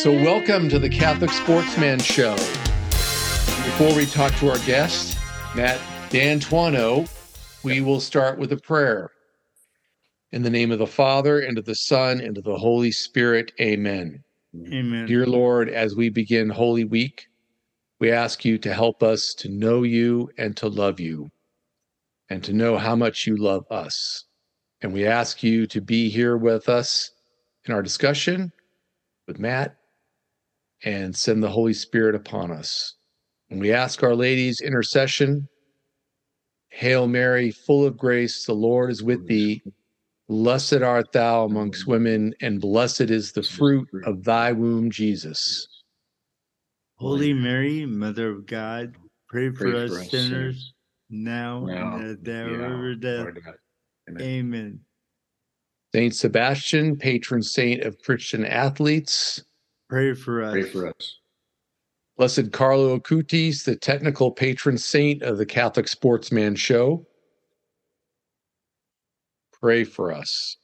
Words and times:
So, 0.00 0.12
welcome 0.12 0.68
to 0.68 0.78
the 0.78 0.88
Catholic 0.88 1.30
Sportsman 1.30 1.98
Show. 1.98 2.36
Before 2.36 3.92
we 3.96 4.06
talk 4.06 4.32
to 4.36 4.48
our 4.48 4.58
guest, 4.60 5.18
Matt 5.56 5.80
D'Antuono, 6.10 7.08
we 7.64 7.80
will 7.80 7.98
start 7.98 8.38
with 8.38 8.52
a 8.52 8.56
prayer. 8.56 9.10
In 10.30 10.42
the 10.42 10.50
name 10.50 10.70
of 10.70 10.78
the 10.78 10.86
Father, 10.86 11.40
and 11.40 11.58
of 11.58 11.64
the 11.64 11.74
Son, 11.74 12.20
and 12.20 12.38
of 12.38 12.44
the 12.44 12.56
Holy 12.56 12.92
Spirit, 12.92 13.50
amen. 13.60 14.22
Amen. 14.54 15.06
Dear 15.06 15.26
Lord, 15.26 15.68
as 15.68 15.96
we 15.96 16.08
begin 16.08 16.50
Holy 16.50 16.84
Week, 16.84 17.26
we 17.98 18.12
ask 18.12 18.44
you 18.44 18.58
to 18.58 18.72
help 18.72 19.02
us 19.02 19.34
to 19.38 19.48
know 19.48 19.82
you 19.82 20.30
and 20.38 20.56
to 20.56 20.68
love 20.68 21.00
you, 21.00 21.30
and 22.30 22.42
to 22.44 22.52
know 22.52 22.78
how 22.78 22.96
much 22.96 23.26
you 23.26 23.36
love 23.36 23.64
us. 23.70 24.24
And 24.80 24.92
we 24.92 25.06
ask 25.06 25.42
you 25.42 25.66
to 25.66 25.80
be 25.80 26.08
here 26.08 26.36
with 26.36 26.68
us 26.68 27.10
in 27.66 27.74
our 27.74 27.82
discussion 27.82 28.50
with 29.26 29.38
Matt 29.38 29.76
and 30.84 31.14
send 31.14 31.42
the 31.42 31.50
Holy 31.50 31.74
Spirit 31.74 32.14
upon 32.14 32.50
us. 32.50 32.94
And 33.50 33.60
we 33.60 33.72
ask 33.72 34.02
Our 34.02 34.14
Lady's 34.14 34.60
intercession. 34.60 35.48
Hail 36.70 37.08
Mary, 37.08 37.50
full 37.50 37.84
of 37.84 37.98
grace, 37.98 38.46
the 38.46 38.54
Lord 38.54 38.90
is 38.90 39.02
with 39.02 39.26
thee. 39.26 39.60
Blessed 40.28 40.82
art 40.82 41.10
thou 41.10 41.44
amongst 41.44 41.88
women, 41.88 42.32
and 42.40 42.60
blessed 42.60 43.10
is 43.10 43.32
the 43.32 43.42
fruit 43.42 43.88
of 44.04 44.22
thy 44.22 44.52
womb, 44.52 44.88
Jesus. 44.88 45.66
Holy 46.94 47.34
Mary, 47.34 47.84
Mother 47.84 48.30
of 48.30 48.46
God, 48.46 48.94
pray 49.28 49.50
for, 49.50 49.72
Pray 49.72 49.84
us, 49.84 49.90
for 49.90 50.00
us 50.00 50.10
sinners, 50.10 50.28
sinners, 50.28 50.74
now, 51.10 51.64
now 51.64 51.96
and 51.96 52.10
at 52.10 52.24
the 52.24 52.42
hour 52.42 52.50
Yeah, 52.50 52.66
of 52.66 52.80
our 52.80 52.94
death. 52.94 53.24
Lord 53.24 53.38
Amen. 54.08 54.22
Amen. 54.22 54.80
Saint 55.94 56.14
Sebastian, 56.14 56.96
patron 56.96 57.42
saint 57.42 57.82
of 57.82 57.98
Christian 58.00 58.44
athletes. 58.44 59.42
Pray 59.88 60.14
for 60.14 60.42
us. 60.42 60.52
Pray 60.52 60.62
for 60.62 60.86
us. 60.86 61.18
Blessed 62.16 62.52
Carlo 62.52 62.98
Acutis, 62.98 63.64
the 63.64 63.76
technical 63.76 64.30
patron 64.30 64.78
saint 64.78 65.22
of 65.22 65.38
the 65.38 65.46
Catholic 65.46 65.88
Sportsman 65.88 66.54
Show. 66.54 67.06
Pray 69.60 69.84
for 69.84 70.12
us. 70.12 70.56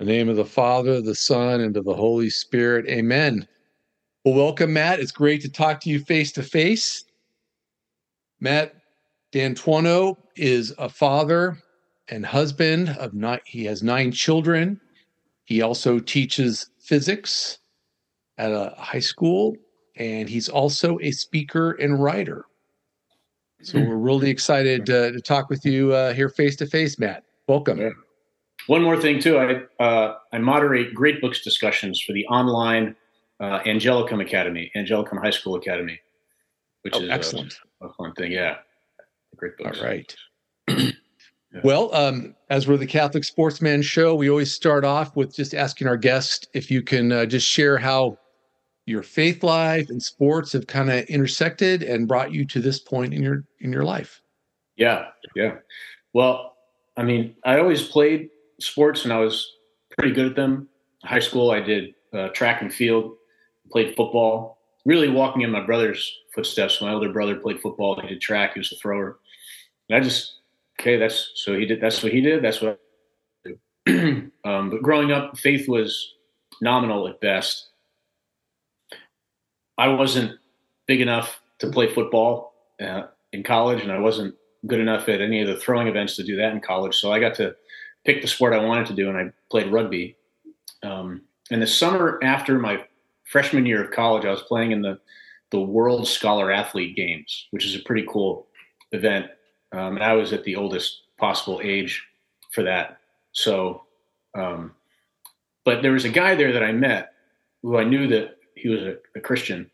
In 0.00 0.06
the 0.06 0.12
name 0.12 0.28
of 0.28 0.36
the 0.36 0.44
Father, 0.44 1.00
the 1.00 1.14
Son, 1.14 1.60
and 1.60 1.76
of 1.76 1.84
the 1.84 1.94
Holy 1.94 2.28
Spirit. 2.28 2.86
Amen. 2.88 3.46
Well, 4.24 4.34
welcome, 4.34 4.72
Matt. 4.72 5.00
It's 5.00 5.12
great 5.12 5.40
to 5.42 5.48
talk 5.48 5.80
to 5.80 5.90
you 5.90 6.00
face 6.00 6.32
to 6.32 6.42
face. 6.42 7.04
Matt 8.40 8.74
D'Antuono 9.34 10.16
is 10.36 10.72
a 10.78 10.88
father 10.88 11.58
and 12.08 12.24
husband 12.24 12.90
of 13.00 13.14
nine. 13.14 13.40
He 13.44 13.64
has 13.64 13.82
nine 13.82 14.12
children. 14.12 14.80
He 15.42 15.60
also 15.60 15.98
teaches 15.98 16.70
physics 16.78 17.58
at 18.38 18.52
a 18.52 18.74
high 18.78 19.00
school, 19.00 19.56
and 19.96 20.28
he's 20.28 20.48
also 20.48 21.00
a 21.02 21.10
speaker 21.10 21.72
and 21.72 22.00
writer. 22.00 22.44
So 23.62 23.80
we're 23.80 23.96
really 23.96 24.30
excited 24.30 24.88
uh, 24.88 25.10
to 25.10 25.20
talk 25.20 25.50
with 25.50 25.66
you 25.66 25.92
uh, 25.92 26.12
here 26.12 26.28
face 26.28 26.54
to 26.56 26.66
face, 26.66 26.96
Matt. 27.00 27.24
Welcome. 27.48 27.80
Yeah. 27.80 27.90
One 28.68 28.82
more 28.84 28.96
thing 28.96 29.18
too, 29.18 29.38
I 29.38 29.82
uh, 29.82 30.14
I 30.32 30.38
moderate 30.38 30.94
great 30.94 31.20
books 31.20 31.42
discussions 31.42 32.00
for 32.00 32.12
the 32.12 32.24
online 32.26 32.94
uh, 33.40 33.58
Angelicum 33.66 34.22
Academy, 34.22 34.70
Angelicum 34.76 35.20
High 35.20 35.30
School 35.30 35.56
Academy, 35.56 35.98
which 36.82 36.94
Oh, 36.94 37.00
is 37.00 37.10
excellent. 37.10 37.58
A, 37.82 37.86
a 37.86 37.92
fun 37.94 38.14
thing. 38.14 38.30
Yeah, 38.30 38.58
great 39.48 39.56
books. 39.58 39.80
All 39.80 39.86
right. 39.86 40.16
Well, 41.62 41.94
um, 41.94 42.34
as 42.50 42.66
we're 42.66 42.78
the 42.78 42.86
Catholic 42.86 43.22
Sportsman 43.22 43.82
Show, 43.82 44.16
we 44.16 44.28
always 44.28 44.52
start 44.52 44.84
off 44.84 45.14
with 45.14 45.36
just 45.36 45.54
asking 45.54 45.86
our 45.86 45.96
guest 45.96 46.48
if 46.52 46.68
you 46.68 46.82
can 46.82 47.12
uh, 47.12 47.26
just 47.26 47.46
share 47.46 47.78
how 47.78 48.18
your 48.86 49.02
faith 49.02 49.44
life 49.44 49.88
and 49.88 50.02
sports 50.02 50.52
have 50.52 50.66
kind 50.66 50.90
of 50.90 51.04
intersected 51.04 51.84
and 51.84 52.08
brought 52.08 52.32
you 52.32 52.44
to 52.46 52.60
this 52.60 52.80
point 52.80 53.14
in 53.14 53.22
your 53.22 53.44
in 53.60 53.72
your 53.72 53.84
life. 53.84 54.20
Yeah, 54.76 55.06
yeah. 55.36 55.56
Well, 56.12 56.56
I 56.96 57.04
mean, 57.04 57.36
I 57.44 57.58
always 57.58 57.86
played 57.86 58.30
sports, 58.58 59.04
and 59.04 59.12
I 59.12 59.20
was 59.20 59.48
pretty 59.96 60.12
good 60.12 60.26
at 60.26 60.36
them. 60.36 60.68
High 61.04 61.20
school, 61.20 61.52
I 61.52 61.60
did 61.60 61.94
uh, 62.12 62.28
track 62.30 62.62
and 62.62 62.74
field, 62.74 63.14
played 63.70 63.94
football. 63.96 64.58
Really 64.84 65.08
walking 65.08 65.42
in 65.42 65.50
my 65.50 65.64
brother's 65.64 66.12
footsteps. 66.34 66.82
My 66.82 66.92
older 66.92 67.12
brother 67.12 67.36
played 67.36 67.60
football. 67.60 67.98
He 68.00 68.08
did 68.08 68.20
track. 68.20 68.54
He 68.54 68.60
was 68.60 68.72
a 68.72 68.76
thrower. 68.76 69.18
And 69.88 69.96
I 69.96 70.00
just 70.00 70.38
okay. 70.80 70.96
That's 70.96 71.32
so 71.34 71.58
he 71.58 71.66
did. 71.66 71.80
That's 71.80 72.02
what 72.02 72.12
he 72.12 72.20
did. 72.20 72.42
That's 72.42 72.60
what. 72.60 72.80
I 73.46 73.50
do. 73.86 74.30
um, 74.44 74.70
but 74.70 74.82
growing 74.82 75.12
up, 75.12 75.38
faith 75.38 75.68
was 75.68 76.14
nominal 76.60 77.08
at 77.08 77.20
best. 77.20 77.68
I 79.76 79.88
wasn't 79.88 80.38
big 80.86 81.00
enough 81.00 81.40
to 81.58 81.68
play 81.68 81.92
football 81.92 82.54
uh, 82.80 83.04
in 83.32 83.42
college, 83.42 83.82
and 83.82 83.90
I 83.90 83.98
wasn't 83.98 84.34
good 84.66 84.80
enough 84.80 85.08
at 85.08 85.20
any 85.20 85.42
of 85.42 85.48
the 85.48 85.56
throwing 85.56 85.88
events 85.88 86.16
to 86.16 86.22
do 86.22 86.36
that 86.36 86.52
in 86.52 86.60
college. 86.60 86.96
So 86.96 87.12
I 87.12 87.18
got 87.18 87.34
to 87.36 87.54
pick 88.04 88.22
the 88.22 88.28
sport 88.28 88.52
I 88.52 88.64
wanted 88.64 88.86
to 88.86 88.94
do, 88.94 89.08
and 89.08 89.18
I 89.18 89.32
played 89.50 89.72
rugby. 89.72 90.16
Um, 90.82 91.22
and 91.50 91.60
the 91.60 91.66
summer 91.66 92.18
after 92.22 92.58
my 92.58 92.84
freshman 93.24 93.66
year 93.66 93.82
of 93.82 93.90
college, 93.90 94.24
I 94.24 94.30
was 94.30 94.42
playing 94.42 94.72
in 94.72 94.82
the 94.82 94.98
the 95.50 95.60
World 95.60 96.08
Scholar 96.08 96.50
Athlete 96.50 96.96
Games, 96.96 97.46
which 97.52 97.64
is 97.64 97.76
a 97.76 97.82
pretty 97.84 98.04
cool 98.10 98.48
event. 98.90 99.26
Um, 99.74 99.96
and 99.96 100.04
I 100.04 100.12
was 100.12 100.32
at 100.32 100.44
the 100.44 100.56
oldest 100.56 101.02
possible 101.18 101.60
age 101.62 102.02
for 102.52 102.62
that. 102.62 102.98
So, 103.32 103.82
um, 104.34 104.72
but 105.64 105.82
there 105.82 105.92
was 105.92 106.04
a 106.04 106.10
guy 106.10 106.34
there 106.34 106.52
that 106.52 106.62
I 106.62 106.72
met 106.72 107.12
who 107.62 107.76
I 107.76 107.84
knew 107.84 108.06
that 108.08 108.36
he 108.54 108.68
was 108.68 108.82
a, 108.82 108.96
a 109.16 109.20
Christian. 109.20 109.70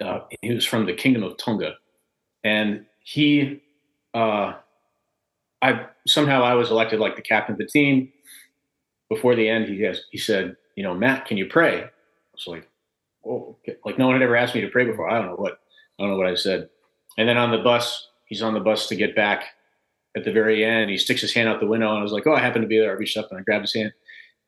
Uh, 0.00 0.20
he 0.42 0.52
was 0.52 0.66
from 0.66 0.86
the 0.86 0.92
Kingdom 0.92 1.22
of 1.22 1.36
Tonga, 1.38 1.74
and 2.44 2.84
he, 3.00 3.62
uh, 4.14 4.54
I 5.62 5.86
somehow 6.06 6.42
I 6.42 6.54
was 6.54 6.70
elected 6.70 7.00
like 7.00 7.16
the 7.16 7.22
captain 7.22 7.54
of 7.54 7.58
the 7.58 7.66
team. 7.66 8.12
Before 9.08 9.34
the 9.34 9.48
end, 9.48 9.68
he 9.68 9.82
has, 9.82 10.02
he 10.10 10.18
said, 10.18 10.56
"You 10.76 10.84
know, 10.84 10.94
Matt, 10.94 11.26
can 11.26 11.36
you 11.36 11.46
pray?" 11.46 11.82
I 11.82 11.90
was 12.32 12.46
like, 12.46 12.68
"Oh, 13.24 13.56
okay." 13.60 13.76
like 13.84 13.98
no 13.98 14.06
one 14.06 14.16
had 14.16 14.22
ever 14.22 14.36
asked 14.36 14.54
me 14.54 14.60
to 14.62 14.68
pray 14.68 14.84
before. 14.84 15.08
I 15.10 15.18
don't 15.18 15.26
know 15.26 15.36
what 15.36 15.60
I 15.98 16.02
don't 16.02 16.10
know 16.10 16.16
what 16.16 16.26
I 16.26 16.34
said." 16.34 16.68
And 17.18 17.28
then 17.28 17.36
on 17.36 17.50
the 17.50 17.58
bus, 17.58 18.09
he's 18.30 18.40
on 18.40 18.54
the 18.54 18.60
bus 18.60 18.88
to 18.88 18.96
get 18.96 19.14
back. 19.14 19.44
At 20.16 20.24
the 20.24 20.32
very 20.32 20.64
end, 20.64 20.90
he 20.90 20.96
sticks 20.96 21.20
his 21.20 21.34
hand 21.34 21.48
out 21.48 21.60
the 21.60 21.66
window, 21.66 21.90
and 21.90 21.98
I 21.98 22.02
was 22.02 22.12
like, 22.12 22.26
"Oh, 22.26 22.34
I 22.34 22.40
happened 22.40 22.62
to 22.62 22.68
be 22.68 22.78
there." 22.78 22.90
I 22.90 22.94
reached 22.94 23.18
up 23.18 23.28
and 23.30 23.38
I 23.38 23.42
grabbed 23.42 23.64
his 23.64 23.74
hand, 23.74 23.92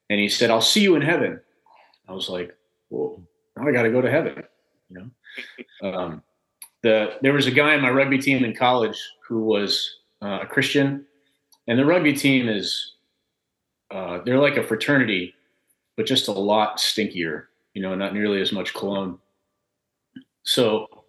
and 0.09 0.19
he 0.19 0.28
said, 0.28 0.50
"I'll 0.50 0.60
see 0.60 0.81
you 0.81 0.97
in 0.97 1.03
heaven." 1.03 1.41
I 2.09 2.12
was 2.12 2.28
like, 2.28 2.56
"Well, 2.91 3.22
now 3.56 3.69
I 3.69 3.72
got 3.72 3.82
to 3.82 3.91
go 3.91 4.00
to 4.00 4.10
heaven," 4.10 4.42
you 4.88 4.98
know. 4.98 5.10
Um, 5.82 6.22
the 6.82 7.16
there 7.22 7.32
was 7.32 7.47
a 7.47 7.50
guy 7.50 7.75
in 7.75 7.81
my 7.81 7.91
rugby 7.91 8.19
team 8.19 8.44
in 8.44 8.54
college 8.54 8.98
who 9.26 9.42
was 9.42 9.98
uh, 10.21 10.41
a 10.42 10.47
Christian, 10.47 11.06
and 11.66 11.78
the 11.78 11.87
rugby 11.87 12.12
team 12.12 12.48
is 12.48 12.94
uh, 13.91 14.21
they're 14.25 14.38
like 14.38 14.56
a 14.56 14.62
fraternity, 14.62 15.34
but 15.97 16.06
just 16.06 16.28
a 16.28 16.32
lot 16.32 16.78
stinkier. 16.78 17.44
You 17.75 17.82
know, 17.82 17.94
not 17.94 18.12
nearly 18.15 18.41
as 18.41 18.53
much 18.53 18.75
cologne. 18.75 19.19
So, 20.42 21.02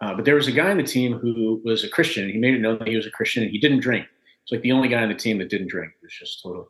uh, 0.00 0.14
but 0.14 0.24
there 0.24 0.34
was 0.34 0.48
a 0.48 0.52
guy 0.52 0.70
on 0.70 0.76
the 0.76 0.82
team 0.82 1.14
who 1.14 1.60
was 1.64 1.84
a 1.84 1.88
Christian. 1.88 2.28
He 2.28 2.38
made 2.38 2.54
it 2.54 2.60
known 2.60 2.78
that 2.78 2.88
he 2.88 2.96
was 2.96 3.06
a 3.06 3.10
Christian, 3.10 3.42
and 3.42 3.50
he 3.50 3.58
didn't 3.58 3.80
drink. 3.80 4.06
It's 4.42 4.52
like 4.52 4.62
the 4.62 4.72
only 4.72 4.88
guy 4.88 5.02
on 5.02 5.08
the 5.08 5.14
team 5.14 5.38
that 5.38 5.48
didn't 5.48 5.68
drink. 5.68 5.92
It 5.94 6.04
was 6.04 6.12
just 6.12 6.42
total. 6.42 6.68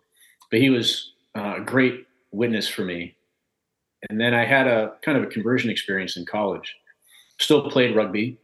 But 0.50 0.60
he 0.60 0.70
was 0.70 1.12
uh, 1.36 1.56
a 1.58 1.60
great 1.60 2.06
witness 2.30 2.68
for 2.68 2.84
me. 2.84 3.16
And 4.08 4.20
then 4.20 4.32
I 4.32 4.44
had 4.44 4.66
a 4.66 4.94
kind 5.02 5.18
of 5.18 5.24
a 5.24 5.28
conversion 5.28 5.70
experience 5.70 6.16
in 6.16 6.24
college. 6.24 6.74
Still 7.38 7.68
played 7.68 7.96
rugby, 7.96 8.38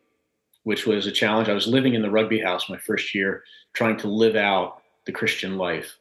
which 0.64 0.86
was 0.86 1.06
a 1.06 1.12
challenge. 1.12 1.48
I 1.48 1.54
was 1.54 1.66
living 1.66 1.94
in 1.94 2.02
the 2.02 2.10
rugby 2.10 2.40
house 2.40 2.68
my 2.68 2.76
first 2.76 3.14
year, 3.14 3.44
trying 3.72 3.96
to 3.98 4.08
live 4.08 4.36
out 4.36 4.82
the 5.06 5.12
Christian 5.12 5.56
life. 5.56 5.96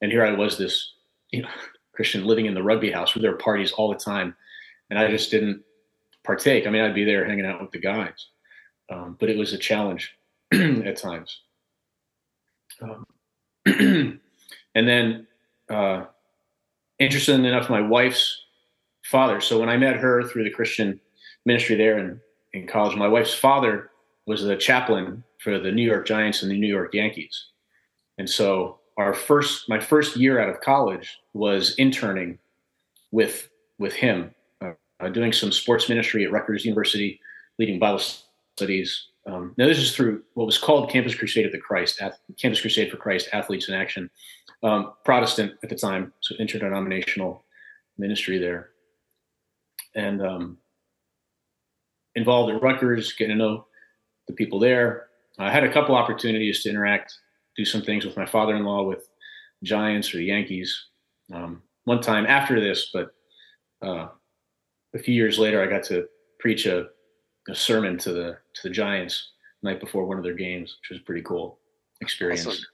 And 0.00 0.10
here 0.10 0.24
I 0.24 0.32
was, 0.32 0.56
this 0.56 0.92
you 1.30 1.42
know, 1.42 1.48
Christian 1.94 2.24
living 2.24 2.46
in 2.46 2.54
the 2.54 2.62
rugby 2.62 2.90
house 2.90 3.14
where 3.14 3.22
there 3.22 3.32
were 3.32 3.36
parties 3.36 3.72
all 3.72 3.90
the 3.90 3.98
time. 3.98 4.34
And 4.88 4.98
I 4.98 5.10
just 5.10 5.30
didn't 5.30 5.62
partake. 6.24 6.66
I 6.66 6.70
mean, 6.70 6.82
I'd 6.82 6.94
be 6.94 7.04
there 7.04 7.24
hanging 7.24 7.46
out 7.46 7.60
with 7.60 7.70
the 7.72 7.78
guys, 7.78 8.28
um, 8.90 9.16
but 9.18 9.30
it 9.30 9.38
was 9.38 9.52
a 9.52 9.58
challenge 9.58 10.14
at 10.52 10.96
times. 10.96 11.40
Um, 12.80 13.06
and 13.66 14.88
then, 14.88 15.26
uh, 15.70 16.04
interesting 16.98 17.44
enough, 17.44 17.70
my 17.70 17.80
wife's 17.80 18.42
father. 19.04 19.40
So 19.40 19.58
when 19.58 19.68
I 19.68 19.76
met 19.76 19.96
her 19.96 20.22
through 20.22 20.44
the 20.44 20.50
Christian 20.50 21.00
ministry 21.44 21.76
there 21.76 21.98
in, 21.98 22.20
in 22.52 22.66
college, 22.66 22.96
my 22.96 23.08
wife's 23.08 23.34
father 23.34 23.90
was 24.26 24.42
the 24.42 24.56
chaplain 24.56 25.24
for 25.38 25.58
the 25.58 25.72
New 25.72 25.84
York 25.84 26.06
Giants 26.06 26.42
and 26.42 26.50
the 26.50 26.58
New 26.58 26.68
York 26.68 26.94
Yankees. 26.94 27.46
And 28.18 28.28
so 28.28 28.78
our 28.96 29.14
first, 29.14 29.68
my 29.68 29.80
first 29.80 30.16
year 30.16 30.38
out 30.38 30.48
of 30.48 30.60
college 30.60 31.18
was 31.34 31.74
interning 31.76 32.38
with 33.10 33.48
with 33.78 33.94
him, 33.94 34.32
uh, 35.02 35.08
doing 35.08 35.32
some 35.32 35.52
sports 35.52 35.88
ministry 35.88 36.24
at 36.24 36.32
Rutgers 36.32 36.64
University, 36.64 37.20
leading 37.58 37.78
Bible 37.78 38.00
studies, 38.56 39.08
Um, 39.26 39.54
now, 39.56 39.66
this 39.66 39.78
is 39.78 39.94
through 39.94 40.22
what 40.34 40.46
was 40.46 40.58
called 40.58 40.90
Campus 40.90 41.14
Crusade 41.14 41.46
of 41.46 41.52
the 41.52 41.58
Christ, 41.58 42.02
Campus 42.40 42.60
Crusade 42.60 42.90
for 42.90 42.96
Christ, 42.96 43.28
Athletes 43.32 43.68
in 43.68 43.74
Action, 43.74 44.10
um, 44.62 44.94
Protestant 45.04 45.52
at 45.62 45.68
the 45.68 45.76
time, 45.76 46.12
so 46.20 46.34
interdenominational 46.36 47.44
ministry 47.98 48.38
there, 48.38 48.70
and 49.94 50.22
um, 50.22 50.58
involved 52.14 52.52
at 52.52 52.62
Rutgers, 52.62 53.12
getting 53.12 53.36
to 53.36 53.42
know 53.42 53.66
the 54.26 54.34
people 54.34 54.58
there. 54.58 55.06
I 55.38 55.50
had 55.50 55.64
a 55.64 55.72
couple 55.72 55.94
opportunities 55.94 56.62
to 56.62 56.70
interact, 56.70 57.14
do 57.56 57.64
some 57.64 57.82
things 57.82 58.04
with 58.04 58.16
my 58.16 58.26
father-in-law 58.26 58.84
with 58.84 59.08
Giants 59.62 60.12
or 60.12 60.18
the 60.18 60.24
Yankees. 60.24 60.88
Um, 61.32 61.62
one 61.84 62.00
time 62.00 62.26
after 62.26 62.60
this, 62.60 62.90
but 62.92 63.14
uh, 63.82 64.08
a 64.94 64.98
few 64.98 65.14
years 65.14 65.38
later, 65.38 65.62
I 65.62 65.66
got 65.66 65.82
to 65.84 66.06
preach 66.38 66.66
a, 66.66 66.86
a, 67.48 67.54
sermon 67.54 67.98
to 67.98 68.12
the 68.12 68.38
to 68.54 68.62
the 68.64 68.70
Giants 68.70 69.32
night 69.62 69.80
before 69.80 70.04
one 70.04 70.18
of 70.18 70.24
their 70.24 70.34
games, 70.34 70.76
which 70.80 70.90
was 70.90 71.04
pretty 71.04 71.22
cool 71.22 71.58
experience. 72.00 72.46
Awesome. 72.46 72.64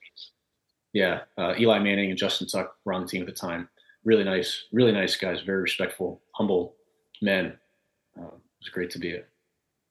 Yeah, 0.93 1.21
uh, 1.37 1.55
Eli 1.59 1.79
Manning 1.79 2.11
and 2.11 2.19
Justin 2.19 2.49
Tuck 2.49 2.77
were 2.85 2.93
on 2.93 3.03
the 3.03 3.09
team 3.09 3.23
at 3.23 3.27
the 3.27 3.33
time. 3.33 3.69
Really 4.05 4.25
nice, 4.25 4.65
really 4.73 4.93
nice 4.93 5.17
guys. 5.17 5.43
Very 5.43 5.61
respectful, 5.63 6.23
humble 6.33 6.77
men. 7.21 7.59
Uh, 8.19 8.25
it 8.25 8.61
was 8.61 8.69
great 8.73 8.91
to 8.91 8.99
be 8.99 9.15
a, 9.15 9.23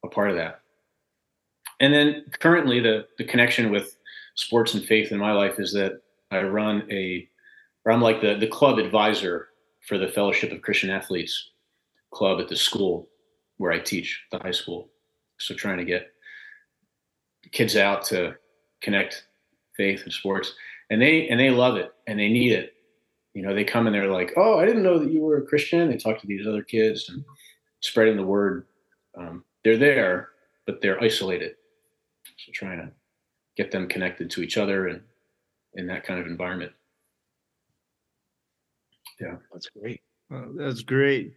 a 0.04 0.10
part 0.10 0.30
of 0.30 0.36
that. 0.36 0.62
And 1.80 1.94
then 1.94 2.26
currently, 2.40 2.80
the 2.80 3.08
the 3.18 3.24
connection 3.24 3.72
with 3.72 3.96
sports 4.36 4.74
and 4.74 4.84
faith 4.84 5.12
in 5.12 5.20
my 5.20 5.32
life 5.32 5.60
is 5.60 5.72
that 5.74 6.02
I 6.32 6.42
run 6.42 6.88
a, 6.92 7.30
or 7.86 7.92
I'm 7.92 8.02
like 8.02 8.22
the 8.22 8.36
the 8.36 8.48
club 8.48 8.80
advisor 8.80 9.50
for 9.88 9.98
the 9.98 10.08
Fellowship 10.08 10.52
of 10.52 10.62
Christian 10.62 10.90
Athletes 10.90 11.52
club 12.12 12.40
at 12.40 12.48
the 12.48 12.56
school 12.56 13.10
where 13.58 13.72
I 13.72 13.80
teach, 13.80 14.24
the 14.32 14.40
high 14.40 14.52
school. 14.52 14.90
So 15.40 15.54
trying 15.54 15.78
to 15.78 15.86
get 15.86 16.08
kids 17.52 17.76
out 17.76 18.04
to 18.06 18.36
connect 18.82 19.26
faith 19.76 20.04
and 20.04 20.14
sports, 20.14 20.54
and 20.90 21.02
they 21.02 21.28
and 21.28 21.40
they 21.40 21.50
love 21.50 21.76
it 21.78 21.92
and 22.08 22.20
they 22.20 22.30
need 22.30 22.54
it. 22.54 22.74
You 23.34 23.44
know, 23.44 23.54
they 23.54 23.64
come 23.64 23.86
and 23.86 23.96
they're 23.96 24.12
like, 24.12 24.34
"Oh, 24.36 24.58
I 24.58 24.66
didn't 24.66 24.84
know 24.84 24.98
that 25.00 25.12
you 25.12 25.22
were 25.22 25.38
a 25.38 25.46
Christian." 25.46 25.90
They 25.90 25.98
talk 25.98 26.20
to 26.20 26.28
these 26.28 26.48
other 26.48 26.64
kids 26.64 27.10
and 27.10 27.24
spreading 27.82 28.18
the 28.18 28.26
word. 28.26 28.66
Um, 29.18 29.44
they're 29.64 29.78
there, 29.78 30.30
but 30.66 30.82
they're 30.82 31.02
isolated. 31.04 31.56
So 32.38 32.52
trying 32.52 32.80
to 32.80 32.92
get 33.56 33.72
them 33.72 33.88
connected 33.88 34.30
to 34.32 34.42
each 34.42 34.58
other 34.58 34.88
and 34.88 35.02
in 35.76 35.88
that 35.88 36.04
kind 36.04 36.20
of 36.20 36.28
environment. 36.28 36.72
Yeah, 39.20 39.36
that's 39.52 39.70
great. 39.70 40.02
That's 40.30 40.82
great. 40.82 41.34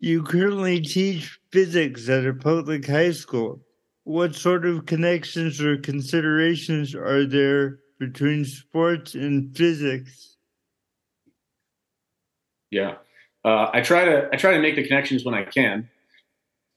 You 0.00 0.22
currently 0.22 0.80
teach 0.80 1.40
physics 1.50 2.08
at 2.08 2.24
a 2.24 2.32
public 2.32 2.86
high 2.86 3.10
school. 3.10 3.60
What 4.04 4.34
sort 4.34 4.64
of 4.64 4.86
connections 4.86 5.60
or 5.60 5.76
considerations 5.76 6.94
are 6.94 7.26
there 7.26 7.80
between 7.98 8.44
sports 8.44 9.14
and 9.14 9.54
physics? 9.56 10.36
Yeah, 12.70 12.96
uh, 13.44 13.70
I 13.72 13.80
try 13.80 14.04
to 14.04 14.28
I 14.32 14.36
try 14.36 14.52
to 14.52 14.60
make 14.60 14.76
the 14.76 14.86
connections 14.86 15.24
when 15.24 15.34
I 15.34 15.44
can. 15.44 15.88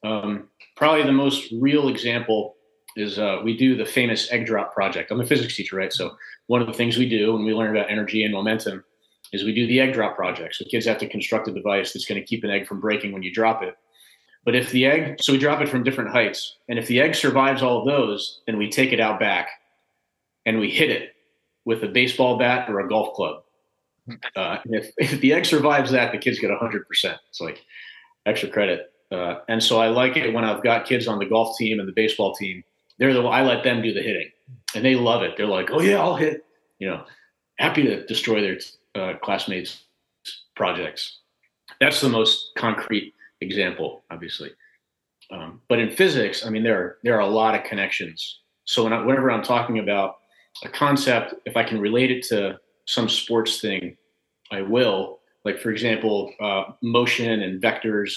Um, 0.04 0.48
probably 0.76 1.04
the 1.04 1.12
most 1.12 1.52
real 1.60 1.88
example 1.88 2.56
is 2.96 3.18
uh, 3.18 3.40
we 3.44 3.56
do 3.56 3.76
the 3.76 3.86
famous 3.86 4.30
egg 4.32 4.46
drop 4.46 4.74
project. 4.74 5.10
I'm 5.10 5.20
a 5.20 5.26
physics 5.26 5.56
teacher, 5.56 5.76
right? 5.76 5.92
So 5.92 6.16
one 6.48 6.60
of 6.60 6.66
the 6.66 6.72
things 6.72 6.98
we 6.98 7.08
do 7.08 7.34
when 7.34 7.44
we 7.44 7.54
learn 7.54 7.74
about 7.74 7.90
energy 7.90 8.24
and 8.24 8.34
momentum 8.34 8.84
is 9.32 9.44
we 9.44 9.54
do 9.54 9.66
the 9.66 9.80
egg 9.80 9.94
drop 9.94 10.16
project. 10.16 10.54
So 10.54 10.64
kids 10.64 10.86
have 10.86 10.98
to 10.98 11.08
construct 11.08 11.48
a 11.48 11.52
device 11.52 11.92
that's 11.92 12.04
going 12.04 12.20
to 12.20 12.26
keep 12.26 12.44
an 12.44 12.50
egg 12.50 12.66
from 12.66 12.80
breaking 12.80 13.12
when 13.12 13.22
you 13.22 13.32
drop 13.32 13.62
it. 13.62 13.76
But 14.44 14.56
if 14.56 14.70
the 14.70 14.86
egg, 14.86 15.22
so 15.22 15.32
we 15.32 15.38
drop 15.38 15.60
it 15.60 15.68
from 15.68 15.84
different 15.84 16.10
heights, 16.10 16.56
and 16.68 16.78
if 16.78 16.88
the 16.88 17.00
egg 17.00 17.14
survives 17.14 17.62
all 17.62 17.80
of 17.80 17.86
those, 17.86 18.40
then 18.46 18.58
we 18.58 18.68
take 18.68 18.92
it 18.92 19.00
out 19.00 19.20
back 19.20 19.48
and 20.44 20.58
we 20.58 20.68
hit 20.68 20.90
it 20.90 21.14
with 21.64 21.84
a 21.84 21.88
baseball 21.88 22.38
bat 22.38 22.68
or 22.68 22.80
a 22.80 22.88
golf 22.88 23.14
club. 23.14 23.42
Uh, 24.34 24.58
if, 24.64 24.92
if 24.98 25.20
the 25.20 25.32
egg 25.32 25.46
survives 25.46 25.92
that, 25.92 26.12
the 26.12 26.18
kids 26.18 26.40
get 26.40 26.50
100%. 26.50 26.82
It's 27.28 27.40
like 27.40 27.64
extra 28.26 28.48
credit. 28.48 28.92
Uh, 29.12 29.36
and 29.48 29.62
so 29.62 29.78
I 29.78 29.88
like 29.88 30.16
it 30.16 30.32
when 30.32 30.44
I've 30.44 30.62
got 30.62 30.86
kids 30.86 31.06
on 31.06 31.18
the 31.18 31.26
golf 31.26 31.56
team 31.56 31.78
and 31.78 31.88
the 31.88 31.92
baseball 31.92 32.34
team 32.34 32.64
they're 33.02 33.14
the 33.14 33.22
I 33.22 33.42
let 33.42 33.64
them 33.64 33.82
do 33.82 33.92
the 33.92 34.00
hitting, 34.00 34.30
and 34.74 34.84
they 34.84 34.94
love 34.94 35.22
it. 35.22 35.36
They're 35.36 35.46
like, 35.46 35.70
oh 35.72 35.80
yeah, 35.80 35.98
I'll 35.98 36.14
hit. 36.14 36.44
You 36.78 36.88
know, 36.88 37.04
happy 37.58 37.82
to 37.82 38.06
destroy 38.06 38.40
their 38.40 38.58
uh, 38.94 39.14
classmates' 39.22 39.84
projects. 40.56 41.20
That's 41.80 42.00
the 42.00 42.08
most 42.08 42.50
concrete 42.56 43.14
example, 43.40 44.04
obviously. 44.10 44.50
Um, 45.30 45.60
but 45.68 45.78
in 45.78 45.90
physics, 45.90 46.44
I 46.44 46.50
mean, 46.50 46.62
there 46.62 46.78
are 46.78 46.98
there 47.02 47.16
are 47.16 47.20
a 47.20 47.26
lot 47.26 47.54
of 47.54 47.64
connections. 47.64 48.40
So 48.64 48.84
when 48.84 48.92
I, 48.92 49.04
whenever 49.04 49.30
I'm 49.30 49.42
talking 49.42 49.78
about 49.78 50.16
a 50.64 50.68
concept, 50.68 51.34
if 51.46 51.56
I 51.56 51.64
can 51.64 51.80
relate 51.80 52.10
it 52.10 52.22
to 52.28 52.58
some 52.86 53.08
sports 53.08 53.60
thing, 53.60 53.96
I 54.50 54.62
will. 54.62 55.20
Like 55.44 55.58
for 55.58 55.70
example, 55.70 56.32
uh, 56.40 56.64
motion 56.82 57.42
and 57.42 57.60
vectors, 57.60 58.14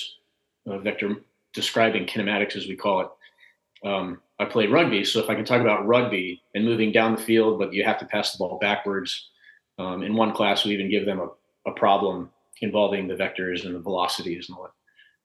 uh, 0.69 0.79
vector 0.79 1.15
describing 1.53 2.05
kinematics 2.05 2.55
as 2.55 2.67
we 2.67 2.75
call 2.75 3.01
it. 3.01 3.87
Um, 3.87 4.21
I 4.39 4.45
play 4.45 4.67
rugby, 4.67 5.05
so 5.05 5.19
if 5.23 5.29
I 5.29 5.35
can 5.35 5.45
talk 5.45 5.61
about 5.61 5.87
rugby 5.87 6.41
and 6.53 6.65
moving 6.65 6.91
down 6.91 7.15
the 7.15 7.21
field, 7.21 7.57
but 7.57 7.73
you 7.73 7.83
have 7.85 7.99
to 7.99 8.05
pass 8.05 8.31
the 8.31 8.37
ball 8.37 8.57
backwards. 8.59 9.29
Um, 9.77 10.03
in 10.03 10.15
one 10.15 10.33
class, 10.33 10.65
we 10.65 10.73
even 10.73 10.89
give 10.89 11.05
them 11.05 11.19
a, 11.19 11.29
a 11.69 11.73
problem 11.73 12.29
involving 12.61 13.07
the 13.07 13.15
vectors 13.15 13.65
and 13.65 13.75
the 13.75 13.79
velocities 13.79 14.47
and 14.47 14.57
all 14.57 14.63
that 14.63 14.71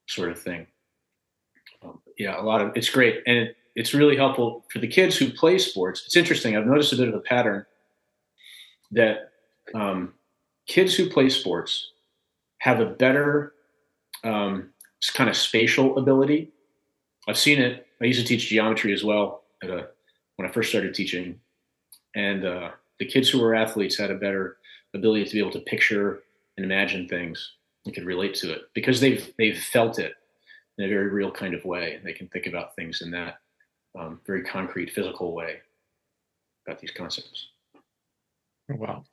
sort 0.06 0.31
of 0.31 0.41
thing. 0.41 0.67
Um, 1.82 2.00
yeah, 2.19 2.41
a 2.41 2.43
lot 2.43 2.61
of 2.61 2.73
it's 2.76 2.91
great, 2.91 3.23
and 3.26 3.38
it, 3.38 3.56
it's 3.76 3.94
really 3.94 4.17
helpful 4.17 4.64
for 4.70 4.81
the 4.81 4.88
kids 4.88 5.17
who 5.17 5.31
play 5.31 5.58
sports. 5.58 6.02
It's 6.05 6.17
interesting. 6.17 6.56
I've 6.56 6.67
noticed 6.67 6.93
a 6.93 6.97
bit 6.97 7.08
of 7.08 7.14
a 7.14 7.20
pattern 7.20 7.64
that 8.91 9.31
um, 9.75 10.14
kids 10.67 10.94
who 10.94 11.08
play 11.08 11.29
sports 11.29 11.93
have 12.58 12.81
a 12.81 12.87
better 12.87 13.55
um, 14.25 14.70
kind 15.14 15.31
of 15.31 15.37
spatial 15.37 15.97
ability. 15.97 16.50
I've 17.29 17.38
seen 17.38 17.61
it 17.61 17.87
I 18.00 18.06
used 18.06 18.20
to 18.20 18.26
teach 18.26 18.49
geometry 18.49 18.93
as 18.93 19.05
well 19.05 19.44
a, 19.62 19.85
when 20.37 20.49
I 20.49 20.52
first 20.52 20.70
started 20.70 20.94
teaching, 20.94 21.38
and 22.14 22.44
uh, 22.44 22.70
the 23.00 23.06
kids 23.06 23.29
who 23.29 23.41
were 23.41 23.55
athletes 23.55 23.99
had 23.99 24.12
a 24.12 24.17
better 24.17 24.58
ability 24.94 25.25
to 25.25 25.32
be 25.32 25.41
able 25.41 25.50
to 25.50 25.61
picture 25.61 26.20
and 26.56 26.64
imagine 26.64 27.08
things 27.08 27.55
and 27.85 27.94
could 27.94 28.05
relate 28.05 28.35
to 28.35 28.52
it 28.52 28.62
because 28.75 29.00
they've 29.00 29.32
they've 29.38 29.58
felt 29.58 29.99
it 29.99 30.12
in 30.79 30.85
a 30.85 30.88
very 30.88 31.08
real 31.08 31.31
kind 31.31 31.55
of 31.55 31.64
way, 31.64 31.94
and 31.94 32.06
they 32.06 32.12
can 32.12 32.29
think 32.29 32.47
about 32.47 32.76
things 32.76 33.02
in 33.02 33.11
that 33.11 33.41
um, 33.99 34.20
very 34.26 34.43
concrete, 34.43 34.91
physical 34.91 35.35
way 35.35 35.56
about 36.67 36.81
these 36.81 36.91
concepts. 36.91 37.49
Oh, 38.73 38.76
wow. 38.76 39.05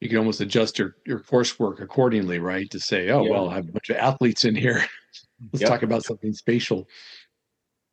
You 0.00 0.08
can 0.08 0.18
almost 0.18 0.40
adjust 0.40 0.78
your, 0.78 0.96
your 1.06 1.20
coursework 1.20 1.80
accordingly, 1.80 2.38
right? 2.38 2.68
To 2.70 2.80
say, 2.80 3.10
oh, 3.10 3.24
yeah. 3.24 3.30
well, 3.30 3.50
I 3.50 3.54
have 3.56 3.68
a 3.68 3.72
bunch 3.72 3.90
of 3.90 3.96
athletes 3.96 4.44
in 4.44 4.54
here. 4.54 4.84
Let's 5.52 5.60
yep. 5.60 5.70
talk 5.70 5.82
about 5.82 6.04
something 6.04 6.32
spatial. 6.32 6.88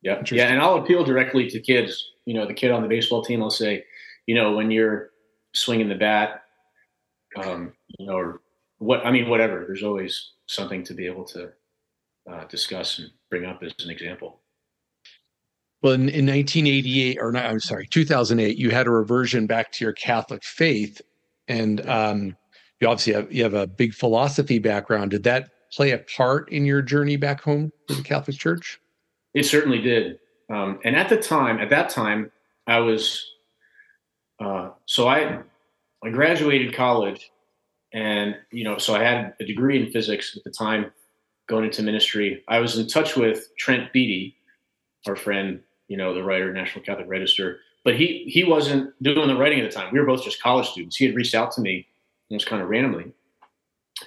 Yeah, 0.02 0.22
yeah, 0.30 0.48
and 0.48 0.60
I'll 0.60 0.76
appeal 0.76 1.04
directly 1.04 1.48
to 1.50 1.60
kids. 1.60 2.12
You 2.24 2.34
know, 2.34 2.46
the 2.46 2.54
kid 2.54 2.70
on 2.70 2.82
the 2.82 2.88
baseball 2.88 3.22
team 3.22 3.42
i'll 3.42 3.50
say, 3.50 3.84
you 4.26 4.34
know, 4.34 4.52
when 4.52 4.70
you're 4.70 5.10
swinging 5.54 5.88
the 5.88 5.94
bat, 5.94 6.42
um, 7.36 7.72
you 7.98 8.06
know, 8.06 8.14
or 8.14 8.40
what 8.78 9.04
I 9.04 9.10
mean, 9.10 9.28
whatever. 9.28 9.64
There's 9.66 9.82
always 9.82 10.32
something 10.46 10.82
to 10.84 10.94
be 10.94 11.06
able 11.06 11.24
to 11.24 11.50
uh, 12.30 12.44
discuss 12.44 12.98
and 12.98 13.10
bring 13.30 13.44
up 13.44 13.62
as 13.62 13.72
an 13.84 13.90
example. 13.90 14.40
Well, 15.82 15.94
in, 15.94 16.08
in 16.10 16.26
1988, 16.26 17.18
or 17.20 17.32
not, 17.32 17.46
I'm 17.46 17.60
sorry, 17.60 17.86
2008, 17.86 18.58
you 18.58 18.70
had 18.70 18.86
a 18.86 18.90
reversion 18.90 19.46
back 19.46 19.72
to 19.72 19.84
your 19.84 19.94
Catholic 19.94 20.44
faith, 20.44 21.00
and 21.48 21.88
um, 21.88 22.36
you 22.80 22.88
obviously 22.88 23.14
have 23.14 23.32
you 23.32 23.42
have 23.42 23.54
a 23.54 23.66
big 23.66 23.94
philosophy 23.94 24.58
background. 24.58 25.12
Did 25.12 25.22
that 25.24 25.50
play 25.72 25.92
a 25.92 25.98
part 25.98 26.50
in 26.50 26.64
your 26.64 26.82
journey 26.82 27.16
back 27.16 27.40
home 27.40 27.72
to 27.88 27.94
the 27.94 28.02
Catholic 28.02 28.36
Church? 28.36 28.78
It 29.34 29.44
certainly 29.44 29.80
did. 29.80 30.18
Um, 30.50 30.80
and 30.84 30.96
at 30.96 31.08
the 31.08 31.16
time, 31.16 31.60
at 31.60 31.70
that 31.70 31.90
time, 31.90 32.32
I 32.66 32.80
was 32.80 33.24
uh, 34.40 34.70
so 34.86 35.08
I 35.08 35.40
I 36.02 36.10
graduated 36.10 36.74
college, 36.74 37.30
and 37.92 38.36
you 38.50 38.64
know, 38.64 38.78
so 38.78 38.94
I 38.94 39.02
had 39.02 39.34
a 39.40 39.44
degree 39.44 39.80
in 39.80 39.92
physics 39.92 40.36
at 40.36 40.44
the 40.44 40.50
time. 40.50 40.92
Going 41.48 41.64
into 41.64 41.82
ministry, 41.82 42.44
I 42.46 42.60
was 42.60 42.78
in 42.78 42.86
touch 42.86 43.16
with 43.16 43.48
Trent 43.56 43.92
Beatty, 43.92 44.36
our 45.08 45.16
friend, 45.16 45.60
you 45.88 45.96
know, 45.96 46.14
the 46.14 46.22
writer, 46.22 46.52
National 46.52 46.84
Catholic 46.84 47.08
Register. 47.08 47.58
But 47.82 47.96
he 47.96 48.24
he 48.28 48.44
wasn't 48.44 48.94
doing 49.02 49.26
the 49.26 49.34
writing 49.36 49.58
at 49.60 49.68
the 49.68 49.76
time. 49.76 49.92
We 49.92 49.98
were 49.98 50.06
both 50.06 50.22
just 50.22 50.40
college 50.40 50.68
students. 50.68 50.96
He 50.96 51.06
had 51.06 51.16
reached 51.16 51.34
out 51.34 51.50
to 51.52 51.60
me 51.60 51.88
almost 52.30 52.46
kind 52.46 52.62
of 52.62 52.68
randomly, 52.68 53.12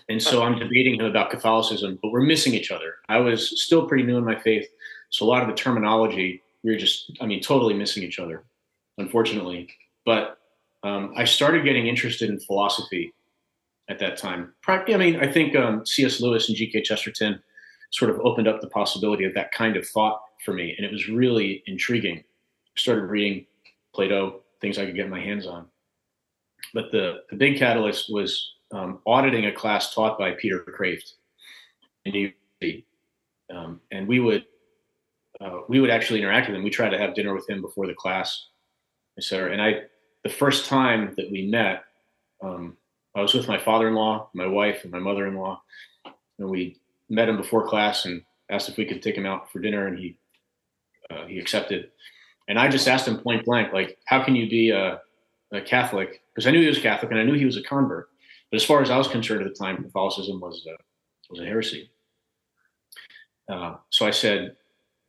and 0.09 0.21
so 0.21 0.43
I'm 0.43 0.57
debating 0.57 0.95
him 0.95 1.05
about 1.05 1.29
Catholicism, 1.29 1.99
but 2.01 2.11
we're 2.11 2.21
missing 2.21 2.53
each 2.53 2.71
other. 2.71 2.95
I 3.09 3.19
was 3.19 3.61
still 3.61 3.87
pretty 3.87 4.03
new 4.03 4.17
in 4.17 4.25
my 4.25 4.39
faith. 4.39 4.67
So 5.09 5.25
a 5.25 5.27
lot 5.27 5.43
of 5.43 5.49
the 5.49 5.55
terminology, 5.55 6.41
we 6.63 6.71
were 6.71 6.77
just, 6.77 7.11
I 7.21 7.25
mean, 7.25 7.41
totally 7.41 7.73
missing 7.73 8.03
each 8.03 8.19
other, 8.19 8.43
unfortunately. 8.97 9.69
But 10.05 10.38
um, 10.83 11.13
I 11.15 11.24
started 11.24 11.63
getting 11.63 11.88
interested 11.88 12.29
in 12.29 12.39
philosophy 12.39 13.13
at 13.89 14.00
that 14.00 14.17
time. 14.17 14.53
I 14.67 14.98
mean, 14.98 15.17
I 15.17 15.31
think 15.31 15.55
um, 15.55 15.86
C.S. 15.86 16.22
Lewis 16.22 16.50
and 16.50 16.57
G.K. 16.57 16.81
Chesterton 16.81 17.41
sort 17.91 18.12
of 18.12 18.19
opened 18.22 18.48
up 18.48 18.62
the 18.62 18.69
possibility 18.69 19.24
of 19.24 19.33
that 19.36 19.51
kind 19.51 19.77
of 19.77 19.88
thought 19.88 20.22
for 20.43 20.53
me, 20.53 20.74
and 20.77 20.86
it 20.86 20.91
was 20.91 21.07
really 21.07 21.63
intriguing. 21.67 22.17
I 22.17 22.79
started 22.79 23.03
reading 23.03 23.45
Plato, 23.93 24.41
things 24.62 24.77
I 24.77 24.86
could 24.86 24.95
get 24.95 25.10
my 25.10 25.19
hands 25.19 25.45
on. 25.45 25.67
But 26.74 26.91
the, 26.91 27.22
the 27.29 27.36
big 27.36 27.57
catalyst 27.57 28.12
was 28.12 28.53
um, 28.72 29.00
auditing 29.05 29.45
a 29.45 29.51
class 29.51 29.93
taught 29.93 30.17
by 30.17 30.31
Peter 30.31 30.65
Kreeft 30.79 31.13
in 32.05 32.13
New 32.13 32.31
York 32.62 32.83
Um, 33.53 33.79
and 33.91 34.07
we 34.07 34.19
would 34.19 34.45
uh, 35.41 35.62
we 35.67 35.79
would 35.79 35.89
actually 35.89 36.19
interact 36.19 36.48
with 36.48 36.55
him. 36.55 36.63
We 36.63 36.69
tried 36.69 36.89
to 36.89 36.98
have 36.98 37.15
dinner 37.15 37.33
with 37.33 37.50
him 37.50 37.62
before 37.62 37.88
the 37.88 37.93
class, 37.93 38.48
et 39.17 39.24
cetera. 39.24 39.51
And 39.51 39.62
I, 39.62 39.81
the 40.24 40.30
first 40.30 40.68
time 40.68 41.13
that 41.18 41.32
we 41.32 41.48
met, 41.48 41.84
um, 42.42 42.77
I 43.15 43.22
was 43.22 43.34
with 43.34 43.48
my 43.48 43.60
father-in-law, 43.60 44.30
my 44.34 44.48
wife, 44.48 44.84
and 44.84 44.92
my 44.92 45.00
mother-in-law, 45.00 45.62
and 46.39 46.50
we 46.50 46.77
met 47.10 47.30
him 47.30 47.38
before 47.38 47.68
class 47.68 48.06
and 48.06 48.24
asked 48.50 48.70
if 48.70 48.77
we 48.77 48.86
could 48.86 49.01
take 49.01 49.15
him 49.15 49.25
out 49.25 49.51
for 49.51 49.60
dinner, 49.60 49.88
and 49.88 50.00
he 50.00 50.18
uh, 51.10 51.25
he 51.25 51.39
accepted. 51.39 51.92
And 52.48 52.60
I 52.60 52.68
just 52.68 52.88
asked 52.88 53.08
him 53.08 53.20
point 53.20 53.46
blank, 53.46 53.74
like, 53.74 53.98
how 54.06 54.24
can 54.24 54.36
you 54.36 54.50
be 54.50 54.70
a, 54.70 55.00
a 55.51 55.62
Catholic? 55.62 56.22
Because 56.34 56.48
I 56.48 56.51
knew 56.51 56.62
he 56.62 56.68
was 56.68 56.80
Catholic 56.80 57.12
and 57.12 57.20
I 57.20 57.24
knew 57.24 57.34
he 57.34 57.46
was 57.46 57.58
a 57.58 57.63
convert. 57.63 58.10
But 58.51 58.58
as 58.58 58.65
far 58.65 58.82
as 58.82 58.89
I 58.89 58.98
was 58.98 59.08
concerned 59.08 59.42
at 59.42 59.48
the 59.48 59.53
time, 59.53 59.84
Catholicism 59.84 60.39
was 60.39 60.65
a, 60.68 60.75
was 61.30 61.39
a 61.39 61.46
heresy. 61.46 61.89
Uh, 63.50 63.75
so 63.89 64.06
I 64.06 64.12
said, 64.12 64.56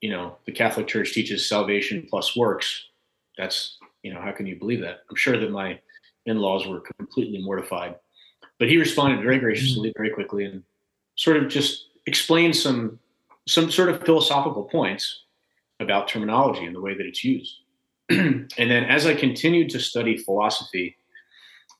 you 0.00 0.10
know, 0.10 0.36
the 0.46 0.52
Catholic 0.52 0.86
Church 0.86 1.12
teaches 1.12 1.48
salvation 1.48 2.06
plus 2.08 2.36
works. 2.36 2.86
That's, 3.36 3.78
you 4.04 4.12
know, 4.12 4.20
how 4.20 4.30
can 4.30 4.46
you 4.46 4.56
believe 4.56 4.82
that? 4.82 5.00
I'm 5.10 5.16
sure 5.16 5.38
that 5.38 5.50
my 5.50 5.80
in-laws 6.26 6.68
were 6.68 6.82
completely 6.98 7.42
mortified, 7.42 7.96
but 8.58 8.68
he 8.68 8.76
responded 8.76 9.22
very 9.22 9.38
graciously, 9.38 9.92
very 9.96 10.10
quickly, 10.10 10.44
and 10.44 10.62
sort 11.16 11.38
of 11.38 11.48
just 11.48 11.88
explained 12.06 12.54
some 12.54 13.00
some 13.48 13.70
sort 13.70 13.88
of 13.88 14.02
philosophical 14.04 14.64
points 14.64 15.24
about 15.80 16.08
terminology 16.08 16.64
and 16.64 16.74
the 16.74 16.80
way 16.80 16.94
that 16.94 17.06
it's 17.06 17.24
used. 17.24 17.60
and 18.10 18.48
then 18.56 18.84
as 18.84 19.06
I 19.06 19.14
continued 19.14 19.70
to 19.70 19.80
study 19.80 20.16
philosophy, 20.16 20.96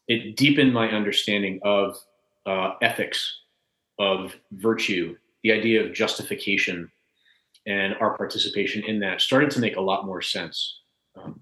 it 0.09 0.37
deepened 0.37 0.75
my 0.75 0.91
understanding 0.91 1.61
of 1.63 1.97
uh, 2.45 2.73
ethics, 2.83 3.41
of 3.99 4.35
virtue, 4.53 5.17
the 5.43 5.53
idea 5.53 5.83
of 5.83 5.95
justification, 5.95 6.91
and 7.67 7.95
our 8.01 8.17
participation 8.17 8.83
in 8.85 9.01
that 9.01 9.23
started 9.23 9.51
to 9.53 9.61
make 9.61 9.77
a 9.77 9.81
lot 9.81 10.05
more 10.05 10.21
sense. 10.21 10.81
Um, 11.17 11.41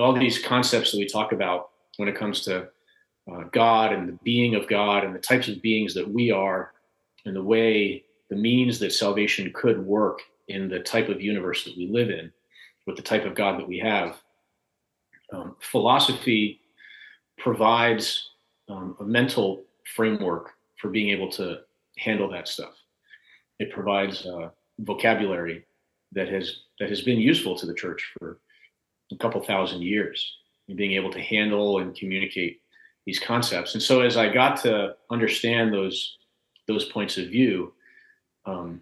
all 0.00 0.12
these 0.12 0.38
concepts 0.38 0.92
that 0.92 0.98
we 0.98 1.06
talk 1.06 1.32
about 1.32 1.70
when 1.96 2.08
it 2.08 2.16
comes 2.16 2.42
to 2.42 2.68
uh, 3.30 3.44
God 3.52 3.92
and 3.92 4.08
the 4.08 4.18
being 4.22 4.54
of 4.54 4.68
God 4.68 5.04
and 5.04 5.14
the 5.14 5.20
types 5.20 5.48
of 5.48 5.62
beings 5.62 5.94
that 5.94 6.08
we 6.08 6.30
are, 6.30 6.72
and 7.24 7.34
the 7.34 7.42
way 7.42 8.04
the 8.30 8.36
means 8.36 8.78
that 8.78 8.92
salvation 8.92 9.52
could 9.54 9.84
work 9.84 10.20
in 10.48 10.68
the 10.68 10.80
type 10.80 11.08
of 11.08 11.22
universe 11.22 11.64
that 11.64 11.76
we 11.76 11.86
live 11.88 12.10
in, 12.10 12.30
with 12.86 12.96
the 12.96 13.02
type 13.02 13.24
of 13.24 13.34
God 13.34 13.58
that 13.58 13.68
we 13.68 13.78
have. 13.78 14.16
Um, 15.32 15.56
philosophy 15.60 16.60
provides 17.38 18.30
um, 18.68 18.96
a 19.00 19.04
mental 19.04 19.64
framework 19.94 20.50
for 20.80 20.90
being 20.90 21.10
able 21.10 21.30
to 21.32 21.60
handle 21.98 22.28
that 22.30 22.48
stuff. 22.48 22.74
It 23.58 23.72
provides 23.72 24.26
uh, 24.26 24.50
vocabulary 24.80 25.64
that 26.12 26.28
has 26.28 26.60
that 26.80 26.88
has 26.88 27.02
been 27.02 27.18
useful 27.18 27.56
to 27.56 27.66
the 27.66 27.74
church 27.74 28.12
for 28.18 28.38
a 29.12 29.16
couple 29.16 29.40
thousand 29.42 29.82
years, 29.82 30.36
and 30.68 30.76
being 30.76 30.92
able 30.92 31.10
to 31.10 31.20
handle 31.20 31.78
and 31.78 31.94
communicate 31.94 32.60
these 33.06 33.18
concepts. 33.18 33.74
And 33.74 33.82
so, 33.82 34.00
as 34.00 34.16
I 34.16 34.32
got 34.32 34.60
to 34.62 34.94
understand 35.10 35.72
those 35.72 36.16
those 36.66 36.86
points 36.86 37.18
of 37.18 37.26
view, 37.28 37.74
um, 38.46 38.80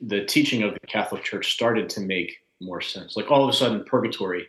the 0.00 0.24
teaching 0.24 0.62
of 0.62 0.74
the 0.74 0.80
Catholic 0.86 1.24
Church 1.24 1.52
started 1.52 1.88
to 1.90 2.00
make 2.00 2.36
more 2.60 2.80
sense. 2.80 3.16
Like 3.16 3.30
all 3.30 3.42
of 3.42 3.50
a 3.50 3.52
sudden, 3.52 3.84
purgatory 3.84 4.46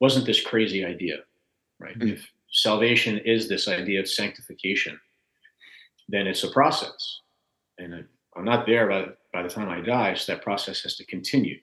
wasn't 0.00 0.26
this 0.26 0.42
crazy 0.42 0.84
idea, 0.84 1.16
right? 1.78 1.98
Mm-hmm. 1.98 2.14
If 2.14 2.30
salvation 2.50 3.18
is 3.18 3.48
this 3.48 3.68
idea 3.68 4.00
of 4.00 4.08
sanctification, 4.08 4.98
then 6.08 6.26
it's 6.26 6.44
a 6.44 6.50
process. 6.50 7.20
And 7.78 8.04
I'm 8.36 8.44
not 8.44 8.66
there 8.66 8.88
by, 8.88 9.06
by 9.32 9.42
the 9.42 9.48
time 9.48 9.68
I 9.68 9.80
die, 9.80 10.14
so 10.14 10.32
that 10.32 10.42
process 10.42 10.82
has 10.82 10.96
to 10.96 11.06
continue? 11.06 11.58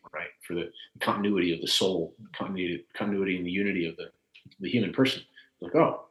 For 0.47 0.53
the 0.53 0.71
continuity 1.01 1.53
of 1.53 1.59
the 1.59 1.67
soul, 1.67 2.15
continuity, 2.33 2.85
continuity 2.93 3.35
and 3.35 3.45
the 3.45 3.51
unity 3.51 3.85
of 3.85 3.97
the, 3.97 4.11
the 4.61 4.69
human 4.69 4.93
person. 4.93 5.21
Like, 5.59 5.75
oh, 5.75 6.05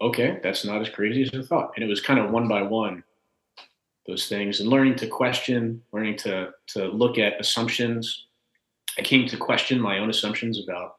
okay, 0.00 0.38
that's 0.40 0.64
not 0.64 0.80
as 0.80 0.88
crazy 0.88 1.22
as 1.24 1.30
I 1.34 1.44
thought. 1.44 1.72
And 1.74 1.84
it 1.84 1.88
was 1.88 2.00
kind 2.00 2.20
of 2.20 2.30
one 2.30 2.46
by 2.46 2.62
one 2.62 3.02
those 4.06 4.28
things 4.28 4.60
and 4.60 4.68
learning 4.68 4.94
to 4.94 5.08
question, 5.08 5.82
learning 5.92 6.16
to 6.18 6.50
to 6.68 6.84
look 6.86 7.18
at 7.18 7.40
assumptions. 7.40 8.26
I 8.98 9.02
came 9.02 9.26
to 9.26 9.36
question 9.36 9.80
my 9.80 9.98
own 9.98 10.10
assumptions 10.10 10.62
about 10.62 10.96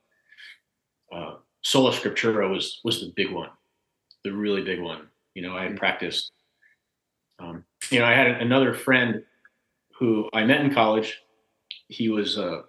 uh, 1.11 1.35
sola 1.61 1.93
scriptura 1.93 2.51
was 2.51 2.81
was 2.83 2.99
the 2.99 3.13
big 3.15 3.31
one, 3.31 3.49
the 4.25 4.31
really 4.31 4.61
big 4.61 4.81
one. 4.81 5.07
You 5.35 5.43
know, 5.43 5.55
I 5.55 5.63
had 5.63 5.77
practiced. 5.77 6.31
Um, 7.39 7.63
you 7.91 7.99
know, 7.99 8.05
I 8.05 8.13
had 8.13 8.27
another 8.41 8.73
friend 8.73 9.23
who 9.97 10.29
I 10.33 10.43
met 10.43 10.61
in 10.61 10.73
college. 10.73 11.21
He 11.89 12.09
was 12.09 12.37
uh, 12.37 12.61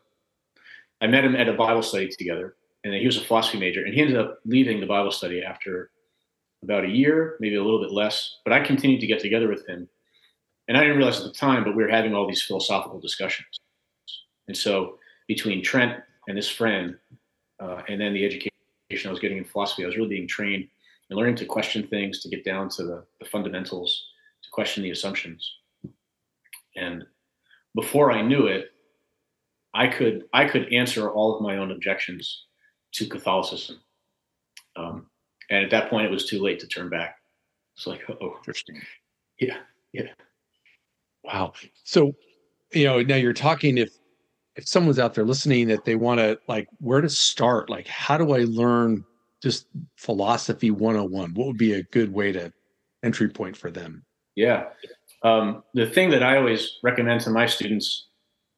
I 1.01 1.07
met 1.07 1.25
him 1.25 1.37
at 1.37 1.49
a 1.49 1.53
Bible 1.55 1.83
study 1.83 2.09
together, 2.09 2.57
and 2.85 2.95
he 2.95 3.07
was 3.07 3.17
a 3.17 3.25
philosophy 3.25 3.59
major, 3.59 3.85
and 3.85 3.95
he 3.95 4.01
ended 4.01 4.17
up 4.17 4.39
leaving 4.45 4.81
the 4.81 4.87
Bible 4.87 5.13
study 5.13 5.43
after 5.43 5.91
about 6.63 6.85
a 6.85 6.89
year, 6.89 7.37
maybe 7.41 7.57
a 7.57 7.63
little 7.63 7.81
bit 7.81 7.93
less. 7.93 8.39
But 8.45 8.53
I 8.53 8.61
continued 8.61 9.01
to 9.01 9.07
get 9.07 9.21
together 9.21 9.49
with 9.49 9.67
him 9.69 9.89
and 10.69 10.77
I 10.77 10.83
didn't 10.83 10.99
realize 10.99 11.19
at 11.19 11.25
the 11.25 11.33
time, 11.33 11.65
but 11.65 11.75
we 11.75 11.83
were 11.83 11.89
having 11.89 12.15
all 12.15 12.29
these 12.29 12.43
philosophical 12.43 13.01
discussions. 13.01 13.49
And 14.47 14.57
so 14.57 14.99
between 15.27 15.63
Trent 15.63 16.01
and 16.29 16.37
this 16.37 16.49
friend, 16.49 16.97
uh, 17.59 17.83
and 17.89 18.01
then 18.01 18.13
the 18.13 18.25
education 18.25 18.51
I 19.07 19.11
was 19.11 19.19
getting 19.19 19.39
in 19.39 19.45
philosophy, 19.45 19.83
I 19.83 19.87
was 19.87 19.97
really 19.97 20.11
being 20.11 20.29
trained 20.29 20.69
and 21.09 21.19
learning 21.19 21.37
to 21.37 21.47
question 21.47 21.87
things, 21.87 22.21
to 22.21 22.29
get 22.29 22.45
down 22.45 22.69
to 22.71 22.85
the, 22.85 23.05
the 23.19 23.27
fundamentals, 23.27 24.05
to 24.43 24.51
question 24.51 24.83
the 24.83 24.91
assumptions. 24.91 25.51
And 26.77 27.07
before 27.75 28.13
I 28.13 28.21
knew 28.21 28.47
it, 28.47 28.73
I 29.75 29.87
could 29.87 30.25
I 30.33 30.47
could 30.47 30.73
answer 30.73 31.11
all 31.11 31.37
of 31.37 31.43
my 31.43 31.59
own 31.59 31.71
objections 31.71 32.45
to 32.95 33.07
Catholicism. 33.07 33.81
Um, 34.77 35.07
and 35.51 35.65
at 35.65 35.71
that 35.71 35.91
point, 35.91 36.07
it 36.07 36.11
was 36.11 36.27
too 36.27 36.41
late 36.41 36.61
to 36.61 36.67
turn 36.67 36.89
back. 36.89 37.17
It's 37.77 37.87
like, 37.87 38.03
oh, 38.09 38.37
interesting. 38.39 38.81
Yeah, 39.41 39.59
yeah. 39.93 40.11
Wow. 41.25 41.53
So, 41.85 42.13
you 42.73 42.85
know, 42.85 43.03
now 43.03 43.17
you're 43.17 43.33
talking 43.33 43.79
if 43.79 43.91
if 44.57 44.67
someone's 44.67 44.99
out 44.99 45.15
there 45.15 45.25
listening 45.25 45.69
that 45.69 45.85
they 45.85 45.95
want 45.95 46.19
to 46.19 46.39
like 46.49 46.69
where 46.79 47.01
to 47.01 47.09
start, 47.09 47.71
like 47.71 47.87
how 47.87 48.17
do 48.17 48.33
I 48.33 48.45
learn 48.45 49.05
just 49.43 49.67
philosophy 49.97 50.71
101? 50.71 51.35
What 51.35 51.47
would 51.47 51.59
be 51.59 51.75
a 51.75 51.83
good 51.85 52.13
way 52.13 52.33
to 52.33 52.53
entry 53.05 53.29
point 53.29 53.57
for 53.57 53.71
them? 53.71 54.05
Yeah. 54.35 54.65
Um, 55.23 55.63
the 55.75 55.87
thing 55.87 56.11
that 56.11 56.23
I 56.23 56.37
always 56.37 56.79
recommend 56.83 57.21
to 57.23 57.31
my 57.31 57.47
students 57.47 58.08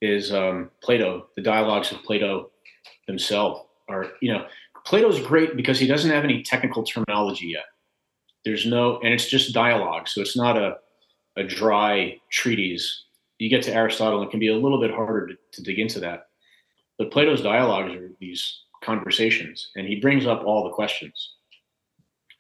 is 0.01 0.33
um, 0.33 0.71
Plato, 0.83 1.29
the 1.37 1.43
dialogues 1.43 1.93
of 1.93 2.03
Plato 2.03 2.51
himself 3.07 3.67
are, 3.89 4.07
you 4.21 4.33
know, 4.33 4.47
Plato's 4.87 5.21
great 5.21 5.57
because 5.57 5.79
he 5.79 5.87
doesn't 5.87 6.11
have 6.11 6.25
any 6.25 6.43
technical 6.43 6.83
terminology 6.83 7.49
yet. 7.49 7.65
There's 8.45 8.65
no, 8.67 8.99
and 9.01 9.13
it's 9.13 9.29
just 9.29 9.53
dialogue. 9.53 10.09
So 10.09 10.21
it's 10.21 10.37
not 10.37 10.57
a, 10.57 10.77
a 11.37 11.45
dry 11.45 12.19
treatise. 12.31 13.05
You 13.39 13.51
get 13.51 13.63
to 13.65 13.75
Aristotle, 13.75 14.23
it 14.23 14.31
can 14.31 14.41
be 14.41 14.49
a 14.49 14.57
little 14.57 14.81
bit 14.81 14.91
harder 14.91 15.27
to, 15.29 15.35
to 15.53 15.63
dig 15.63 15.79
into 15.79 16.01
that. 16.01 16.29
But 16.99 17.11
Plato's 17.11 17.43
dialogues 17.43 17.95
are 17.95 18.11
these 18.21 18.63
conversations, 18.83 19.71
and 19.77 19.87
he 19.87 20.01
brings 20.01 20.27
up 20.27 20.43
all 20.45 20.65
the 20.65 20.71
questions. 20.75 21.35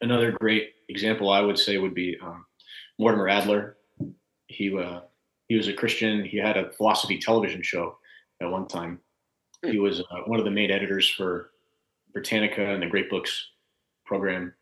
Another 0.00 0.32
great 0.32 0.70
example 0.88 1.30
I 1.30 1.40
would 1.40 1.58
say 1.58 1.78
would 1.78 1.94
be 1.94 2.16
um, 2.22 2.44
Mortimer 2.98 3.28
Adler. 3.28 3.76
He 4.46 4.76
uh, 4.76 5.00
he 5.50 5.56
was 5.56 5.66
a 5.66 5.72
Christian. 5.72 6.24
He 6.24 6.36
had 6.36 6.56
a 6.56 6.70
philosophy 6.70 7.18
television 7.18 7.60
show 7.60 7.98
at 8.40 8.48
one 8.48 8.68
time. 8.68 9.00
He 9.66 9.80
was 9.80 9.98
uh, 9.98 10.20
one 10.26 10.38
of 10.38 10.44
the 10.44 10.50
main 10.52 10.70
editors 10.70 11.10
for 11.10 11.50
Britannica 12.12 12.64
and 12.64 12.80
the 12.80 12.86
Great 12.86 13.10
Books 13.10 13.48
program. 14.06 14.54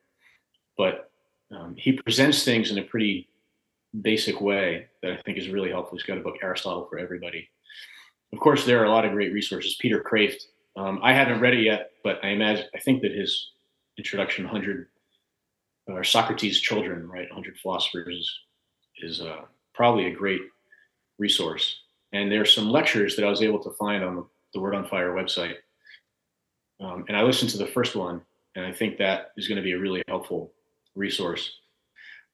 But 0.78 1.10
um, 1.54 1.74
he 1.76 1.92
presents 1.92 2.42
things 2.42 2.70
in 2.70 2.78
a 2.78 2.82
pretty 2.82 3.28
basic 4.00 4.40
way 4.40 4.86
that 5.02 5.12
I 5.12 5.16
think 5.18 5.36
is 5.36 5.50
really 5.50 5.68
helpful. 5.68 5.98
He's 5.98 6.06
got 6.06 6.16
a 6.16 6.22
book, 6.22 6.36
Aristotle 6.42 6.86
for 6.88 6.98
Everybody. 6.98 7.46
Of 8.32 8.40
course, 8.40 8.64
there 8.64 8.80
are 8.80 8.86
a 8.86 8.90
lot 8.90 9.04
of 9.04 9.12
great 9.12 9.34
resources. 9.34 9.76
Peter 9.78 10.02
Kreeft, 10.02 10.40
um, 10.74 11.00
I 11.02 11.12
haven't 11.12 11.40
read 11.40 11.52
it 11.52 11.64
yet, 11.64 11.90
but 12.02 12.18
I 12.24 12.28
imagine 12.28 12.64
I 12.74 12.78
think 12.78 13.02
that 13.02 13.12
his 13.12 13.50
introduction, 13.98 14.44
100 14.44 14.86
or 15.88 16.02
Socrates' 16.02 16.62
Children, 16.62 17.06
right, 17.06 17.28
100 17.28 17.58
Philosophers, 17.58 18.08
is, 18.08 18.38
is 19.02 19.20
uh, 19.20 19.42
probably 19.74 20.06
a 20.06 20.14
great 20.14 20.40
resource. 21.18 21.80
And 22.12 22.30
there 22.30 22.40
are 22.40 22.46
some 22.46 22.70
lectures 22.70 23.16
that 23.16 23.24
I 23.24 23.30
was 23.30 23.42
able 23.42 23.62
to 23.62 23.70
find 23.72 24.02
on 24.02 24.16
the, 24.16 24.26
the 24.54 24.60
Word 24.60 24.74
on 24.74 24.88
Fire 24.88 25.12
website. 25.12 25.56
Um, 26.80 27.04
and 27.08 27.16
I 27.16 27.22
listened 27.22 27.50
to 27.50 27.58
the 27.58 27.66
first 27.66 27.96
one, 27.96 28.22
and 28.54 28.64
I 28.64 28.72
think 28.72 28.98
that 28.98 29.32
is 29.36 29.48
going 29.48 29.56
to 29.56 29.62
be 29.62 29.72
a 29.72 29.78
really 29.78 30.02
helpful 30.08 30.52
resource. 30.94 31.58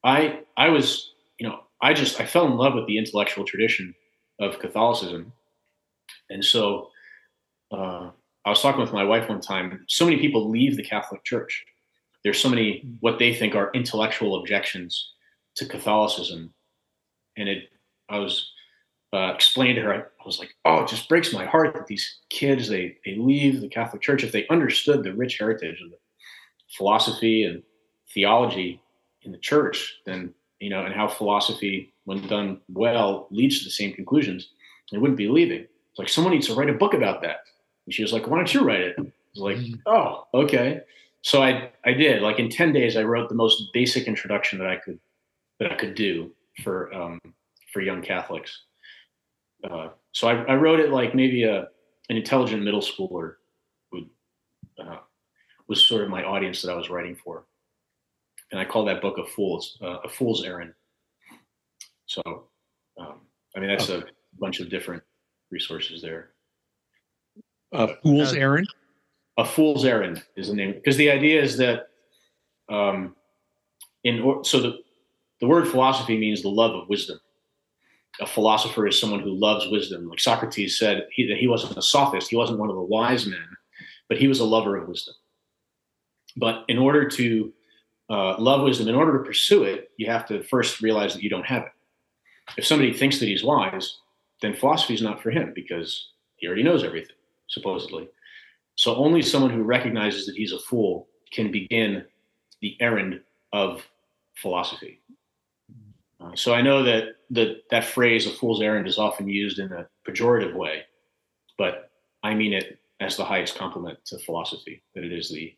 I 0.04 0.40
I 0.56 0.68
was 0.68 1.14
you 1.38 1.48
know, 1.48 1.60
I 1.80 1.92
just 1.92 2.20
I 2.20 2.26
fell 2.26 2.46
in 2.46 2.56
love 2.56 2.74
with 2.74 2.86
the 2.86 2.98
intellectual 2.98 3.44
tradition 3.44 3.94
of 4.40 4.58
Catholicism. 4.58 5.32
And 6.30 6.44
so 6.44 6.90
uh, 7.72 8.10
I 8.44 8.50
was 8.50 8.60
talking 8.60 8.80
with 8.80 8.92
my 8.92 9.04
wife 9.04 9.28
one 9.28 9.40
time. 9.40 9.84
So 9.88 10.04
many 10.04 10.18
people 10.18 10.50
leave 10.50 10.76
the 10.76 10.84
Catholic 10.84 11.24
Church. 11.24 11.64
There's 12.22 12.40
so 12.40 12.48
many 12.48 12.84
what 13.00 13.18
they 13.18 13.34
think 13.34 13.54
are 13.54 13.70
intellectual 13.74 14.40
objections 14.40 15.12
to 15.56 15.66
Catholicism, 15.66 16.52
and 17.36 17.48
it. 17.48 17.64
I 18.08 18.18
was 18.18 18.50
uh, 19.14 19.32
explaining 19.34 19.76
to 19.76 19.82
her. 19.82 19.94
I 19.94 20.26
was 20.26 20.38
like, 20.38 20.54
"Oh, 20.64 20.82
it 20.82 20.88
just 20.88 21.08
breaks 21.08 21.32
my 21.32 21.44
heart 21.44 21.74
that 21.74 21.86
these 21.86 22.20
kids 22.30 22.68
they 22.68 22.96
they 23.04 23.16
leave 23.16 23.60
the 23.60 23.68
Catholic 23.68 24.02
Church 24.02 24.24
if 24.24 24.32
they 24.32 24.46
understood 24.48 25.02
the 25.02 25.14
rich 25.14 25.38
heritage 25.38 25.80
of 25.80 25.90
the 25.90 25.98
philosophy 26.76 27.44
and 27.44 27.62
theology 28.12 28.80
in 29.22 29.32
the 29.32 29.38
church, 29.38 29.94
then 30.06 30.34
you 30.60 30.70
know, 30.70 30.84
and 30.84 30.94
how 30.94 31.08
philosophy, 31.08 31.92
when 32.04 32.26
done 32.26 32.60
well, 32.68 33.28
leads 33.30 33.58
to 33.58 33.64
the 33.64 33.70
same 33.70 33.92
conclusions. 33.92 34.48
They 34.90 34.98
wouldn't 34.98 35.18
be 35.18 35.28
leaving. 35.28 35.62
It's 35.62 35.98
like 35.98 36.08
someone 36.08 36.32
needs 36.32 36.46
to 36.48 36.54
write 36.54 36.70
a 36.70 36.74
book 36.74 36.94
about 36.94 37.22
that. 37.22 37.38
And 37.86 37.94
she 37.94 38.02
was 38.02 38.12
like, 38.12 38.26
"Why 38.26 38.36
don't 38.36 38.52
you 38.52 38.62
write 38.62 38.80
it?" 38.80 38.96
I 38.98 39.02
was 39.02 39.42
like, 39.42 39.56
mm-hmm. 39.56 39.80
"Oh, 39.86 40.26
okay." 40.34 40.80
So 41.22 41.42
I 41.42 41.70
I 41.84 41.92
did. 41.92 42.22
Like 42.22 42.38
in 42.38 42.48
ten 42.48 42.72
days, 42.72 42.96
I 42.96 43.02
wrote 43.02 43.28
the 43.28 43.34
most 43.34 43.72
basic 43.72 44.06
introduction 44.06 44.58
that 44.58 44.68
I 44.68 44.76
could 44.76 44.98
that 45.60 45.72
I 45.72 45.76
could 45.76 45.94
do 45.94 46.32
for 46.62 46.92
um, 46.92 47.20
for 47.72 47.80
young 47.80 48.02
Catholics. 48.02 48.62
Uh, 49.68 49.88
so 50.12 50.28
I, 50.28 50.42
I, 50.44 50.54
wrote 50.56 50.78
it 50.78 50.90
like 50.90 51.14
maybe 51.14 51.44
a 51.44 51.68
an 52.10 52.16
intelligent 52.16 52.62
middle 52.62 52.82
schooler 52.82 53.36
would 53.92 54.08
uh, 54.78 54.98
was 55.68 55.86
sort 55.86 56.02
of 56.02 56.10
my 56.10 56.22
audience 56.22 56.60
that 56.62 56.70
I 56.70 56.76
was 56.76 56.90
writing 56.90 57.16
for, 57.16 57.46
and 58.50 58.60
I 58.60 58.64
call 58.64 58.84
that 58.84 59.00
book 59.00 59.16
a 59.16 59.24
fool's 59.24 59.78
uh, 59.82 59.98
a 60.04 60.08
fool's 60.08 60.44
errand. 60.44 60.74
So, 62.06 62.22
um, 63.00 63.20
I 63.56 63.60
mean 63.60 63.70
that's 63.70 63.88
okay. 63.88 64.06
a 64.06 64.38
bunch 64.38 64.60
of 64.60 64.68
different 64.68 65.02
resources 65.50 66.02
there. 66.02 66.30
A 67.72 67.96
fool's 68.02 68.34
errand. 68.34 68.68
A 69.38 69.44
fool's 69.44 69.84
errand 69.84 70.22
is 70.36 70.48
the 70.48 70.54
name 70.54 70.72
because 70.72 70.96
the 70.96 71.10
idea 71.10 71.42
is 71.42 71.56
that, 71.56 71.88
um, 72.68 73.16
in 74.04 74.20
or, 74.20 74.44
so 74.44 74.60
the 74.60 74.78
the 75.40 75.46
word 75.46 75.66
philosophy 75.66 76.18
means 76.18 76.42
the 76.42 76.48
love 76.48 76.74
of 76.74 76.88
wisdom. 76.88 77.18
A 78.20 78.26
philosopher 78.26 78.86
is 78.86 79.00
someone 79.00 79.20
who 79.20 79.34
loves 79.34 79.68
wisdom. 79.68 80.08
Like 80.08 80.20
Socrates 80.20 80.78
said 80.78 81.08
he, 81.10 81.26
that 81.26 81.38
he 81.38 81.48
wasn't 81.48 81.76
a 81.76 81.82
sophist, 81.82 82.30
he 82.30 82.36
wasn't 82.36 82.60
one 82.60 82.70
of 82.70 82.76
the 82.76 82.82
wise 82.82 83.26
men, 83.26 83.46
but 84.08 84.18
he 84.18 84.28
was 84.28 84.40
a 84.40 84.44
lover 84.44 84.76
of 84.76 84.88
wisdom. 84.88 85.14
But 86.36 86.64
in 86.68 86.78
order 86.78 87.08
to 87.08 87.52
uh, 88.10 88.38
love 88.38 88.62
wisdom, 88.62 88.88
in 88.88 88.94
order 88.94 89.18
to 89.18 89.24
pursue 89.24 89.64
it, 89.64 89.90
you 89.96 90.06
have 90.06 90.26
to 90.26 90.42
first 90.44 90.80
realize 90.80 91.14
that 91.14 91.22
you 91.22 91.30
don't 91.30 91.46
have 91.46 91.62
it. 91.62 91.72
If 92.56 92.66
somebody 92.66 92.92
thinks 92.92 93.18
that 93.18 93.26
he's 93.26 93.42
wise, 93.42 93.98
then 94.42 94.54
philosophy 94.54 94.94
is 94.94 95.02
not 95.02 95.22
for 95.22 95.30
him 95.30 95.52
because 95.54 96.10
he 96.36 96.46
already 96.46 96.62
knows 96.62 96.84
everything, 96.84 97.16
supposedly. 97.48 98.08
So 98.76 98.96
only 98.96 99.22
someone 99.22 99.50
who 99.50 99.62
recognizes 99.62 100.26
that 100.26 100.36
he's 100.36 100.52
a 100.52 100.58
fool 100.58 101.08
can 101.32 101.50
begin 101.50 102.04
the 102.60 102.76
errand 102.80 103.20
of 103.52 103.82
philosophy. 104.36 105.00
Uh, 106.24 106.34
so 106.34 106.54
I 106.54 106.62
know 106.62 106.82
that 106.82 107.16
the, 107.30 107.60
that 107.70 107.84
phrase, 107.84 108.26
a 108.26 108.30
fool's 108.30 108.62
errand, 108.62 108.86
is 108.86 108.98
often 108.98 109.28
used 109.28 109.58
in 109.58 109.72
a 109.72 109.86
pejorative 110.08 110.54
way, 110.54 110.82
but 111.58 111.90
I 112.22 112.34
mean 112.34 112.52
it 112.52 112.78
as 113.00 113.16
the 113.16 113.24
highest 113.24 113.56
compliment 113.56 113.98
to 114.06 114.18
philosophy, 114.18 114.82
that 114.94 115.04
it 115.04 115.12
is 115.12 115.28
the, 115.28 115.54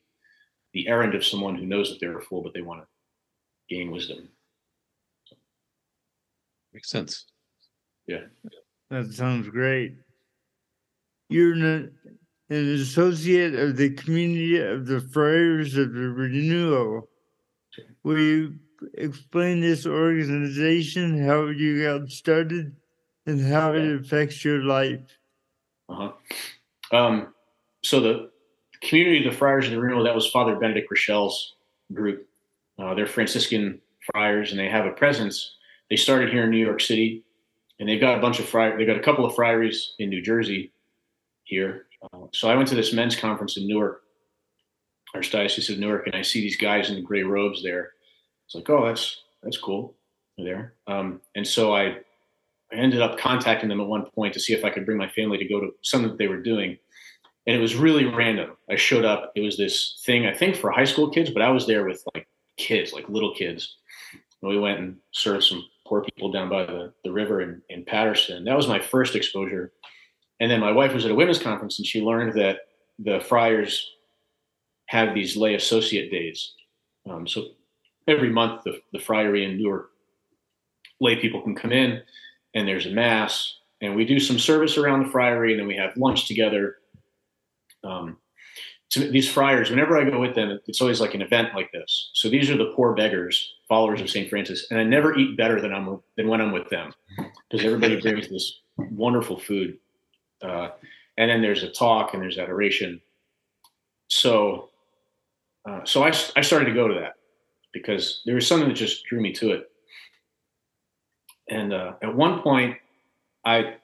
the 0.73 0.89
errand 0.89 1.15
of 1.15 1.25
someone 1.25 1.55
who 1.55 1.67
knows 1.67 1.91
that 1.91 2.01
they're 2.01 2.19
a 2.19 2.23
fool, 2.23 2.43
but 2.43 2.55
they 2.55 2.63
want 2.63 2.81
to 2.81 3.75
gain 3.75 3.91
wisdom. 3.91 4.29
So. 5.27 5.37
Makes 6.73 6.91
sense. 6.91 7.27
Yeah. 8.07 8.23
That 8.91 9.13
sounds 9.13 9.49
great. 9.49 9.97
You're 11.29 11.53
an, 11.55 11.93
an 12.49 12.75
associate 12.75 13.55
of 13.55 13.77
the 13.77 13.91
community 13.91 14.59
of 14.59 14.87
the 14.87 15.01
Friars 15.01 15.77
of 15.77 15.93
the 15.93 16.09
Renewal. 16.09 17.09
Will 18.05 18.19
you 18.19 18.55
explain 18.95 19.61
this 19.61 19.87
organization, 19.87 21.25
how 21.25 21.47
you 21.47 21.85
got 21.85 22.11
started, 22.11 22.75
and 23.27 23.45
how 23.45 23.73
it 23.75 24.01
affects 24.01 24.45
your 24.45 24.63
life? 24.63 25.01
Uh 25.89 26.11
huh. 26.91 26.97
Um, 26.97 27.35
so 27.83 28.01
the 28.01 28.31
community 28.83 29.27
of 29.27 29.33
the 29.33 29.39
Friars 29.39 29.67
of 29.67 29.73
the 29.73 29.81
Renewal, 29.81 30.05
that 30.05 30.15
was 30.15 30.29
Father 30.29 30.57
Benedict 30.57 30.91
Groeschel's 30.91 31.55
group. 31.93 32.29
Uh, 32.79 32.95
they're 32.95 33.07
Franciscan 33.07 33.81
friars, 34.13 34.51
and 34.51 34.61
they 34.61 34.69
have 34.69 34.87
a 34.87 34.93
presence. 34.93 35.55
They 35.91 35.97
started 35.97 36.31
here 36.31 36.45
in 36.45 36.51
New 36.51 36.65
York 36.65 36.81
City 36.81 37.25
and 37.79 37.89
they've 37.89 38.01
got 38.01 38.19
a 38.19 38.21
bunch 38.21 38.39
of 38.39 38.49
fri- 38.49 38.77
they've 38.77 38.87
got 38.87 38.97
a 38.97 39.03
couple 39.03 39.25
of 39.25 39.35
friaries 39.35 39.95
in 39.99 40.09
New 40.09 40.23
Jersey 40.23 40.73
here. 41.45 41.87
Uh, 42.03 42.27
so 42.33 42.49
I 42.49 42.55
went 42.55 42.69
to 42.69 42.75
this 42.75 42.93
men's 42.93 43.17
conference 43.17 43.57
in 43.57 43.67
Newark, 43.67 44.03
Archdiocese 45.15 45.71
of 45.71 45.79
Newark, 45.79 46.07
and 46.07 46.17
I 46.17 46.23
see 46.23 46.41
these 46.41 46.57
guys 46.57 46.89
in 46.89 46.97
the 46.97 47.03
gray 47.03 47.23
robes 47.23 47.63
there. 47.63 47.93
It's 48.47 48.55
like, 48.55 48.69
oh, 48.71 48.87
that's 48.87 49.23
that's 49.43 49.59
cool. 49.59 49.95
There. 50.39 50.75
Um, 50.87 51.21
and 51.35 51.47
so 51.47 51.75
I 51.75 51.99
I 52.73 52.77
ended 52.77 53.01
up 53.01 53.19
contacting 53.19 53.69
them 53.69 53.81
at 53.81 53.87
one 53.87 54.07
point 54.15 54.35
to 54.35 54.41
see 54.41 54.53
if 54.53 54.65
I 54.65 54.71
could 54.71 54.87
bring 54.87 54.99
my 54.99 55.09
family 55.09 55.39
to 55.39 55.45
go 55.45 55.61
to 55.61 55.71
something 55.83 56.11
that 56.11 56.19
they 56.19 56.29
were 56.29 56.43
doing. 56.43 56.79
And 57.47 57.55
it 57.55 57.61
was 57.61 57.77
really 57.77 58.07
random. 58.07 58.57
I 58.69 58.77
showed 58.77 59.05
up. 59.05 59.33
It 59.37 59.41
was 59.41 59.57
this 59.57 60.01
thing, 60.05 60.27
I 60.27 60.35
think, 60.35 60.57
for 60.57 60.71
high 60.71 60.85
school 60.85 61.11
kids, 61.11 61.31
but 61.31 61.43
I 61.43 61.51
was 61.51 61.67
there 61.67 61.87
with 61.87 62.03
like 62.15 62.27
kids, 62.57 62.93
like 62.93 63.09
little 63.09 63.35
kids. 63.35 63.77
And 64.43 64.51
we 64.51 64.59
went 64.59 64.81
and 64.81 64.97
served 65.13 65.45
some 65.45 65.65
poor 65.87 66.03
people 66.03 66.33
down 66.33 66.49
by 66.49 66.67
the, 66.67 66.93
the 67.05 67.13
river 67.13 67.41
in, 67.41 67.63
in 67.69 67.85
Paterson. 67.85 68.45
That 68.45 68.57
was 68.57 68.67
my 68.67 68.81
first 68.81 69.15
exposure. 69.15 69.73
And 70.41 70.51
then 70.51 70.61
my 70.61 70.73
wife 70.73 70.93
was 70.93 71.05
at 71.05 71.13
a 71.13 71.15
women's 71.15 71.39
conference 71.39 71.79
and 71.79 71.87
she 71.87 72.03
learned 72.03 72.35
that 72.39 72.59
the 72.99 73.21
friars 73.21 73.89
have 74.87 75.15
these 75.15 75.37
lay 75.37 75.55
associate 75.55 76.11
days. 76.11 76.53
Um, 77.09 77.27
so 77.27 77.47
every 78.07 78.31
month, 78.31 78.65
the, 78.65 78.81
the 78.93 78.99
friary 78.99 79.45
in 79.45 79.57
Newark 79.57 79.91
lay 81.01 81.17
people 81.17 81.43
can 81.43 81.55
come 81.55 81.73
in 81.73 82.03
and 82.55 82.67
there's 82.67 82.87
a 82.87 82.91
mass 82.91 83.59
and 83.83 83.95
we 83.95 84.05
do 84.05 84.19
some 84.19 84.39
service 84.39 84.79
around 84.79 85.05
the 85.05 85.11
friary 85.11 85.53
and 85.53 85.61
then 85.61 85.67
we 85.67 85.77
have 85.77 85.97
lunch 85.97 86.27
together. 86.27 86.77
Um, 87.85 88.17
to 88.91 89.11
these 89.11 89.31
friars, 89.31 89.69
whenever 89.69 89.99
I 89.99 90.09
go 90.09 90.21
with 90.21 90.35
them, 90.35 90.59
it's 90.67 90.81
always 90.81 91.01
like 91.01 91.15
an 91.15 91.23
event 91.23 91.55
like 91.55 91.71
this. 91.73 92.11
So 92.15 92.29
these 92.29 92.49
are 92.51 92.57
the 92.57 92.73
poor 92.75 92.95
beggars, 92.95 93.55
followers 93.69 94.01
of 94.01 94.09
St. 94.09 94.31
Francis, 94.31 94.69
and 94.71 94.79
I 94.79 94.85
never 94.85 95.17
eat 95.17 95.37
better 95.37 95.61
than 95.61 95.73
I'm 95.75 96.01
than 96.17 96.29
when 96.29 96.41
I'm 96.41 96.53
with 96.53 96.69
them, 96.71 96.93
because 97.51 97.67
everybody 97.67 98.01
brings 98.01 98.29
this 98.29 98.61
wonderful 98.77 99.41
food, 99.41 99.79
uh, 100.41 100.69
and 101.19 101.29
then 101.29 101.43
there's 101.43 101.65
a 101.65 101.69
talk 101.69 102.15
and 102.15 102.23
there's 102.23 102.39
adoration. 102.39 103.01
So, 104.07 104.71
uh, 105.69 105.81
so 105.85 106.05
I 106.05 106.13
I 106.37 106.43
started 106.43 106.67
to 106.67 106.75
go 106.75 106.87
to 106.87 106.95
that 106.95 107.16
because 107.77 108.23
there 108.25 108.35
was 108.35 108.47
something 108.47 108.69
that 108.69 108.75
just 108.75 109.05
drew 109.05 109.21
me 109.21 109.33
to 109.33 109.53
it. 109.53 109.71
And 111.49 111.73
uh, 111.73 111.95
at 112.03 112.15
one 112.15 112.41
point, 112.43 112.77
I, 113.45 113.77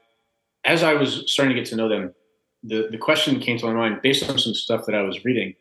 as 0.64 0.82
I 0.82 0.94
was 0.94 1.30
starting 1.30 1.54
to 1.54 1.60
get 1.60 1.68
to 1.70 1.76
know 1.76 1.88
them, 1.88 2.14
the, 2.64 2.88
the 2.90 2.98
question 2.98 3.40
came 3.40 3.58
to 3.58 3.66
my 3.66 3.72
mind 3.72 4.00
based 4.02 4.28
on 4.28 4.38
some 4.38 4.54
stuff 4.54 4.86
that 4.86 4.94
I 4.94 5.02
was 5.02 5.24
reading. 5.24 5.54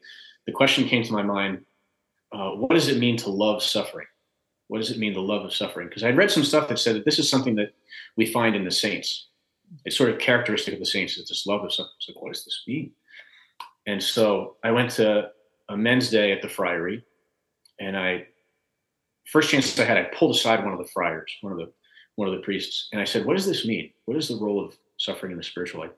The 0.46 0.52
question 0.52 0.88
came 0.88 1.04
to 1.04 1.14
my 1.14 1.24
mind 1.24 1.66
uh, 2.32 2.52
what 2.52 2.72
does 2.72 2.88
it 2.88 2.98
mean 2.98 3.18
to 3.18 3.30
love 3.30 3.62
suffering? 3.62 4.08
What 4.68 4.78
does 4.78 4.90
it 4.90 4.98
mean, 4.98 5.12
the 5.14 5.20
love 5.20 5.44
of 5.44 5.54
suffering? 5.54 5.90
Because 5.90 6.04
I'd 6.04 6.16
read 6.16 6.32
some 6.32 6.46
stuff 6.46 6.70
that 6.70 6.80
said 6.80 6.96
that 6.96 7.04
this 7.04 7.20
is 7.20 7.30
something 7.30 7.56
that 7.56 7.74
we 8.16 8.26
find 8.26 8.56
in 8.56 8.64
the 8.64 8.72
saints. 8.72 9.28
It's 9.84 9.98
sort 9.98 10.10
of 10.10 10.18
characteristic 10.20 10.74
of 10.74 10.80
the 10.80 10.86
saints, 10.86 11.18
is 11.18 11.28
this 11.28 11.46
love 11.46 11.64
of 11.66 11.74
suffering. 11.74 11.92
It's 11.98 12.08
like, 12.08 12.22
what 12.22 12.34
does 12.34 12.46
this 12.46 12.64
mean? 12.66 12.92
And 13.86 14.02
so 14.02 14.56
I 14.64 14.72
went 14.72 14.92
to 14.92 15.30
a 15.68 15.76
men's 15.76 16.10
day 16.10 16.32
at 16.32 16.42
the 16.42 16.48
friary, 16.48 17.04
and 17.82 17.98
I, 17.98 18.28
first 19.32 19.50
chance 19.50 19.78
I 19.80 19.84
had, 19.84 19.98
I 19.98 20.04
pulled 20.04 20.36
aside 20.36 20.64
one 20.64 20.72
of 20.72 20.80
the 20.80 20.92
friars, 20.94 21.36
one 21.42 21.52
of 21.52 21.60
the 21.60 21.72
one 22.16 22.28
of 22.28 22.36
the 22.36 22.42
priests, 22.42 22.90
and 22.92 23.02
I 23.02 23.06
said, 23.06 23.26
"What 23.26 23.36
does 23.36 23.48
this 23.48 23.66
mean? 23.66 23.92
What 24.06 24.18
is 24.18 24.28
the 24.28 24.36
role 24.36 24.64
of 24.64 24.78
suffering 24.98 25.32
in 25.32 25.38
the 25.38 25.44
spiritual 25.44 25.82
life?" 25.82 25.92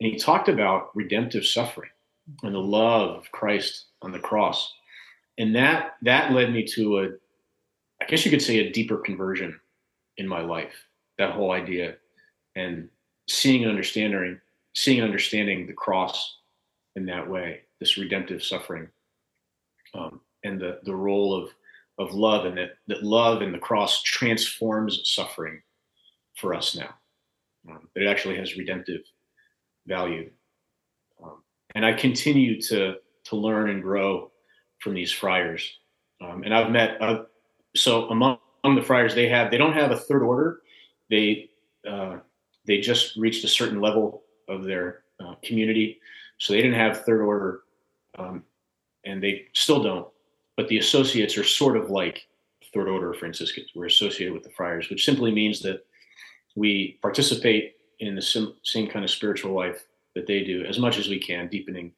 And 0.00 0.12
he 0.12 0.18
talked 0.18 0.48
about 0.48 0.94
redemptive 0.94 1.44
suffering 1.44 1.90
and 2.42 2.54
the 2.54 2.58
love 2.58 3.16
of 3.16 3.32
Christ 3.32 3.86
on 4.02 4.12
the 4.12 4.18
cross. 4.18 4.72
And 5.38 5.54
that 5.56 5.96
that 6.02 6.32
led 6.32 6.52
me 6.52 6.64
to 6.74 7.00
a 7.00 7.08
I 8.00 8.06
guess 8.06 8.24
you 8.24 8.30
could 8.30 8.42
say 8.42 8.58
a 8.58 8.72
deeper 8.72 8.98
conversion 8.98 9.58
in 10.18 10.28
my 10.28 10.40
life. 10.40 10.74
That 11.18 11.32
whole 11.32 11.50
idea 11.50 11.96
and 12.54 12.88
seeing 13.28 13.62
and 13.62 13.70
understanding 13.70 14.40
seeing 14.74 14.98
and 14.98 15.06
understanding 15.06 15.66
the 15.66 15.72
cross 15.72 16.38
in 16.94 17.06
that 17.06 17.28
way, 17.28 17.62
this 17.80 17.96
redemptive 17.96 18.42
suffering. 18.42 18.88
Um, 19.94 20.20
and 20.46 20.60
the 20.60 20.80
the 20.84 20.94
role 20.94 21.34
of 21.34 21.50
of 21.98 22.14
love 22.14 22.44
and 22.44 22.58
that, 22.58 22.72
that 22.88 23.02
love 23.02 23.42
and 23.42 23.54
the 23.54 23.58
cross 23.58 24.02
transforms 24.02 25.00
suffering 25.04 25.60
for 26.34 26.54
us 26.54 26.76
now. 26.76 26.90
Um, 27.68 27.88
that 27.94 28.02
it 28.02 28.06
actually 28.06 28.36
has 28.36 28.56
redemptive 28.56 29.00
value. 29.86 30.30
Um, 31.22 31.42
and 31.74 31.84
I 31.84 31.92
continue 31.92 32.60
to 32.62 32.96
to 33.24 33.36
learn 33.36 33.70
and 33.70 33.82
grow 33.82 34.30
from 34.80 34.94
these 34.94 35.10
friars. 35.10 35.78
Um, 36.20 36.42
and 36.44 36.54
I've 36.54 36.70
met 36.70 37.00
uh, 37.02 37.24
so 37.74 38.08
among, 38.08 38.38
among, 38.62 38.76
the 38.76 38.82
friars 38.82 39.14
they 39.14 39.28
have 39.28 39.50
they 39.50 39.58
don't 39.58 39.72
have 39.72 39.90
a 39.90 39.96
third 39.96 40.22
order. 40.22 40.60
They 41.10 41.50
uh, 41.88 42.18
they 42.66 42.78
just 42.80 43.16
reached 43.16 43.44
a 43.44 43.48
certain 43.48 43.80
level 43.80 44.22
of 44.48 44.64
their 44.64 45.02
uh, 45.18 45.34
community, 45.42 46.00
so 46.38 46.52
they 46.52 46.62
didn't 46.62 46.78
have 46.78 47.04
third 47.04 47.22
order, 47.22 47.60
um, 48.18 48.44
and 49.04 49.22
they 49.22 49.46
still 49.54 49.82
don't. 49.82 50.06
But 50.56 50.68
the 50.68 50.78
associates 50.78 51.36
are 51.36 51.44
sort 51.44 51.76
of 51.76 51.90
like 51.90 52.26
third 52.72 52.88
order 52.88 53.12
Franciscans. 53.14 53.70
We're 53.74 53.86
associated 53.86 54.34
with 54.34 54.42
the 54.42 54.50
friars, 54.50 54.90
which 54.90 55.04
simply 55.04 55.30
means 55.30 55.60
that 55.62 55.84
we 56.54 56.98
participate 57.02 57.76
in 58.00 58.14
the 58.14 58.22
sim- 58.22 58.54
same 58.62 58.88
kind 58.88 59.04
of 59.04 59.10
spiritual 59.10 59.54
life 59.54 59.84
that 60.14 60.26
they 60.26 60.42
do 60.42 60.64
as 60.64 60.78
much 60.78 60.98
as 60.98 61.08
we 61.08 61.18
can, 61.18 61.48
deepening 61.48 61.92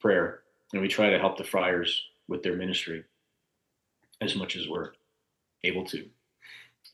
prayer, 0.00 0.42
and 0.72 0.82
we 0.82 0.88
try 0.88 1.10
to 1.10 1.18
help 1.18 1.38
the 1.38 1.44
friars 1.44 2.02
with 2.28 2.42
their 2.42 2.56
ministry 2.56 3.04
as 4.20 4.34
much 4.36 4.56
as 4.56 4.68
we're 4.68 4.92
able 5.64 5.84
to. 5.84 6.04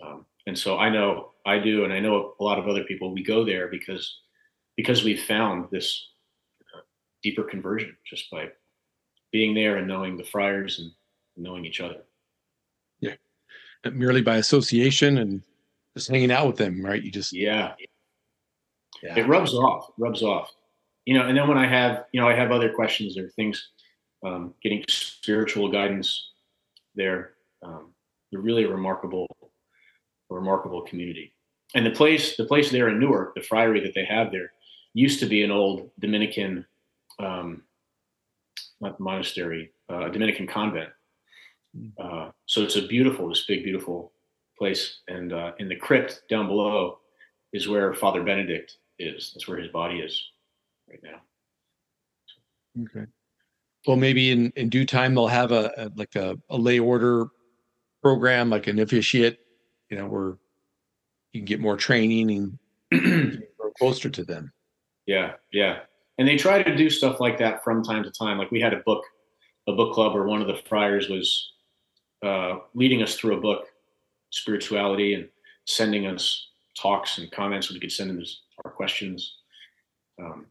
Um, 0.03 0.27
and 0.47 0.59
so 0.59 0.79
I 0.79 0.89
know 0.89 1.33
I 1.47 1.59
do, 1.59 1.85
and 1.85 1.93
I 1.93 2.01
know 2.01 2.35
a 2.39 2.45
lot 2.45 2.59
of 2.59 2.69
other 2.69 2.85
people. 2.85 3.13
We 3.13 3.23
go 3.23 3.45
there 3.45 3.69
because 3.69 4.21
because 4.77 5.03
we've 5.03 5.23
found 5.23 5.67
this 5.71 6.11
uh, 6.75 6.81
deeper 7.23 7.43
conversion 7.43 7.97
just 8.07 8.31
by 8.31 8.49
being 9.33 9.55
there 9.55 9.77
and 9.77 9.87
knowing 9.87 10.17
the 10.17 10.25
friars 10.25 10.79
and 10.79 10.91
knowing 11.37 11.65
each 11.65 11.81
other. 11.81 12.03
Yeah, 13.01 13.15
merely 13.93 14.23
by 14.23 14.37
association 14.37 15.19
and 15.19 15.43
just 15.97 16.11
hanging 16.11 16.33
out 16.33 16.47
with 16.47 16.57
them, 16.57 16.85
right? 16.85 17.03
You 17.03 17.11
just 17.11 17.33
yeah, 17.33 17.73
yeah. 19.03 19.19
It 19.19 19.27
rubs 19.27 19.55
off. 19.55 19.91
Rubs 19.99 20.23
off. 20.23 20.53
You 21.07 21.15
know, 21.15 21.27
and 21.27 21.37
then 21.37 21.49
when 21.49 21.59
I 21.59 21.67
have 21.67 22.05
you 22.13 22.21
know 22.21 22.29
I 22.29 22.35
have 22.35 22.51
other 22.51 22.73
questions 22.73 23.17
or 23.19 23.29
things, 23.31 23.69
um, 24.25 24.55
getting 24.63 24.85
spiritual 24.89 25.71
guidance 25.71 26.33
there. 26.95 27.35
Um, 27.63 27.93
they're 28.31 28.41
really 28.41 28.65
a 28.65 28.69
remarkable, 28.69 29.27
a 30.31 30.35
remarkable 30.35 30.83
community. 30.83 31.35
And 31.75 31.85
the 31.85 31.91
place, 31.91 32.37
the 32.37 32.45
place 32.45 32.71
there 32.71 32.89
in 32.89 32.99
Newark, 32.99 33.35
the 33.35 33.43
friary 33.43 33.81
that 33.81 33.95
they 33.95 34.05
have 34.05 34.31
there, 34.31 34.53
used 34.95 35.21
to 35.21 35.27
be 35.27 35.43
an 35.43 35.51
old 35.51 35.91
Dominican, 35.99 36.67
um, 37.19 37.63
not 38.81 38.99
monastery, 39.01 39.73
uh, 39.91 40.07
a 40.07 40.11
Dominican 40.11 40.47
convent. 40.47 40.91
Hmm. 41.77 41.89
Uh, 41.99 42.31
so 42.47 42.63
it's 42.63 42.77
a 42.77 42.87
beautiful, 42.87 43.29
this 43.29 43.45
big, 43.47 43.65
beautiful 43.65 44.13
place. 44.57 45.01
And 45.09 45.33
uh, 45.33 45.53
in 45.59 45.69
the 45.69 45.77
crypt 45.77 46.23
down 46.29 46.47
below 46.47 46.99
is 47.53 47.69
where 47.69 47.95
Father 47.95 48.23
Benedict 48.23 48.77
is. 48.99 49.33
That's 49.35 49.49
where 49.49 49.59
his 49.59 49.71
body 49.71 49.99
is 49.99 50.23
right 50.89 51.01
now. 51.03 51.21
Okay. 52.85 53.07
Well, 53.87 53.97
maybe 53.97 54.31
in, 54.31 54.53
in 54.57 54.69
due 54.69 54.85
time 54.85 55.15
they'll 55.15 55.29
have 55.29 55.53
a, 55.53 55.73
a 55.77 55.91
like 55.97 56.15
a, 56.17 56.37
a 56.51 56.57
lay 56.57 56.79
order 56.79 57.29
program, 58.03 58.51
like 58.51 58.67
an 58.67 58.77
novitiate, 58.77 59.39
you 59.91 59.97
know, 59.97 60.07
where 60.07 60.37
you 61.33 61.41
can 61.41 61.45
get 61.45 61.61
more 61.61 61.77
training 61.77 62.59
and 62.91 63.43
grow 63.59 63.71
closer 63.79 64.11
to 64.11 64.25
them. 64.25 64.53
Yeah, 65.07 65.33
yeah. 65.53 65.81
And 66.19 66.27
they 66.27 66.37
try 66.37 66.63
to 66.63 66.77
do 66.77 66.91
stuff 66.91 67.21
like 67.21 67.39
that 67.39 67.63
from 67.63 67.83
time 67.83 68.03
to 68.03 68.11
time. 68.11 68.39
Like 68.39 68.51
we 68.51 68.61
had 68.61 68.75
a 68.75 68.83
book, 68.85 69.05
a 69.69 69.73
book 69.73 69.95
club 69.95 70.15
where 70.15 70.25
one 70.25 70.41
of 70.41 70.49
the 70.49 70.61
friars 70.69 71.09
was 71.09 71.53
uh, 72.25 72.57
leading 72.75 73.03
us 73.03 73.15
through 73.15 73.37
a 73.37 73.41
book, 73.41 73.67
spirituality, 74.31 75.15
and 75.15 75.29
sending 75.67 76.07
us 76.07 76.49
talks 76.77 77.19
and 77.19 77.31
comments. 77.31 77.71
We 77.71 77.81
could 77.81 77.93
send 77.93 78.11
them 78.11 78.25
our 78.65 78.71
questions. 78.71 79.37
Um, 80.21 80.47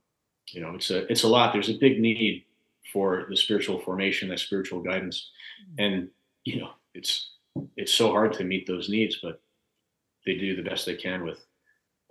you 0.51 0.61
know, 0.61 0.75
it's 0.75 0.89
a 0.91 1.11
it's 1.11 1.23
a 1.23 1.27
lot. 1.27 1.51
There's 1.51 1.69
a 1.69 1.77
big 1.77 1.99
need 1.99 2.45
for 2.93 3.25
the 3.29 3.35
spiritual 3.35 3.79
formation, 3.79 4.29
that 4.29 4.39
spiritual 4.39 4.81
guidance, 4.81 5.29
and 5.77 6.07
you 6.45 6.61
know, 6.61 6.69
it's 6.93 7.31
it's 7.75 7.93
so 7.93 8.11
hard 8.11 8.31
to 8.33 8.45
meet 8.45 8.65
those 8.65 8.87
needs, 8.87 9.17
but 9.21 9.41
they 10.25 10.35
do 10.35 10.55
the 10.55 10.61
best 10.61 10.85
they 10.85 10.95
can 10.95 11.25
with 11.25 11.45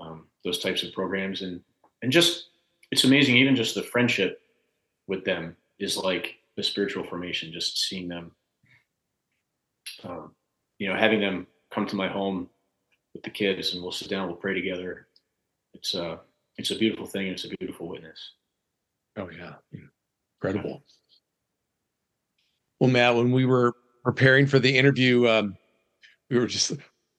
um, 0.00 0.26
those 0.44 0.58
types 0.58 0.82
of 0.82 0.92
programs 0.92 1.40
and 1.40 1.62
and 2.02 2.12
just 2.12 2.50
it's 2.90 3.04
amazing 3.04 3.36
even 3.36 3.56
just 3.56 3.74
the 3.74 3.82
friendship 3.82 4.40
with 5.06 5.24
them 5.24 5.56
is 5.78 5.96
like 5.96 6.36
the 6.56 6.62
spiritual 6.62 7.04
formation 7.04 7.52
just 7.52 7.78
seeing 7.78 8.08
them 8.08 8.32
um, 10.04 10.32
you 10.78 10.88
know 10.88 10.96
having 10.96 11.20
them 11.20 11.46
come 11.72 11.86
to 11.86 11.96
my 11.96 12.08
home 12.08 12.48
with 13.14 13.22
the 13.22 13.30
kids 13.30 13.72
and 13.72 13.82
we'll 13.82 13.92
sit 13.92 14.08
down 14.08 14.28
we'll 14.28 14.36
pray 14.36 14.54
together. 14.54 15.08
It's 15.74 15.94
a 15.94 16.04
uh, 16.04 16.18
it's 16.58 16.70
a 16.70 16.78
beautiful 16.78 17.06
thing 17.06 17.28
it's 17.28 17.44
a 17.44 17.48
beautiful 17.58 17.88
witness. 17.88 18.32
Oh 19.16 19.28
yeah. 19.30 19.54
Incredible. 20.40 20.82
Well 22.80 22.90
matt 22.90 23.14
when 23.14 23.32
we 23.32 23.46
were 23.46 23.74
preparing 24.04 24.46
for 24.46 24.58
the 24.58 24.76
interview, 24.76 25.28
um, 25.28 25.56
we 26.30 26.38
were 26.38 26.46
just 26.46 26.72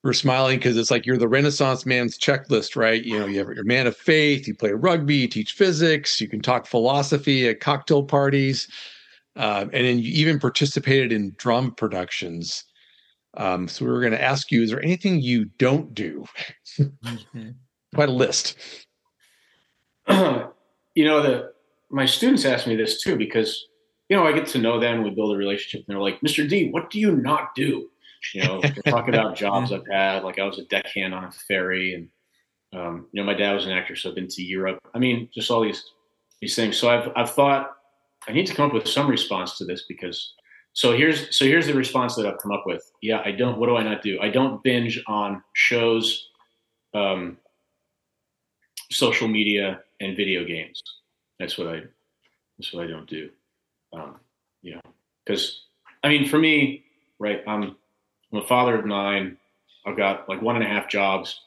were 0.07 0.13
smiling 0.13 0.57
because 0.57 0.77
it's 0.77 0.89
like 0.89 1.05
you're 1.05 1.17
the 1.17 1.27
Renaissance 1.27 1.85
man's 1.85 2.17
checklist, 2.17 2.75
right? 2.75 3.03
You 3.03 3.19
know, 3.19 3.25
you 3.25 3.37
have 3.39 3.49
your 3.49 3.65
man 3.65 3.85
of 3.85 3.95
faith, 3.95 4.47
you 4.47 4.55
play 4.55 4.71
rugby, 4.71 5.15
you 5.15 5.27
teach 5.27 5.51
physics, 5.51 6.19
you 6.21 6.29
can 6.29 6.41
talk 6.41 6.65
philosophy 6.65 7.47
at 7.47 7.59
cocktail 7.59 8.03
parties, 8.03 8.67
uh, 9.35 9.65
and 9.73 9.85
then 9.85 9.99
you 9.99 10.11
even 10.13 10.39
participated 10.39 11.11
in 11.11 11.35
drum 11.37 11.75
productions. 11.75 12.63
Um, 13.35 13.67
so 13.67 13.85
we 13.85 13.91
were 13.91 13.99
going 13.99 14.13
to 14.13 14.23
ask 14.23 14.49
you: 14.49 14.63
Is 14.63 14.71
there 14.71 14.81
anything 14.81 15.21
you 15.21 15.45
don't 15.59 15.93
do? 15.93 16.25
mm-hmm. 16.79 17.49
Quite 17.93 18.09
a 18.09 18.13
list. 18.13 18.57
you 20.09 21.05
know, 21.05 21.21
the 21.21 21.51
my 21.89 22.05
students 22.05 22.45
ask 22.45 22.65
me 22.65 22.75
this 22.75 23.03
too 23.03 23.17
because 23.17 23.67
you 24.09 24.15
know, 24.15 24.25
I 24.25 24.31
get 24.31 24.47
to 24.47 24.57
know 24.57 24.79
them. 24.79 25.03
We 25.03 25.09
build 25.09 25.35
a 25.35 25.37
relationship, 25.37 25.85
and 25.85 25.93
they're 25.93 26.01
like, 26.01 26.21
"Mr. 26.21 26.47
D, 26.47 26.69
what 26.71 26.89
do 26.89 26.99
you 26.99 27.15
not 27.15 27.53
do?" 27.55 27.89
You 28.33 28.43
know, 28.43 28.61
talk 28.85 29.07
about 29.07 29.35
jobs 29.35 29.71
I've 29.71 29.87
had. 29.91 30.23
Like 30.23 30.39
I 30.39 30.43
was 30.43 30.59
a 30.59 30.65
deckhand 30.65 31.13
on 31.13 31.25
a 31.25 31.31
ferry, 31.31 31.93
and 31.93 32.09
um, 32.79 33.07
you 33.11 33.21
know, 33.21 33.25
my 33.25 33.33
dad 33.33 33.53
was 33.53 33.65
an 33.65 33.71
actor, 33.71 33.95
so 33.95 34.09
I've 34.09 34.15
been 34.15 34.27
to 34.27 34.43
Europe. 34.43 34.79
I 34.93 34.99
mean, 34.99 35.29
just 35.33 35.51
all 35.51 35.61
these 35.61 35.83
these 36.41 36.55
things. 36.55 36.77
So 36.77 36.89
I've 36.89 37.11
I've 37.15 37.31
thought 37.31 37.71
I 38.27 38.33
need 38.33 38.47
to 38.47 38.53
come 38.53 38.67
up 38.67 38.73
with 38.73 38.87
some 38.87 39.09
response 39.09 39.57
to 39.57 39.65
this 39.65 39.85
because 39.87 40.33
so 40.73 40.95
here's 40.95 41.35
so 41.35 41.45
here's 41.45 41.65
the 41.65 41.73
response 41.73 42.15
that 42.15 42.25
I've 42.25 42.37
come 42.37 42.51
up 42.51 42.63
with. 42.65 42.83
Yeah, 43.01 43.21
I 43.25 43.31
don't. 43.31 43.57
What 43.57 43.67
do 43.67 43.77
I 43.77 43.83
not 43.83 44.01
do? 44.01 44.19
I 44.21 44.29
don't 44.29 44.63
binge 44.63 45.01
on 45.07 45.41
shows, 45.53 46.29
um, 46.93 47.37
social 48.91 49.27
media, 49.27 49.81
and 50.01 50.15
video 50.15 50.43
games. 50.43 50.81
That's 51.39 51.57
what 51.57 51.67
I. 51.67 51.81
That's 52.57 52.73
what 52.73 52.85
I 52.85 52.87
don't 52.87 53.09
do. 53.09 53.29
Um, 53.91 54.19
you 54.61 54.75
know, 54.75 54.81
because 55.25 55.63
I 56.03 56.09
mean, 56.09 56.27
for 56.27 56.37
me, 56.37 56.85
right, 57.19 57.41
I'm, 57.47 57.75
I'm 58.31 58.39
a 58.39 58.47
father 58.47 58.77
of 58.77 58.85
nine. 58.85 59.37
I've 59.85 59.97
got 59.97 60.27
like 60.27 60.41
one 60.41 60.55
and 60.55 60.65
a 60.65 60.67
half 60.67 60.89
jobs. 60.89 61.39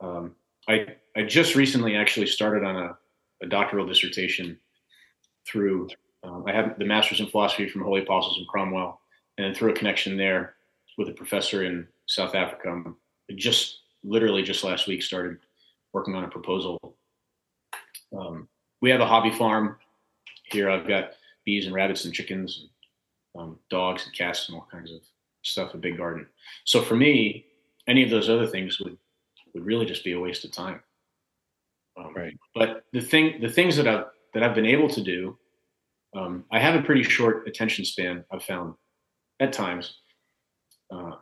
Um, 0.00 0.34
I 0.68 0.96
I 1.16 1.22
just 1.22 1.54
recently 1.54 1.96
actually 1.96 2.26
started 2.26 2.64
on 2.64 2.76
a, 2.76 2.98
a 3.42 3.46
doctoral 3.48 3.86
dissertation 3.86 4.58
through 5.46 5.88
um, 6.24 6.44
I 6.46 6.52
have 6.52 6.78
the 6.78 6.84
master's 6.84 7.20
in 7.20 7.28
philosophy 7.28 7.68
from 7.68 7.82
Holy 7.82 8.02
Apostles 8.02 8.38
in 8.38 8.46
Cromwell, 8.46 9.00
and 9.38 9.56
through 9.56 9.70
a 9.70 9.74
connection 9.74 10.16
there 10.16 10.54
with 10.98 11.08
a 11.08 11.12
professor 11.12 11.64
in 11.64 11.86
South 12.06 12.34
Africa. 12.34 12.82
I 13.30 13.34
just 13.34 13.80
literally 14.02 14.42
just 14.42 14.64
last 14.64 14.86
week 14.86 15.02
started 15.02 15.38
working 15.92 16.14
on 16.14 16.24
a 16.24 16.28
proposal. 16.28 16.78
Um, 18.16 18.48
we 18.82 18.90
have 18.90 19.00
a 19.00 19.06
hobby 19.06 19.30
farm 19.30 19.76
here. 20.44 20.70
I've 20.70 20.88
got 20.88 21.12
bees 21.44 21.66
and 21.66 21.74
rabbits 21.74 22.04
and 22.04 22.14
chickens, 22.14 22.66
and, 23.34 23.42
um, 23.42 23.58
dogs 23.70 24.04
and 24.06 24.14
cats 24.14 24.48
and 24.48 24.56
all 24.56 24.68
kinds 24.70 24.90
of 24.90 25.00
stuff. 25.46 25.74
A 25.74 25.78
big 25.78 25.96
garden. 25.96 26.26
So 26.64 26.82
for 26.82 26.96
me, 26.96 27.46
any 27.86 28.02
of 28.02 28.10
those 28.10 28.28
other 28.28 28.46
things 28.46 28.80
would 28.80 28.96
would 29.54 29.64
really 29.64 29.86
just 29.86 30.04
be 30.04 30.12
a 30.12 30.20
waste 30.20 30.44
of 30.44 30.52
time. 30.52 30.80
Um, 31.96 32.12
right. 32.14 32.36
But 32.54 32.84
the 32.92 33.00
thing, 33.00 33.40
the 33.40 33.48
things 33.48 33.76
that 33.76 33.88
I've 33.88 34.04
that 34.34 34.42
I've 34.42 34.54
been 34.54 34.66
able 34.66 34.88
to 34.90 35.02
do, 35.02 35.38
um, 36.14 36.44
I 36.52 36.58
have 36.58 36.74
a 36.74 36.82
pretty 36.82 37.02
short 37.02 37.48
attention 37.48 37.84
span. 37.84 38.24
I've 38.30 38.42
found 38.42 38.74
at 39.40 39.52
times, 39.52 39.94
uh, 40.92 41.12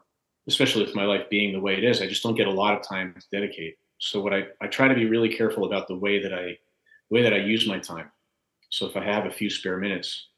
especially 0.49 0.85
with 0.85 0.97
my 0.97 1.05
life 1.05 1.29
being 1.31 1.53
the 1.53 1.61
way 1.61 1.77
it 1.77 1.85
is. 1.85 2.03
I 2.03 2.09
just 2.09 2.23
don't 2.23 2.35
get 2.35 2.49
a 2.49 2.53
lot 2.53 2.75
of 2.77 2.87
time 2.87 3.15
to 3.19 3.27
dedicate. 3.31 3.77
So 3.99 4.21
what 4.21 4.35
I, 4.35 4.45
I 4.61 4.67
try 4.67 4.89
to 4.89 4.95
be 4.95 5.07
really 5.07 5.35
careful 5.35 5.65
about 5.65 5.87
the 5.87 5.97
way 5.97 6.21
that 6.23 6.35
I 6.35 6.59
way 7.11 7.23
that 7.23 7.33
I 7.33 7.39
use 7.39 7.69
my 7.69 7.79
time. 7.79 8.11
So 8.71 8.87
if 8.87 8.97
I 8.97 9.05
have 9.05 9.27
a 9.27 9.31
few 9.31 9.49
spare 9.49 9.79
minutes, 9.79 10.29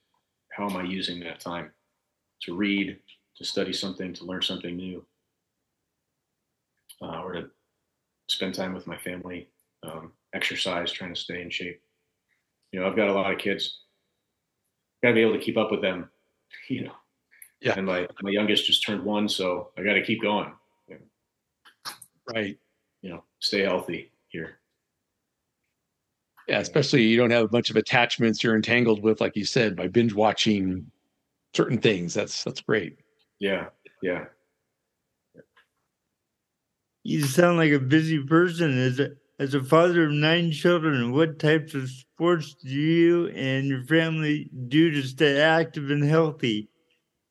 how 0.52 0.68
am 0.68 0.76
I 0.76 0.82
using 0.82 1.20
that 1.20 1.40
time 1.40 1.70
to 2.42 2.54
read, 2.54 2.98
to 3.38 3.44
study 3.44 3.72
something, 3.72 4.12
to 4.14 4.24
learn 4.24 4.42
something 4.42 4.76
new, 4.76 5.04
uh, 7.02 7.20
or 7.22 7.32
to 7.34 7.50
spend 8.28 8.54
time 8.54 8.74
with 8.74 8.86
my 8.86 8.96
family, 8.98 9.48
um, 9.82 10.12
exercise, 10.34 10.90
trying 10.90 11.14
to 11.14 11.20
stay 11.20 11.42
in 11.42 11.50
shape. 11.50 11.80
You 12.72 12.80
know, 12.80 12.86
I've 12.86 12.96
got 12.96 13.08
a 13.08 13.12
lot 13.12 13.32
of 13.32 13.38
kids. 13.38 13.80
Got 15.02 15.10
to 15.10 15.14
be 15.14 15.22
able 15.22 15.34
to 15.34 15.44
keep 15.44 15.56
up 15.56 15.70
with 15.70 15.82
them. 15.82 16.10
You 16.68 16.84
know, 16.84 16.92
yeah. 17.60 17.74
And 17.76 17.86
my 17.86 18.06
my 18.22 18.30
youngest 18.30 18.66
just 18.66 18.84
turned 18.86 19.04
one, 19.04 19.28
so 19.28 19.70
I 19.76 19.82
got 19.82 19.94
to 19.94 20.02
keep 20.02 20.22
going. 20.22 20.52
Right. 22.32 22.58
You 23.02 23.10
know, 23.10 23.24
stay 23.40 23.62
healthy 23.62 24.12
here. 24.28 24.58
Yeah, 26.48 26.60
especially 26.60 27.02
you 27.02 27.16
don't 27.16 27.30
have 27.30 27.44
a 27.44 27.48
bunch 27.48 27.70
of 27.70 27.76
attachments 27.76 28.42
you're 28.42 28.54
entangled 28.54 29.02
with, 29.02 29.20
like 29.20 29.36
you 29.36 29.44
said, 29.44 29.76
by 29.76 29.88
binge 29.88 30.14
watching 30.14 30.90
certain 31.54 31.78
things. 31.78 32.14
That's 32.14 32.44
that's 32.44 32.60
great. 32.60 32.98
Yeah, 33.38 33.66
yeah. 34.02 34.24
You 37.04 37.22
sound 37.22 37.58
like 37.58 37.72
a 37.72 37.78
busy 37.78 38.18
person. 38.22 38.76
Is 38.76 38.98
it 38.98 39.18
as 39.38 39.54
a 39.54 39.62
father 39.62 40.06
of 40.06 40.12
nine 40.12 40.50
children, 40.50 41.12
what 41.12 41.38
types 41.38 41.74
of 41.74 41.90
sports 41.90 42.54
do 42.54 42.70
you 42.70 43.28
and 43.28 43.66
your 43.66 43.84
family 43.84 44.50
do 44.68 44.90
to 44.90 45.02
stay 45.02 45.40
active 45.40 45.90
and 45.90 46.02
healthy? 46.02 46.70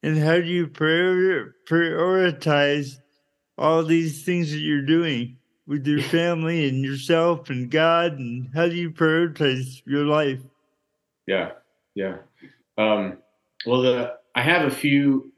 And 0.04 0.18
how 0.18 0.36
do 0.36 0.46
you 0.46 0.68
prior- 0.68 1.56
prioritize 1.68 2.98
all 3.58 3.84
these 3.84 4.24
things 4.24 4.52
that 4.52 4.60
you're 4.60 4.86
doing 4.86 5.38
with 5.65 5.88
your 5.88 6.02
family 6.18 6.70
and 6.70 6.84
yourself 6.84 7.50
and 7.50 7.72
God? 7.72 8.20
And 8.20 8.50
how 8.54 8.68
do 8.68 8.76
you 8.76 8.91
prioritize 8.91 9.82
your 9.86 10.06
life? 10.06 10.41
Yeah, 11.26 11.52
yeah. 11.96 12.18
Um, 12.78 13.18
well, 13.65 13.82
the 13.82 14.13
I 14.36 14.41
have 14.41 14.72
a 14.72 14.76
few 14.76 15.32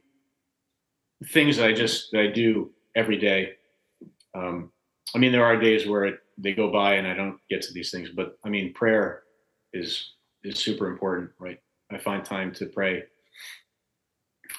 things 1.25 1.58
that 1.58 1.67
I 1.67 1.73
just 1.73 2.12
that 2.12 2.21
I 2.21 2.27
do 2.27 2.71
every 2.95 3.17
day. 3.17 3.53
Um, 4.36 4.71
I 5.15 5.17
mean, 5.17 5.32
there 5.32 5.45
are 5.45 5.60
days 5.60 5.88
where 5.88 6.06
it, 6.06 6.19
they 6.38 6.53
go 6.53 6.71
by 6.71 6.95
and 6.95 7.08
I 7.08 7.13
don't 7.13 7.39
get 7.49 7.62
to 7.63 7.73
these 7.73 7.91
things, 7.91 8.10
but 8.10 8.38
I 8.43 8.49
mean, 8.49 8.73
prayer 8.73 9.23
is 9.73 10.13
is 10.43 10.60
super 10.60 10.88
important, 10.88 11.32
right? 11.39 11.60
I 11.91 11.97
find 11.97 12.23
time 12.23 12.53
to 12.56 12.65
pray, 12.67 13.03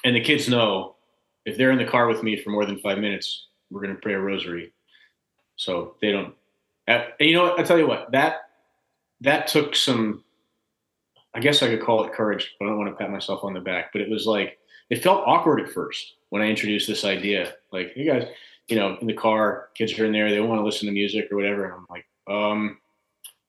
and 0.03 0.15
the 0.15 0.21
kids 0.21 0.49
know 0.49 0.95
if 1.45 1.57
they're 1.57 1.71
in 1.71 1.77
the 1.77 1.85
car 1.85 2.07
with 2.07 2.23
me 2.23 2.41
for 2.41 2.49
more 2.49 2.65
than 2.65 2.79
five 2.79 2.97
minutes, 2.97 3.47
we're 3.69 3.81
going 3.81 3.95
to 3.95 4.01
pray 4.01 4.13
a 4.13 4.19
rosary, 4.19 4.73
so 5.55 5.95
they 6.01 6.11
don't. 6.11 6.33
And 6.87 7.05
you 7.19 7.33
know 7.33 7.43
what? 7.43 7.59
I 7.59 7.63
tell 7.63 7.77
you 7.77 7.87
what 7.87 8.11
that 8.11 8.49
that 9.21 9.47
took 9.47 9.75
some. 9.75 10.23
I 11.35 11.39
guess 11.39 11.61
I 11.61 11.67
could 11.67 11.83
call 11.83 12.03
it 12.03 12.13
courage, 12.13 12.55
but 12.59 12.65
I 12.65 12.69
don't 12.69 12.79
want 12.79 12.89
to 12.89 12.95
pat 12.95 13.11
myself 13.11 13.43
on 13.43 13.53
the 13.53 13.59
back. 13.59 13.91
But 13.93 14.01
it 14.01 14.09
was 14.09 14.25
like 14.25 14.57
it 14.89 15.03
felt 15.03 15.23
awkward 15.27 15.61
at 15.61 15.69
first 15.69 16.15
when 16.29 16.41
I 16.41 16.47
introduced 16.47 16.87
this 16.87 17.05
idea. 17.05 17.53
Like, 17.71 17.93
you 17.95 18.09
guys, 18.09 18.27
you 18.67 18.75
know, 18.75 18.97
in 19.01 19.07
the 19.07 19.13
car, 19.13 19.69
kids 19.75 19.97
are 19.99 20.05
in 20.05 20.11
there, 20.11 20.29
they 20.29 20.39
want 20.39 20.59
to 20.59 20.65
listen 20.65 20.87
to 20.87 20.93
music 20.93 21.27
or 21.31 21.35
whatever. 21.35 21.65
And 21.65 21.73
I'm 21.73 21.87
like, 21.89 22.05
um, 22.29 22.77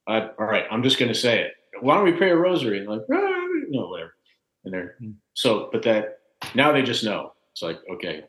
I, 0.07 0.29
all 0.39 0.47
right, 0.47 0.65
I'm 0.71 0.83
just 0.83 0.99
going 0.99 1.13
to 1.13 1.19
say 1.19 1.41
it. 1.41 1.53
Why 1.81 1.95
don't 1.95 2.05
we 2.05 2.13
pray 2.13 2.31
a 2.31 2.37
rosary? 2.37 2.79
And 2.79 2.89
like, 2.89 3.03
ah, 3.13 3.17
you 3.17 3.69
know, 3.71 3.89
whatever. 3.89 4.15
And 4.65 4.75
they're 4.75 4.97
hmm. 4.99 5.13
so, 5.35 5.69
but 5.73 5.83
that 5.83 6.19
now 6.55 6.73
they 6.73 6.83
just 6.83 7.05
know. 7.05 7.33
It's 7.53 7.63
like, 7.63 7.79
okay. 7.93 8.25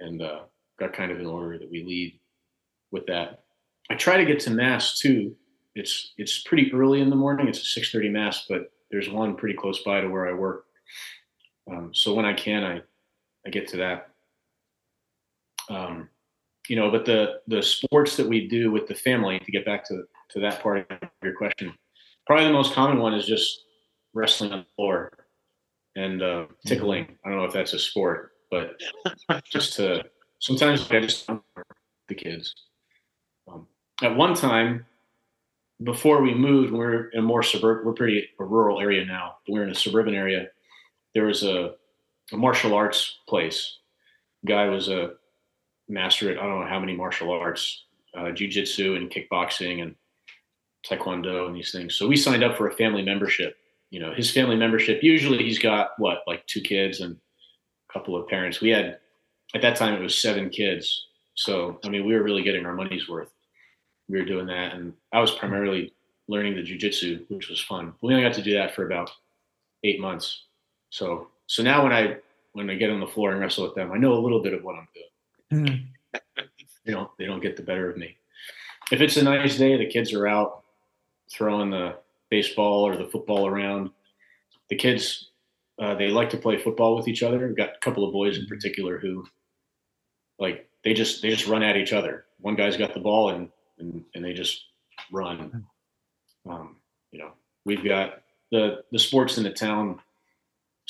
And 0.00 0.22
uh, 0.22 0.40
got 0.78 0.92
kind 0.92 1.12
of 1.12 1.20
an 1.20 1.26
order 1.26 1.58
that 1.58 1.70
we 1.70 1.84
lead 1.84 2.18
with 2.90 3.06
that. 3.06 3.42
I 3.90 3.94
try 3.94 4.16
to 4.16 4.24
get 4.24 4.40
to 4.40 4.50
mass 4.50 4.98
too. 4.98 5.34
It's 5.74 6.12
it's 6.16 6.42
pretty 6.42 6.72
early 6.72 7.00
in 7.00 7.10
the 7.10 7.16
morning. 7.16 7.48
It's 7.48 7.76
a 7.76 7.80
6:30 7.80 8.10
mass, 8.10 8.46
but 8.48 8.72
there's 8.90 9.08
one 9.08 9.36
pretty 9.36 9.56
close 9.56 9.82
by 9.82 10.00
to 10.00 10.08
where 10.08 10.28
I 10.28 10.32
work. 10.32 10.66
Um, 11.70 11.92
so 11.94 12.14
when 12.14 12.24
I 12.24 12.32
can, 12.32 12.64
I 12.64 12.82
I 13.50 13.52
get 13.52 13.66
to 13.70 13.76
that. 13.78 14.10
Um, 15.68 16.08
you 16.68 16.76
know, 16.76 16.88
but 16.88 17.04
the 17.04 17.40
the 17.48 17.60
sports 17.60 18.16
that 18.16 18.28
we 18.28 18.46
do 18.46 18.70
with 18.70 18.86
the 18.86 18.94
family 18.94 19.40
to 19.40 19.50
get 19.50 19.64
back 19.64 19.84
to 19.88 20.04
to 20.30 20.40
that 20.40 20.62
part 20.62 20.88
of 20.88 20.98
your 21.20 21.34
question, 21.34 21.74
probably 22.26 22.46
the 22.46 22.52
most 22.52 22.74
common 22.74 23.00
one 23.00 23.12
is 23.12 23.26
just 23.26 23.62
wrestling 24.14 24.52
on 24.52 24.60
the 24.60 24.66
floor 24.76 25.10
and 25.96 26.22
uh, 26.22 26.46
tickling. 26.64 27.18
I 27.24 27.28
don't 27.28 27.38
know 27.38 27.44
if 27.44 27.52
that's 27.52 27.72
a 27.72 27.78
sport, 27.78 28.34
but 28.52 28.80
just 29.50 29.74
to 29.76 30.04
sometimes 30.38 30.88
I 30.88 31.00
just 31.00 31.26
the 31.26 32.14
kids. 32.14 32.54
Um, 33.48 33.66
at 34.00 34.14
one 34.14 34.34
time, 34.34 34.86
before 35.82 36.22
we 36.22 36.34
moved, 36.34 36.72
we're 36.72 37.08
in 37.08 37.18
a 37.18 37.22
more 37.22 37.42
suburban. 37.42 37.84
We're 37.84 37.94
pretty 37.94 38.28
a 38.38 38.44
rural 38.44 38.80
area 38.80 39.04
now. 39.04 39.38
But 39.44 39.54
we're 39.54 39.64
in 39.64 39.70
a 39.70 39.74
suburban 39.74 40.14
area. 40.14 40.46
There 41.14 41.24
was 41.24 41.42
a 41.42 41.74
a 42.32 42.36
martial 42.36 42.74
arts 42.74 43.18
place. 43.28 43.78
Guy 44.46 44.66
was 44.66 44.88
a 44.88 45.12
master 45.88 46.30
at 46.30 46.38
I 46.38 46.46
don't 46.46 46.60
know 46.60 46.66
how 46.66 46.80
many 46.80 46.96
martial 46.96 47.30
arts, 47.30 47.84
uh, 48.16 48.30
jujitsu 48.32 48.96
and 48.96 49.10
kickboxing 49.10 49.82
and 49.82 49.94
taekwondo 50.88 51.46
and 51.46 51.54
these 51.54 51.72
things. 51.72 51.94
So 51.94 52.08
we 52.08 52.16
signed 52.16 52.42
up 52.42 52.56
for 52.56 52.68
a 52.68 52.74
family 52.74 53.02
membership. 53.02 53.56
You 53.90 54.00
know, 54.00 54.14
his 54.14 54.30
family 54.30 54.56
membership. 54.56 55.02
Usually, 55.02 55.38
he's 55.38 55.58
got 55.58 55.90
what 55.98 56.22
like 56.26 56.46
two 56.46 56.60
kids 56.60 57.00
and 57.00 57.16
a 57.88 57.92
couple 57.92 58.16
of 58.16 58.28
parents. 58.28 58.60
We 58.60 58.70
had 58.70 58.98
at 59.54 59.62
that 59.62 59.76
time 59.76 59.94
it 59.94 60.02
was 60.02 60.16
seven 60.16 60.48
kids. 60.48 61.06
So 61.34 61.78
I 61.84 61.88
mean, 61.88 62.06
we 62.06 62.14
were 62.14 62.22
really 62.22 62.42
getting 62.42 62.66
our 62.66 62.74
money's 62.74 63.08
worth. 63.08 63.30
We 64.08 64.18
were 64.18 64.24
doing 64.24 64.46
that, 64.46 64.74
and 64.74 64.92
I 65.12 65.20
was 65.20 65.32
primarily 65.32 65.92
learning 66.28 66.54
the 66.54 66.62
jujitsu, 66.62 67.24
which 67.28 67.48
was 67.48 67.60
fun. 67.60 67.92
We 68.02 68.14
only 68.14 68.24
got 68.26 68.34
to 68.34 68.42
do 68.42 68.54
that 68.54 68.74
for 68.74 68.86
about 68.86 69.10
eight 69.82 70.00
months. 70.00 70.44
So 70.90 71.28
so 71.50 71.64
now 71.64 71.82
when 71.82 71.92
I 71.92 72.16
when 72.52 72.70
I 72.70 72.76
get 72.76 72.90
on 72.90 73.00
the 73.00 73.08
floor 73.08 73.32
and 73.32 73.40
wrestle 73.40 73.64
with 73.64 73.74
them, 73.74 73.90
I 73.90 73.98
know 73.98 74.12
a 74.12 74.22
little 74.22 74.40
bit 74.40 74.54
of 74.54 74.62
what 74.62 74.76
I'm 74.76 74.86
doing. 74.94 75.66
Mm. 75.66 76.46
they 76.86 76.92
don't 76.92 77.10
they 77.18 77.26
don't 77.26 77.42
get 77.42 77.56
the 77.56 77.62
better 77.64 77.90
of 77.90 77.96
me. 77.96 78.16
If 78.92 79.00
it's 79.00 79.16
a 79.16 79.24
nice 79.24 79.58
day, 79.58 79.76
the 79.76 79.90
kids 79.90 80.14
are 80.14 80.28
out 80.28 80.62
throwing 81.32 81.70
the 81.70 81.96
baseball 82.30 82.86
or 82.86 82.96
the 82.96 83.06
football 83.06 83.48
around. 83.48 83.90
The 84.68 84.76
kids 84.76 85.30
uh, 85.80 85.96
they 85.96 86.06
like 86.06 86.30
to 86.30 86.36
play 86.36 86.56
football 86.56 86.94
with 86.94 87.08
each 87.08 87.24
other. 87.24 87.44
We've 87.44 87.56
got 87.56 87.70
a 87.70 87.80
couple 87.80 88.06
of 88.06 88.12
boys 88.12 88.38
in 88.38 88.46
particular 88.46 89.00
who 89.00 89.26
like 90.38 90.68
they 90.84 90.94
just 90.94 91.20
they 91.20 91.30
just 91.30 91.48
run 91.48 91.64
at 91.64 91.76
each 91.76 91.92
other. 91.92 92.26
One 92.38 92.54
guy's 92.54 92.76
got 92.76 92.94
the 92.94 93.00
ball 93.00 93.30
and 93.30 93.48
and, 93.80 94.04
and 94.14 94.24
they 94.24 94.34
just 94.34 94.66
run. 95.10 95.66
Um, 96.48 96.76
you 97.10 97.18
know, 97.18 97.32
we've 97.64 97.82
got 97.82 98.22
the 98.52 98.84
the 98.92 99.00
sports 99.00 99.36
in 99.36 99.42
the 99.42 99.50
town 99.50 99.98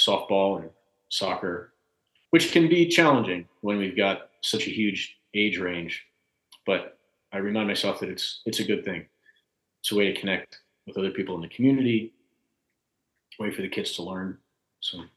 softball 0.00 0.60
and 0.60 0.70
soccer, 1.08 1.72
which 2.30 2.52
can 2.52 2.68
be 2.68 2.88
challenging 2.88 3.46
when 3.60 3.76
we've 3.76 3.96
got 3.96 4.30
such 4.40 4.66
a 4.66 4.70
huge 4.70 5.16
age 5.34 5.58
range. 5.58 6.04
But 6.66 6.98
I 7.32 7.38
remind 7.38 7.68
myself 7.68 8.00
that 8.00 8.08
it's 8.08 8.40
it's 8.46 8.60
a 8.60 8.64
good 8.64 8.84
thing. 8.84 9.06
It's 9.80 9.92
a 9.92 9.96
way 9.96 10.12
to 10.12 10.18
connect 10.18 10.60
with 10.86 10.96
other 10.98 11.10
people 11.10 11.34
in 11.36 11.42
the 11.42 11.48
community, 11.48 12.12
way 13.38 13.50
for 13.50 13.62
the 13.62 13.68
kids 13.68 13.92
to 13.92 14.02
learn 14.02 14.38
some 14.80 15.10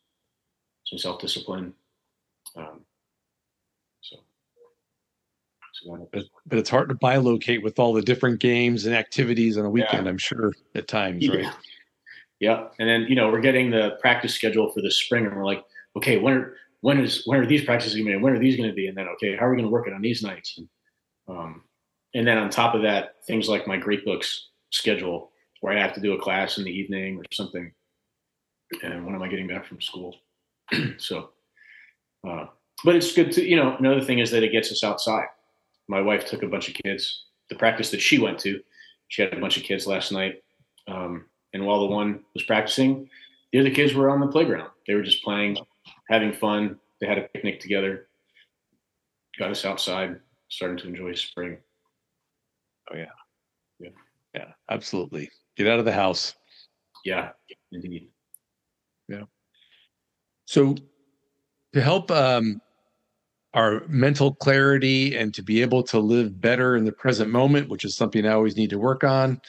some 0.85 0.99
self 0.99 1.19
discipline. 1.19 1.73
Um, 2.55 2.81
so, 4.01 4.17
so 5.73 6.07
but, 6.11 6.23
but 6.45 6.59
it's 6.59 6.69
hard 6.69 6.89
to 6.89 6.95
bilocate 6.95 7.63
with 7.63 7.79
all 7.79 7.93
the 7.93 8.01
different 8.01 8.39
games 8.39 8.85
and 8.85 8.95
activities 8.95 9.57
on 9.57 9.65
a 9.65 9.69
weekend. 9.69 10.05
Yeah. 10.05 10.09
I'm 10.09 10.17
sure 10.17 10.53
at 10.75 10.87
times, 10.87 11.25
yeah. 11.25 11.35
right? 11.35 11.53
Yeah, 12.43 12.67
and 12.77 12.89
then 12.89 13.05
you 13.07 13.15
know 13.15 13.31
we're 13.31 13.39
getting 13.39 13.71
the 13.71 13.97
practice 14.01 14.35
schedule 14.35 14.69
for 14.73 14.81
the 14.81 14.91
spring, 14.91 15.25
and 15.25 15.33
we're 15.33 15.45
like, 15.45 15.63
okay, 15.95 16.17
when 16.17 16.33
are 16.33 16.55
when 16.81 16.99
is 16.99 17.23
when 17.25 17.39
are 17.39 17.45
these 17.45 17.63
practices 17.63 17.93
going 17.93 18.05
to 18.05 18.17
be? 18.17 18.21
When 18.21 18.33
are 18.33 18.39
these 18.39 18.57
going 18.57 18.67
to 18.67 18.75
be? 18.75 18.87
And 18.87 18.97
then 18.97 19.07
okay, 19.13 19.37
how 19.37 19.45
are 19.45 19.51
we 19.51 19.55
going 19.55 19.69
to 19.69 19.71
work 19.71 19.87
it 19.87 19.93
on 19.93 20.01
these 20.01 20.21
nights? 20.21 20.57
And, 20.57 20.67
um, 21.29 21.63
and 22.13 22.27
then 22.27 22.37
on 22.37 22.49
top 22.49 22.75
of 22.75 22.81
that, 22.81 23.15
things 23.25 23.47
like 23.47 23.65
my 23.65 23.77
Great 23.77 24.03
Books 24.03 24.49
schedule, 24.71 25.31
where 25.61 25.71
I 25.71 25.79
have 25.79 25.93
to 25.93 26.01
do 26.01 26.15
a 26.15 26.21
class 26.21 26.57
in 26.57 26.65
the 26.65 26.69
evening 26.69 27.17
or 27.17 27.23
something. 27.31 27.71
And 28.83 29.05
when 29.05 29.15
am 29.15 29.23
I 29.23 29.29
getting 29.29 29.47
back 29.47 29.65
from 29.65 29.79
school? 29.79 30.17
so, 30.97 31.29
uh, 32.27 32.47
but 32.83 32.97
it's 32.97 33.13
good 33.13 33.31
to 33.31 33.47
you 33.47 33.55
know. 33.55 33.77
Another 33.77 34.01
thing 34.01 34.19
is 34.19 34.31
that 34.31 34.43
it 34.43 34.51
gets 34.51 34.69
us 34.69 34.83
outside. 34.83 35.27
My 35.87 36.01
wife 36.01 36.25
took 36.25 36.43
a 36.43 36.47
bunch 36.47 36.67
of 36.67 36.73
kids. 36.73 37.23
The 37.47 37.55
practice 37.55 37.89
that 37.91 38.01
she 38.01 38.19
went 38.19 38.37
to, 38.39 38.59
she 39.07 39.21
had 39.21 39.31
a 39.31 39.39
bunch 39.39 39.55
of 39.55 39.63
kids 39.63 39.87
last 39.87 40.11
night. 40.11 40.43
Um, 40.89 41.27
and 41.53 41.65
while 41.65 41.81
the 41.81 41.93
one 41.93 42.21
was 42.33 42.43
practicing, 42.43 43.09
the 43.51 43.59
other 43.59 43.69
kids 43.69 43.93
were 43.93 44.09
on 44.09 44.19
the 44.19 44.27
playground. 44.27 44.69
They 44.87 44.95
were 44.95 45.03
just 45.03 45.23
playing, 45.23 45.57
having 46.09 46.33
fun. 46.33 46.79
They 46.99 47.07
had 47.07 47.17
a 47.17 47.27
picnic 47.33 47.59
together. 47.59 48.07
Got 49.37 49.51
us 49.51 49.65
outside, 49.65 50.19
starting 50.49 50.77
to 50.77 50.87
enjoy 50.87 51.13
spring. 51.13 51.57
Oh 52.91 52.97
yeah, 52.97 53.05
yeah, 53.79 53.89
yeah, 54.35 54.51
absolutely. 54.69 55.29
Get 55.55 55.67
out 55.67 55.79
of 55.79 55.85
the 55.85 55.91
house. 55.91 56.35
Yeah, 57.05 57.29
indeed. 57.71 58.09
Yeah. 59.07 59.23
So, 60.45 60.75
to 61.73 61.81
help 61.81 62.11
um, 62.11 62.61
our 63.53 63.83
mental 63.87 64.33
clarity 64.33 65.15
and 65.15 65.33
to 65.33 65.43
be 65.43 65.61
able 65.61 65.83
to 65.83 65.99
live 65.99 66.39
better 66.39 66.75
in 66.75 66.85
the 66.85 66.91
present 66.91 67.29
moment, 67.29 67.69
which 67.69 67.85
is 67.85 67.95
something 67.95 68.25
I 68.25 68.33
always 68.33 68.57
need 68.57 68.69
to 68.71 68.79
work 68.79 69.03
on, 69.03 69.41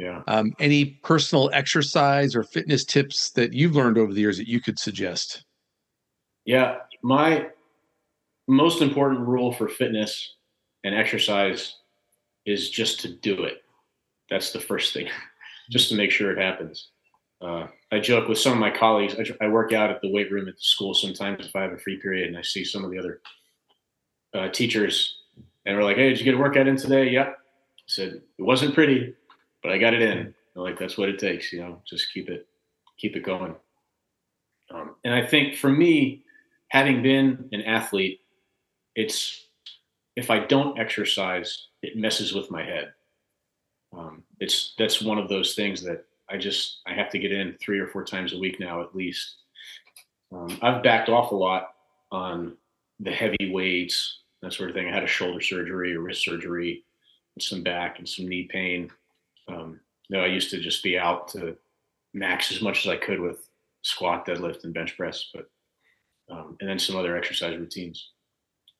yeah. 0.00 0.22
Um, 0.28 0.54
any 0.58 0.86
personal 1.02 1.50
exercise 1.52 2.34
or 2.34 2.42
fitness 2.42 2.86
tips 2.86 3.32
that 3.32 3.52
you've 3.52 3.76
learned 3.76 3.98
over 3.98 4.14
the 4.14 4.20
years 4.22 4.38
that 4.38 4.48
you 4.48 4.58
could 4.58 4.78
suggest? 4.78 5.44
Yeah, 6.46 6.76
my 7.02 7.48
most 8.48 8.80
important 8.80 9.20
rule 9.20 9.52
for 9.52 9.68
fitness 9.68 10.36
and 10.84 10.94
exercise 10.94 11.76
is 12.46 12.70
just 12.70 13.00
to 13.00 13.14
do 13.14 13.44
it. 13.44 13.58
That's 14.30 14.52
the 14.52 14.60
first 14.60 14.94
thing, 14.94 15.10
just 15.70 15.90
to 15.90 15.96
make 15.96 16.10
sure 16.10 16.32
it 16.32 16.42
happens. 16.42 16.88
Uh, 17.42 17.66
I 17.92 18.00
joke 18.00 18.26
with 18.26 18.38
some 18.38 18.54
of 18.54 18.58
my 18.58 18.70
colleagues. 18.70 19.16
I, 19.18 19.44
I, 19.44 19.48
work 19.48 19.74
out 19.74 19.90
at 19.90 20.00
the 20.00 20.10
weight 20.10 20.32
room 20.32 20.48
at 20.48 20.54
the 20.54 20.62
school 20.62 20.94
sometimes 20.94 21.46
if 21.46 21.54
I 21.54 21.60
have 21.60 21.72
a 21.72 21.78
free 21.78 21.98
period, 21.98 22.28
and 22.28 22.38
I 22.38 22.42
see 22.42 22.64
some 22.64 22.86
of 22.86 22.90
the 22.90 22.98
other 22.98 23.20
uh, 24.32 24.48
teachers, 24.48 25.18
and 25.66 25.76
we're 25.76 25.84
like, 25.84 25.96
"Hey, 25.96 26.08
did 26.08 26.18
you 26.18 26.24
get 26.24 26.34
a 26.34 26.38
workout 26.38 26.68
in 26.68 26.76
today?" 26.76 27.10
Yep. 27.10 27.28
I 27.28 27.82
said 27.86 28.12
it 28.38 28.42
wasn't 28.42 28.74
pretty, 28.74 29.14
but 29.62 29.72
I 29.72 29.78
got 29.78 29.94
it 29.94 30.02
in. 30.02 30.34
Like 30.54 30.78
that's 30.78 30.98
what 30.98 31.08
it 31.08 31.18
takes, 31.18 31.52
you 31.52 31.60
know. 31.60 31.80
Just 31.88 32.12
keep 32.12 32.28
it, 32.28 32.46
keep 32.98 33.16
it 33.16 33.22
going. 33.22 33.54
Um, 34.72 34.96
and 35.04 35.14
I 35.14 35.24
think 35.26 35.56
for 35.56 35.70
me, 35.70 36.24
having 36.68 37.02
been 37.02 37.48
an 37.52 37.62
athlete, 37.62 38.20
it's 38.94 39.46
if 40.16 40.30
I 40.30 40.40
don't 40.40 40.78
exercise, 40.78 41.68
it 41.82 41.96
messes 41.96 42.34
with 42.34 42.50
my 42.50 42.62
head. 42.62 42.92
um, 43.96 44.22
it's 44.40 44.74
that's 44.78 45.02
one 45.02 45.18
of 45.18 45.28
those 45.28 45.54
things 45.54 45.82
that 45.82 46.04
I 46.28 46.36
just 46.36 46.80
I 46.86 46.94
have 46.94 47.10
to 47.10 47.18
get 47.18 47.32
in 47.32 47.56
three 47.60 47.78
or 47.78 47.88
four 47.88 48.04
times 48.04 48.32
a 48.32 48.38
week 48.38 48.60
now 48.60 48.80
at 48.82 48.94
least. 48.94 49.36
Um, 50.32 50.58
I've 50.62 50.82
backed 50.82 51.08
off 51.08 51.32
a 51.32 51.36
lot 51.36 51.74
on 52.12 52.56
the 53.00 53.10
heavy 53.10 53.50
weights, 53.50 54.18
that 54.42 54.52
sort 54.52 54.70
of 54.70 54.76
thing. 54.76 54.88
I 54.88 54.94
had 54.94 55.02
a 55.02 55.08
shoulder 55.08 55.40
surgery, 55.40 55.94
a 55.94 56.00
wrist 56.00 56.24
surgery, 56.24 56.84
some 57.40 57.62
back 57.62 57.98
and 57.98 58.08
some 58.08 58.28
knee 58.28 58.48
pain. 58.50 58.90
Um, 59.50 59.80
you 60.08 60.16
know, 60.16 60.24
I 60.24 60.28
used 60.28 60.50
to 60.50 60.60
just 60.60 60.82
be 60.82 60.98
out 60.98 61.28
to 61.28 61.56
max 62.14 62.50
as 62.52 62.62
much 62.62 62.86
as 62.86 62.90
I 62.90 62.96
could 62.96 63.20
with 63.20 63.48
squat, 63.82 64.26
deadlift, 64.26 64.64
and 64.64 64.74
bench 64.74 64.96
press, 64.96 65.28
but 65.32 65.46
um, 66.30 66.56
and 66.60 66.68
then 66.68 66.78
some 66.78 66.96
other 66.96 67.16
exercise 67.16 67.58
routines. 67.58 68.10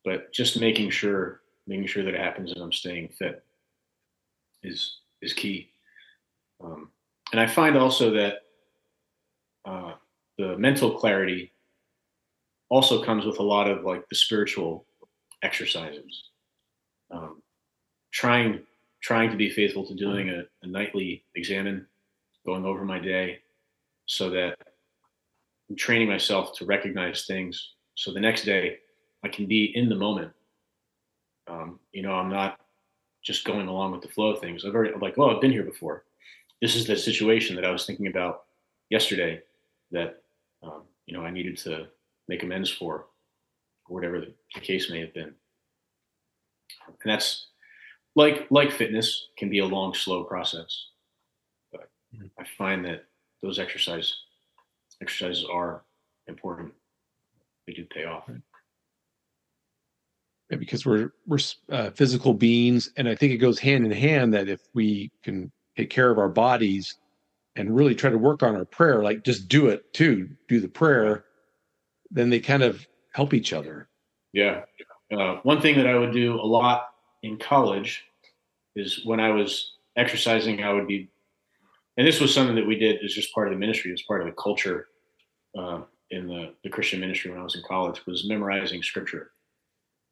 But 0.05 0.33
just 0.33 0.61
making 0.61 0.91
sure, 0.91 1.41
making 1.67 1.87
sure 1.87 2.05
that 2.05 2.15
it 2.15 2.21
happens 2.21 2.53
and 2.53 2.63
I'm 2.63 2.73
staying 2.73 3.09
fit 3.09 3.45
is 4.63 4.99
is 5.23 5.33
key. 5.33 5.71
Um, 6.63 6.91
and 7.33 7.41
I 7.41 7.47
find 7.47 7.77
also 7.77 8.11
that 8.13 8.43
uh, 9.65 9.93
the 10.39 10.57
mental 10.57 10.99
clarity 10.99 11.53
also 12.69 13.03
comes 13.03 13.25
with 13.27 13.39
a 13.39 13.43
lot 13.43 13.69
of 13.69 13.85
like 13.85 14.09
the 14.09 14.17
spiritual 14.17 14.87
exercises. 15.43 16.25
Um, 17.11 17.43
trying 18.13 18.61
trying 19.01 19.31
to 19.31 19.37
be 19.37 19.51
faithful 19.51 19.87
to 19.87 19.95
doing 19.95 20.31
a, 20.31 20.43
a 20.63 20.67
nightly 20.67 21.25
examen, 21.35 21.87
going 22.45 22.65
over 22.65 22.85
my 22.85 22.99
day, 22.99 23.39
so 24.07 24.31
that 24.31 24.57
I'm 25.69 25.77
training 25.77 26.09
myself 26.09 26.57
to 26.59 26.65
recognize 26.65 27.27
things. 27.27 27.75
So 27.95 28.13
the 28.13 28.21
next 28.21 28.45
day, 28.45 28.79
I 29.25 29.29
can 29.29 29.47
be 29.47 29.77
in 29.77 29.89
the 29.89 29.95
moment. 29.95 30.33
Um, 31.47 31.79
you 31.93 32.03
know, 32.03 32.13
I'm 32.13 32.31
not 32.31 32.61
just 33.23 33.45
going 33.45 33.69
along 33.69 33.93
with 33.93 34.03
the 34.03 34.09
flow 34.09 34.31
of 34.31 34.41
things. 34.41 34.65
I've 34.65 34.75
already 34.75 34.95
I'm 34.95 35.01
like, 35.01 35.17
well, 35.17 35.31
I've 35.31 35.41
been 35.41 35.53
here 35.53 35.63
before. 35.63 36.05
This 36.61 36.75
is 36.75 36.87
the 36.87 36.97
situation 36.97 37.57
that 37.57 37.65
I 37.65 37.71
was 37.71 37.87
thinking 37.87 38.07
about 38.07 38.45
yesterday 38.91 39.43
that 39.91 40.23
um, 40.63 40.83
you 41.07 41.15
know 41.15 41.25
I 41.25 41.31
needed 41.31 41.57
to 41.59 41.87
make 42.29 42.43
amends 42.43 42.71
for, 42.71 43.07
or 43.87 43.95
whatever 43.95 44.21
the, 44.21 44.33
the 44.55 44.61
case 44.61 44.91
may 44.91 45.01
have 45.01 45.15
been. 45.15 45.35
And 46.87 47.13
that's 47.13 47.49
like 48.21 48.47
like 48.51 48.71
fitness 48.71 49.29
can 49.39 49.49
be 49.49 49.61
a 49.61 49.67
long, 49.67 49.95
slow 49.95 50.25
process. 50.25 50.87
But 51.73 51.91
mm-hmm. 52.15 52.27
I 52.39 52.45
find 52.59 52.85
that 52.85 53.05
those 53.43 53.59
exercise 53.59 54.15
exercises 55.01 55.47
are 55.51 55.83
important. 56.27 56.73
They 57.67 57.73
do 57.73 57.85
pay 57.87 58.05
off. 58.05 58.29
Yeah, 60.51 60.57
because 60.57 60.85
we're 60.85 61.13
we're 61.27 61.39
uh, 61.71 61.91
physical 61.91 62.35
beings, 62.35 62.91
and 62.97 63.09
I 63.09 63.15
think 63.15 63.33
it 63.33 63.39
goes 63.39 63.59
hand 63.59 63.85
in 63.87 63.93
hand 63.93 64.35
that 64.35 64.49
if 64.49 64.61
we 64.75 65.11
can 65.23 65.51
take 65.77 65.91
care 65.91 66.11
of 66.11 66.19
our 66.19 66.29
bodies 66.29 66.97
and 67.57 67.75
really 67.75 67.95
try 67.95 68.11
to 68.11 68.19
work 68.19 68.43
on 68.43 68.55
our 68.55 68.65
prayer, 68.65 69.03
like 69.03 69.25
just 69.25 69.49
do 69.49 69.69
it 69.69 69.93
too, 69.93 70.29
do 70.49 70.61
the 70.61 70.69
prayer, 70.69 71.25
then 72.11 72.29
they 72.31 72.41
kind 72.41 72.63
of 72.63 72.87
help 73.13 73.33
each 73.33 73.53
other. 73.53 73.89
Yeah. 74.33 74.63
Uh, 75.13 75.37
one 75.43 75.61
thing 75.61 75.77
that 75.77 75.87
I 75.87 75.97
would 75.99 76.13
do 76.13 76.35
a 76.35 76.47
lot 76.47 76.91
in 77.23 77.39
college 77.39 78.05
is 78.77 79.05
when 79.05 79.21
I 79.21 79.31
was 79.31 79.73
exercising, 79.97 80.63
I 80.63 80.73
would 80.73 80.87
be, 80.87 81.09
and 81.97 82.07
this 82.07 82.21
was 82.21 82.33
something 82.33 82.57
that 82.57 82.67
we 82.67 82.77
did 82.77 83.05
as 83.05 83.13
just 83.13 83.35
part 83.35 83.49
of 83.49 83.55
the 83.55 83.59
ministry, 83.59 83.93
as 83.93 84.03
part 84.03 84.21
of 84.21 84.27
the 84.27 84.41
culture 84.41 84.87
uh, 85.59 85.83
in 86.11 86.27
the, 86.27 86.55
the 86.65 86.71
Christian 86.71 87.01
ministry 87.01 87.31
when 87.31 87.41
I 87.41 87.45
was 87.45 87.57
in 87.57 87.63
college, 87.67 88.05
was 88.07 88.29
memorizing 88.29 88.83
scripture. 88.83 89.33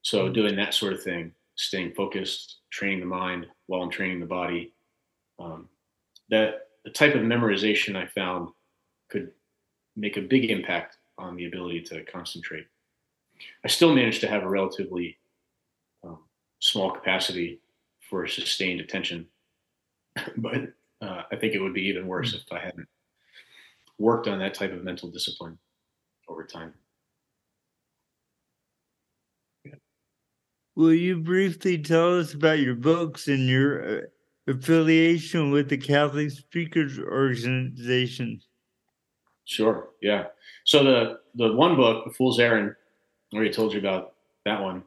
So 0.02 0.24
mm-hmm. 0.24 0.32
doing 0.32 0.56
that 0.56 0.74
sort 0.74 0.92
of 0.92 1.02
thing, 1.02 1.32
staying 1.56 1.94
focused, 1.94 2.58
training 2.70 3.00
the 3.00 3.06
mind 3.06 3.46
while 3.66 3.82
I'm 3.82 3.90
training 3.90 4.20
the 4.20 4.26
body. 4.26 4.72
Um, 5.38 5.68
that 6.30 6.68
the 6.84 6.90
type 6.90 7.14
of 7.14 7.22
memorization 7.22 7.96
I 7.96 8.06
found 8.06 8.50
could 9.08 9.30
make 9.96 10.16
a 10.16 10.22
big 10.22 10.50
impact 10.50 10.96
on 11.16 11.36
the 11.36 11.46
ability 11.46 11.82
to 11.82 12.04
concentrate. 12.04 12.66
I 13.64 13.68
still 13.68 13.94
managed 13.94 14.20
to 14.22 14.28
have 14.28 14.42
a 14.42 14.48
relatively 14.48 15.16
um, 16.04 16.18
small 16.60 16.90
capacity 16.90 17.60
for 18.08 18.26
sustained 18.26 18.80
attention. 18.80 19.26
but 20.36 20.72
uh, 21.00 21.22
I 21.30 21.36
think 21.36 21.54
it 21.54 21.60
would 21.60 21.74
be 21.74 21.86
even 21.86 22.06
worse 22.06 22.34
if 22.34 22.42
I 22.52 22.58
hadn't 22.58 22.88
worked 23.98 24.28
on 24.28 24.38
that 24.38 24.54
type 24.54 24.72
of 24.72 24.84
mental 24.84 25.10
discipline 25.10 25.58
over 26.28 26.44
time. 26.44 26.74
Will 30.76 30.94
you 30.94 31.16
briefly 31.18 31.76
tell 31.76 32.20
us 32.20 32.34
about 32.34 32.60
your 32.60 32.76
books 32.76 33.26
and 33.26 33.48
your 33.48 33.98
uh, 33.98 34.00
affiliation 34.46 35.50
with 35.50 35.68
the 35.68 35.76
Catholic 35.76 36.30
Speakers 36.30 37.00
Organization? 37.00 38.40
Sure. 39.44 39.88
Yeah. 40.00 40.26
So 40.64 40.84
the 40.84 41.18
the 41.34 41.52
one 41.54 41.74
book, 41.74 42.04
The 42.04 42.12
Fool's 42.12 42.38
Errand, 42.38 42.76
I 43.32 43.36
already 43.36 43.52
told 43.52 43.72
you 43.72 43.80
about 43.80 44.14
that 44.44 44.62
one, 44.62 44.84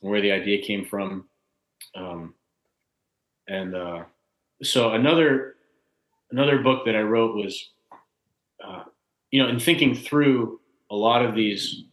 where 0.00 0.20
the 0.20 0.30
idea 0.30 0.62
came 0.62 0.84
from. 0.84 1.28
Um, 1.96 2.34
and 3.48 3.74
uh, 3.74 4.04
so 4.62 4.92
another 4.92 5.56
another 6.30 6.58
book 6.58 6.84
that 6.86 6.96
I 6.96 7.02
wrote 7.02 7.36
was, 7.36 7.70
uh, 8.64 8.84
you 9.30 9.42
know, 9.42 9.48
in 9.48 9.58
thinking 9.58 9.94
through 9.94 10.60
a 10.90 10.96
lot 10.96 11.24
of 11.24 11.34
these 11.34 11.84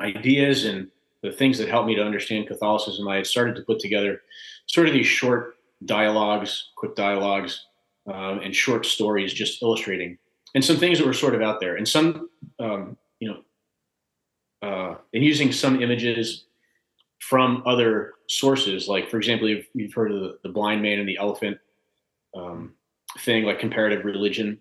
ideas 0.00 0.64
and 0.64 0.88
the 1.22 1.32
things 1.32 1.58
that 1.58 1.68
helped 1.68 1.88
me 1.88 1.94
to 1.96 2.02
understand 2.02 2.46
Catholicism, 2.46 3.08
I 3.08 3.16
had 3.16 3.26
started 3.26 3.56
to 3.56 3.62
put 3.62 3.78
together 3.78 4.20
sort 4.66 4.86
of 4.86 4.92
these 4.92 5.06
short 5.06 5.56
dialogues, 5.84 6.70
quick 6.76 6.94
dialogues, 6.94 7.66
um, 8.06 8.40
and 8.40 8.54
short 8.54 8.86
stories, 8.86 9.32
just 9.32 9.62
illustrating, 9.62 10.18
and 10.54 10.64
some 10.64 10.76
things 10.76 10.98
that 10.98 11.06
were 11.06 11.12
sort 11.12 11.34
of 11.34 11.42
out 11.42 11.60
there, 11.60 11.76
and 11.76 11.86
some, 11.88 12.28
um, 12.60 12.96
you 13.18 13.28
know, 13.28 13.40
uh, 14.62 14.96
and 15.12 15.24
using 15.24 15.52
some 15.52 15.82
images 15.82 16.44
from 17.20 17.62
other 17.66 18.14
sources. 18.28 18.88
Like, 18.88 19.10
for 19.10 19.16
example, 19.16 19.48
you've, 19.48 19.66
you've 19.74 19.94
heard 19.94 20.12
of 20.12 20.20
the, 20.20 20.38
the, 20.42 20.48
blind 20.48 20.82
man 20.82 20.98
and 20.98 21.08
the 21.08 21.18
elephant 21.18 21.58
um, 22.36 22.74
thing, 23.20 23.44
like 23.44 23.58
comparative 23.58 24.04
religion, 24.04 24.60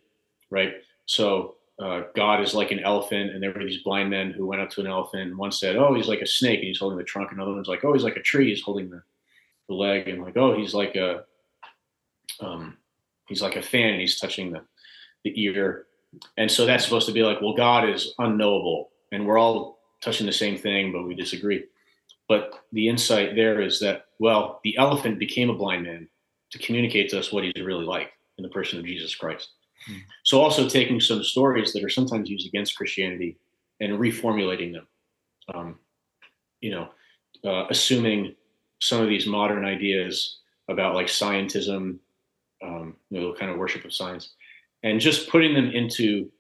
right? 0.49 0.73
So 1.05 1.55
uh, 1.81 2.03
God 2.15 2.41
is 2.41 2.53
like 2.53 2.71
an 2.71 2.79
elephant, 2.79 3.31
and 3.31 3.43
there 3.43 3.51
were 3.51 3.63
these 3.63 3.83
blind 3.83 4.09
men 4.09 4.31
who 4.31 4.45
went 4.45 4.61
up 4.61 4.69
to 4.71 4.81
an 4.81 4.87
elephant. 4.87 5.23
And 5.23 5.37
one 5.37 5.51
said, 5.51 5.75
"Oh, 5.75 5.93
he's 5.93 6.07
like 6.07 6.21
a 6.21 6.27
snake, 6.27 6.59
and 6.59 6.67
he's 6.67 6.79
holding 6.79 6.97
the 6.97 7.03
trunk." 7.03 7.31
Another 7.31 7.53
one's 7.53 7.67
like, 7.67 7.83
"Oh, 7.83 7.93
he's 7.93 8.03
like 8.03 8.15
a 8.15 8.21
tree, 8.21 8.49
he's 8.49 8.63
holding 8.63 8.89
the, 8.89 9.01
the 9.67 9.75
leg," 9.75 10.07
and 10.07 10.23
like, 10.23 10.37
"Oh, 10.37 10.57
he's 10.57 10.73
like 10.73 10.95
a, 10.95 11.25
um, 12.39 12.77
he's 13.27 13.41
like 13.41 13.57
a 13.57 13.61
fan, 13.61 13.89
and 13.89 13.99
he's 13.99 14.19
touching 14.19 14.51
the, 14.51 14.61
the 15.23 15.33
ear." 15.43 15.85
And 16.37 16.49
so 16.49 16.65
that's 16.65 16.83
supposed 16.83 17.07
to 17.07 17.13
be 17.13 17.23
like, 17.23 17.41
well, 17.41 17.53
God 17.53 17.89
is 17.89 18.13
unknowable, 18.19 18.91
and 19.11 19.25
we're 19.25 19.37
all 19.37 19.79
touching 20.01 20.25
the 20.25 20.33
same 20.33 20.57
thing, 20.57 20.91
but 20.91 21.03
we 21.03 21.15
disagree. 21.15 21.65
But 22.27 22.63
the 22.71 22.88
insight 22.88 23.35
there 23.35 23.61
is 23.61 23.79
that, 23.81 24.05
well, 24.19 24.59
the 24.63 24.77
elephant 24.77 25.19
became 25.19 25.49
a 25.49 25.55
blind 25.55 25.83
man 25.83 26.07
to 26.51 26.59
communicate 26.59 27.09
to 27.09 27.19
us 27.19 27.31
what 27.31 27.43
he's 27.43 27.53
really 27.63 27.85
like 27.85 28.11
in 28.38 28.43
the 28.43 28.49
person 28.49 28.79
of 28.79 28.85
Jesus 28.85 29.13
Christ. 29.15 29.49
Hmm. 29.85 29.97
So, 30.23 30.41
also 30.41 30.67
taking 30.67 30.99
some 30.99 31.23
stories 31.23 31.73
that 31.73 31.83
are 31.83 31.89
sometimes 31.89 32.29
used 32.29 32.47
against 32.47 32.75
Christianity 32.75 33.38
and 33.79 33.99
reformulating 33.99 34.73
them. 34.73 34.88
Um, 35.53 35.79
you 36.61 36.71
know, 36.71 36.89
uh, 37.43 37.67
assuming 37.69 38.35
some 38.81 39.01
of 39.01 39.09
these 39.09 39.27
modern 39.27 39.65
ideas 39.65 40.39
about 40.67 40.95
like 40.95 41.07
scientism, 41.07 41.99
um, 42.63 42.95
you 43.09 43.21
know, 43.21 43.33
kind 43.33 43.51
of 43.51 43.57
worship 43.57 43.85
of 43.85 43.93
science, 43.93 44.33
and 44.83 44.99
just 44.99 45.29
putting 45.29 45.53
them 45.53 45.69
into 45.71 46.31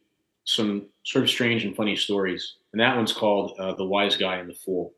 some 0.45 0.87
sort 1.03 1.23
of 1.23 1.29
strange 1.29 1.63
and 1.63 1.75
funny 1.75 1.95
stories. 1.95 2.55
And 2.71 2.81
that 2.81 2.95
one's 2.95 3.13
called 3.13 3.55
uh, 3.59 3.73
The 3.73 3.85
Wise 3.85 4.15
Guy 4.15 4.37
and 4.37 4.49
the 4.49 4.55
Fool 4.55 4.93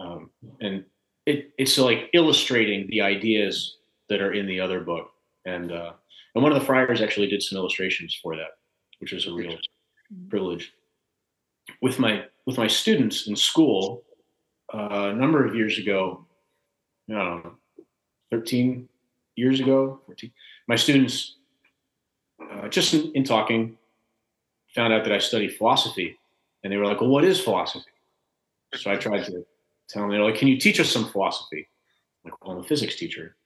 um, 0.00 0.30
and 0.60 0.84
it, 1.26 1.50
it's 1.58 1.78
like 1.78 2.10
illustrating 2.12 2.86
the 2.88 3.00
ideas 3.00 3.76
that 4.08 4.20
are 4.20 4.32
in 4.32 4.46
the 4.46 4.60
other 4.60 4.80
book. 4.80 5.10
And 5.44 5.72
uh, 5.72 5.92
and 6.34 6.42
one 6.42 6.52
of 6.52 6.58
the 6.58 6.64
friars 6.64 7.00
actually 7.00 7.28
did 7.28 7.42
some 7.42 7.58
illustrations 7.58 8.18
for 8.22 8.36
that, 8.36 8.58
which 8.98 9.12
was 9.12 9.26
a 9.26 9.32
real 9.32 9.56
privilege. 10.28 10.72
With 11.82 11.98
my 11.98 12.24
with 12.46 12.58
my 12.58 12.66
students 12.66 13.26
in 13.26 13.36
school, 13.36 14.02
uh, 14.72 15.10
a 15.10 15.14
number 15.14 15.44
of 15.44 15.54
years 15.54 15.78
ago, 15.78 16.26
I 17.08 17.12
don't 17.12 17.44
know, 17.44 17.52
thirteen 18.30 18.88
years 19.36 19.60
ago, 19.60 20.00
14, 20.06 20.30
my 20.68 20.76
students, 20.76 21.36
uh, 22.52 22.68
just 22.68 22.92
in, 22.92 23.10
in 23.14 23.24
talking, 23.24 23.78
found 24.74 24.92
out 24.92 25.04
that 25.04 25.12
I 25.12 25.18
studied 25.18 25.56
philosophy, 25.56 26.18
and 26.62 26.72
they 26.72 26.76
were 26.76 26.86
like, 26.86 27.00
"Well, 27.00 27.10
what 27.10 27.24
is 27.24 27.40
philosophy?" 27.40 27.90
So 28.74 28.90
I 28.90 28.96
tried 28.96 29.24
to 29.24 29.44
tell 29.92 30.08
they're 30.08 30.22
like, 30.22 30.36
can 30.36 30.48
you 30.48 30.58
teach 30.58 30.80
us 30.80 30.90
some 30.90 31.10
philosophy? 31.10 31.68
I'm 32.24 32.30
like, 32.30 32.44
well, 32.44 32.56
I'm 32.56 32.64
a 32.64 32.66
physics 32.66 32.96
teacher. 32.96 33.36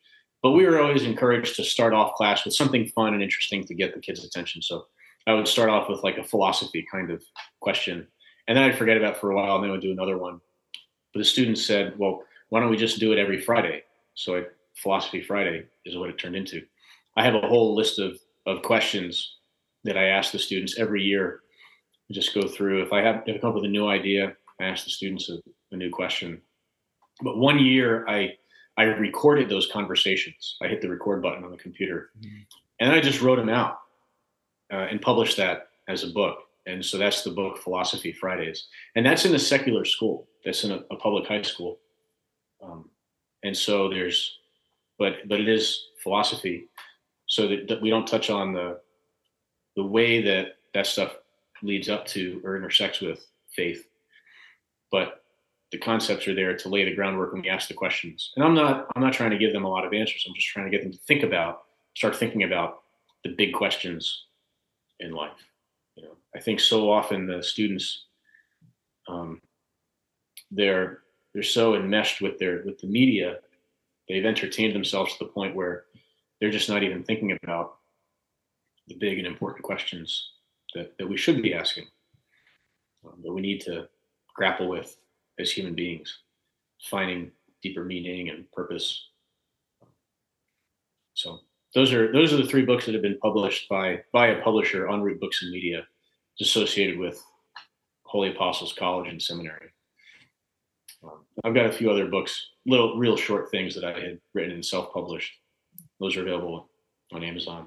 But 0.42 0.53
we 0.53 0.66
were 0.66 0.80
always 0.80 1.05
encouraged 1.05 1.57
to 1.57 1.64
start 1.64 1.95
off 1.95 2.14
class 2.14 2.45
with 2.45 2.55
something 2.55 2.86
fun 2.88 3.14
and 3.14 3.22
interesting 3.22 3.64
to 3.64 3.74
get 3.74 3.95
the 3.95 4.01
kids' 4.01 4.24
attention. 4.24 4.61
So 4.61 4.86
I 5.26 5.32
would 5.32 5.49
start 5.49 5.70
off 5.70 5.88
with 5.88 6.03
like 6.03 6.18
a 6.18 6.24
philosophy 6.24 6.86
kind 6.90 7.11
of 7.11 7.22
question. 7.61 8.07
And 8.47 8.57
then 8.57 8.64
I'd 8.64 8.76
forget 8.76 8.99
about 8.99 9.16
for 9.16 9.30
a 9.30 9.36
while 9.36 9.55
and 9.55 9.64
then 9.64 9.70
I 9.70 9.72
would 9.72 9.80
do 9.80 9.92
another 9.92 10.18
one. 10.18 10.40
But 11.12 11.20
the 11.20 11.24
students 11.24 11.64
said, 11.64 11.99
well, 11.99 12.22
why 12.51 12.61
don't 12.61 12.70
we 12.70 12.76
just 12.76 13.01
do 13.01 13.12
it 13.12 13.18
every 13.18 13.40
Friday? 13.40 13.84
So 14.14 14.36
I 14.36 14.45
Philosophy 14.76 15.22
Friday 15.22 15.66
is 15.84 15.97
what 15.97 16.11
it 16.11 16.18
turned 16.18 16.36
into. 16.36 16.62
I 17.16 17.24
have 17.24 17.34
a 17.34 17.40
whole 17.40 17.74
list 17.74 17.99
of 17.99 18.18
of 18.47 18.62
questions 18.62 19.36
that 19.84 19.97
I 19.97 20.07
ask 20.07 20.32
the 20.32 20.38
students 20.38 20.78
every 20.78 21.03
year. 21.03 21.40
I 22.11 22.14
just 22.14 22.34
go 22.34 22.47
through. 22.47 22.82
If 22.82 22.92
I 22.92 23.01
have 23.03 23.22
if 23.26 23.36
I 23.36 23.38
come 23.38 23.51
up 23.51 23.55
with 23.55 23.64
a 23.64 23.68
new 23.68 23.88
idea, 23.88 24.36
I 24.61 24.64
ask 24.64 24.84
the 24.84 24.90
students 24.90 25.28
a, 25.30 25.38
a 25.72 25.76
new 25.76 25.90
question. 25.90 26.40
But 27.22 27.38
one 27.38 27.59
year, 27.59 28.07
I 28.09 28.34
I 28.76 28.84
recorded 28.84 29.48
those 29.48 29.70
conversations. 29.72 30.57
I 30.62 30.68
hit 30.68 30.80
the 30.80 30.88
record 30.88 31.22
button 31.22 31.44
on 31.44 31.50
the 31.50 31.57
computer, 31.57 32.11
mm-hmm. 32.18 32.42
and 32.80 32.92
I 32.92 33.00
just 33.00 33.20
wrote 33.20 33.36
them 33.36 33.48
out 33.48 33.78
uh, 34.72 34.86
and 34.90 35.00
published 35.00 35.36
that 35.36 35.68
as 35.88 36.02
a 36.02 36.09
book. 36.09 36.38
And 36.66 36.84
so 36.84 36.96
that's 36.96 37.22
the 37.22 37.30
book 37.30 37.59
Philosophy 37.59 38.12
Fridays, 38.12 38.66
and 38.96 39.05
that's 39.05 39.24
in 39.24 39.34
a 39.34 39.38
secular 39.38 39.84
school. 39.84 40.28
That's 40.44 40.64
in 40.64 40.72
a, 40.72 40.80
a 40.90 40.96
public 40.96 41.26
high 41.26 41.42
school. 41.42 41.78
Um, 42.62 42.90
and 43.42 43.57
so 43.57 43.88
there's, 43.88 44.38
but 44.98 45.28
but 45.28 45.40
it 45.40 45.48
is 45.48 45.78
philosophy, 46.02 46.68
so 47.26 47.46
that, 47.48 47.68
that 47.68 47.82
we 47.82 47.90
don't 47.90 48.07
touch 48.07 48.30
on 48.30 48.52
the 48.52 48.80
the 49.76 49.84
way 49.84 50.22
that 50.22 50.57
that 50.72 50.86
stuff 50.86 51.16
leads 51.62 51.88
up 51.88 52.07
to 52.07 52.40
or 52.44 52.57
intersects 52.57 53.00
with 53.00 53.26
faith, 53.55 53.86
but 54.95 55.24
the 55.72 55.78
concepts 55.78 56.28
are 56.28 56.36
there 56.36 56.57
to 56.57 56.68
lay 56.68 56.84
the 56.84 56.95
groundwork 56.95 57.32
when 57.32 57.42
we 57.42 57.49
ask 57.49 57.66
the 57.66 57.74
questions. 57.74 58.30
And 58.36 58.45
I'm 58.45 58.55
not 58.55 58.86
I'm 58.95 59.03
not 59.03 59.12
trying 59.12 59.32
to 59.32 59.38
give 59.38 59.53
them 59.53 59.64
a 59.64 59.68
lot 59.68 59.84
of 59.84 59.92
answers. 59.92 60.24
I'm 60.24 60.34
just 60.36 60.47
trying 60.47 60.66
to 60.66 60.70
get 60.70 60.84
them 60.84 60.92
to 60.92 60.99
think 60.99 61.24
about, 61.24 61.62
start 61.97 62.14
thinking 62.14 62.45
about 62.45 62.82
the 63.24 63.30
big 63.30 63.53
questions 63.53 64.26
in 65.01 65.11
life. 65.11 65.42
You 65.97 66.05
know, 66.05 66.16
I 66.36 66.38
think 66.38 66.61
so 66.61 66.92
often 66.92 67.26
the 67.26 67.42
students, 67.42 68.05
um, 69.09 69.40
they're 70.53 71.01
they're 71.32 71.42
so 71.42 71.74
enmeshed 71.74 72.20
with 72.20 72.38
their 72.38 72.62
with 72.64 72.78
the 72.78 72.86
media, 72.86 73.38
they've 74.09 74.24
entertained 74.24 74.76
themselves 74.76 75.12
to 75.14 75.24
the 75.24 75.32
point 75.32 75.57
where 75.57 75.86
they're 76.40 76.53
just 76.59 76.68
not 76.68 76.84
even 76.84 77.03
thinking 77.03 77.36
about 77.42 77.78
the 78.86 78.95
big 78.95 79.18
and 79.18 79.26
important 79.26 79.64
questions 79.64 80.30
that, 80.72 80.97
that 80.99 81.09
we 81.09 81.16
should 81.16 81.42
be 81.42 81.53
asking, 81.53 81.86
um, 83.05 83.18
that 83.24 83.32
we 83.32 83.40
need 83.40 83.61
to 83.62 83.88
grapple 84.35 84.68
with 84.68 84.97
as 85.39 85.51
human 85.51 85.74
beings, 85.74 86.20
finding 86.91 87.30
deeper 87.62 87.85
meaning 87.85 88.28
and 88.28 88.51
purpose. 88.53 89.09
So 91.14 91.41
those 91.74 91.93
are 91.93 92.12
those 92.12 92.32
are 92.32 92.37
the 92.37 92.47
three 92.47 92.64
books 92.64 92.87
that 92.87 92.95
have 92.95 93.03
been 93.03 93.18
published 93.18 93.68
by 93.68 94.03
by 94.12 94.28
a 94.28 94.43
publisher, 94.43 94.89
En 94.89 95.01
route 95.03 95.20
Books 95.20 95.43
and 95.43 95.51
Media, 95.51 95.87
associated 96.41 96.99
with 96.99 97.22
Holy 98.05 98.30
Apostles 98.30 98.72
College 98.72 99.09
and 99.09 99.20
Seminary. 99.20 99.70
Um, 101.03 101.24
I've 101.45 101.55
got 101.55 101.66
a 101.66 101.72
few 101.72 101.91
other 101.91 102.07
books, 102.07 102.51
little 102.66 102.97
real 102.97 103.16
short 103.16 103.51
things 103.51 103.74
that 103.74 103.85
I 103.85 103.99
had 103.99 104.20
written 104.32 104.53
and 104.53 104.64
self-published. 104.64 105.32
Those 106.01 106.16
are 106.16 106.22
available 106.22 106.70
on 107.12 107.22
Amazon. 107.22 107.66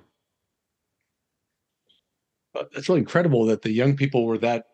It's 2.73 2.89
really 2.89 3.01
incredible 3.01 3.45
that 3.45 3.61
the 3.61 3.71
young 3.71 3.95
people 3.95 4.25
were 4.25 4.39
that 4.39 4.65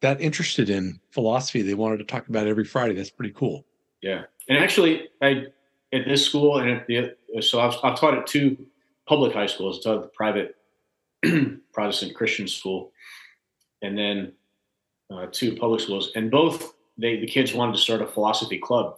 that 0.00 0.20
interested 0.20 0.70
in 0.70 1.00
philosophy. 1.10 1.62
They 1.62 1.74
wanted 1.74 1.98
to 1.98 2.04
talk 2.04 2.28
about 2.28 2.46
every 2.46 2.64
Friday. 2.64 2.94
That's 2.94 3.10
pretty 3.10 3.34
cool. 3.34 3.64
Yeah, 4.02 4.24
and 4.48 4.58
actually, 4.58 5.08
I 5.20 5.46
at 5.92 6.06
this 6.06 6.24
school 6.24 6.58
and 6.58 6.70
at 6.70 6.86
the 6.86 7.14
so 7.40 7.60
I've, 7.60 7.74
I've 7.82 7.98
taught 7.98 8.16
at 8.16 8.26
two 8.26 8.56
public 9.06 9.32
high 9.32 9.46
schools. 9.46 9.78
I 9.78 9.88
taught 9.88 9.96
at 9.96 10.02
the 10.02 10.08
private 10.08 10.56
Protestant 11.72 12.14
Christian 12.14 12.48
school, 12.48 12.92
and 13.82 13.96
then 13.96 14.32
uh, 15.10 15.26
two 15.30 15.56
public 15.56 15.80
schools, 15.80 16.12
and 16.14 16.30
both 16.30 16.74
they 16.96 17.18
the 17.18 17.26
kids 17.26 17.52
wanted 17.52 17.72
to 17.72 17.78
start 17.78 18.02
a 18.02 18.06
philosophy 18.06 18.58
club. 18.58 18.96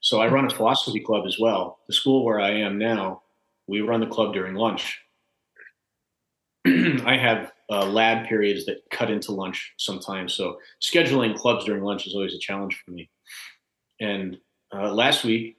So 0.00 0.20
I 0.20 0.28
run 0.28 0.46
a 0.46 0.50
philosophy 0.50 1.00
club 1.00 1.26
as 1.26 1.38
well. 1.38 1.78
The 1.86 1.94
school 1.94 2.24
where 2.24 2.40
I 2.40 2.50
am 2.50 2.78
now, 2.78 3.22
we 3.66 3.80
run 3.80 4.00
the 4.00 4.06
club 4.06 4.32
during 4.32 4.54
lunch. 4.54 5.00
I 6.66 7.16
have 7.16 7.52
uh, 7.70 7.84
lab 7.86 8.26
periods 8.26 8.64
that 8.66 8.78
cut 8.90 9.10
into 9.10 9.32
lunch 9.32 9.72
sometimes. 9.78 10.34
So 10.34 10.58
scheduling 10.80 11.36
clubs 11.36 11.64
during 11.64 11.82
lunch 11.82 12.06
is 12.06 12.14
always 12.14 12.34
a 12.34 12.38
challenge 12.38 12.80
for 12.84 12.92
me. 12.92 13.10
And 14.00 14.38
uh, 14.74 14.92
last 14.92 15.24
week, 15.24 15.56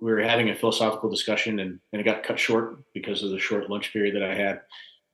we 0.00 0.12
were 0.12 0.22
having 0.22 0.50
a 0.50 0.54
philosophical 0.54 1.10
discussion 1.10 1.60
and, 1.60 1.80
and 1.92 2.00
it 2.00 2.04
got 2.04 2.22
cut 2.22 2.38
short 2.38 2.78
because 2.94 3.22
of 3.22 3.30
the 3.30 3.38
short 3.38 3.68
lunch 3.68 3.92
period 3.92 4.14
that 4.14 4.22
I 4.22 4.34
had. 4.34 4.60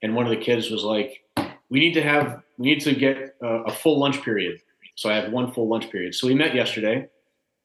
And 0.02 0.14
one 0.14 0.26
of 0.26 0.30
the 0.30 0.44
kids 0.44 0.70
was 0.70 0.84
like, 0.84 1.22
we 1.70 1.80
need 1.80 1.94
to 1.94 2.02
have, 2.02 2.42
we 2.58 2.66
need 2.66 2.80
to 2.80 2.94
get 2.94 3.36
a, 3.42 3.46
a 3.46 3.72
full 3.72 3.98
lunch 3.98 4.22
period. 4.22 4.60
So 4.96 5.10
I 5.10 5.16
have 5.16 5.32
one 5.32 5.52
full 5.52 5.68
lunch 5.68 5.90
period. 5.90 6.14
So 6.14 6.26
we 6.26 6.34
met 6.34 6.54
yesterday. 6.54 7.08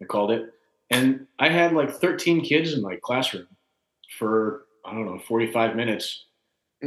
I 0.01 0.05
called 0.05 0.31
it. 0.31 0.49
And 0.89 1.27
I 1.39 1.49
had 1.49 1.73
like 1.73 1.91
13 1.91 2.41
kids 2.41 2.73
in 2.73 2.81
my 2.81 2.97
classroom 3.01 3.47
for, 4.17 4.65
I 4.85 4.93
don't 4.93 5.05
know, 5.05 5.19
45 5.19 5.75
minutes 5.75 6.25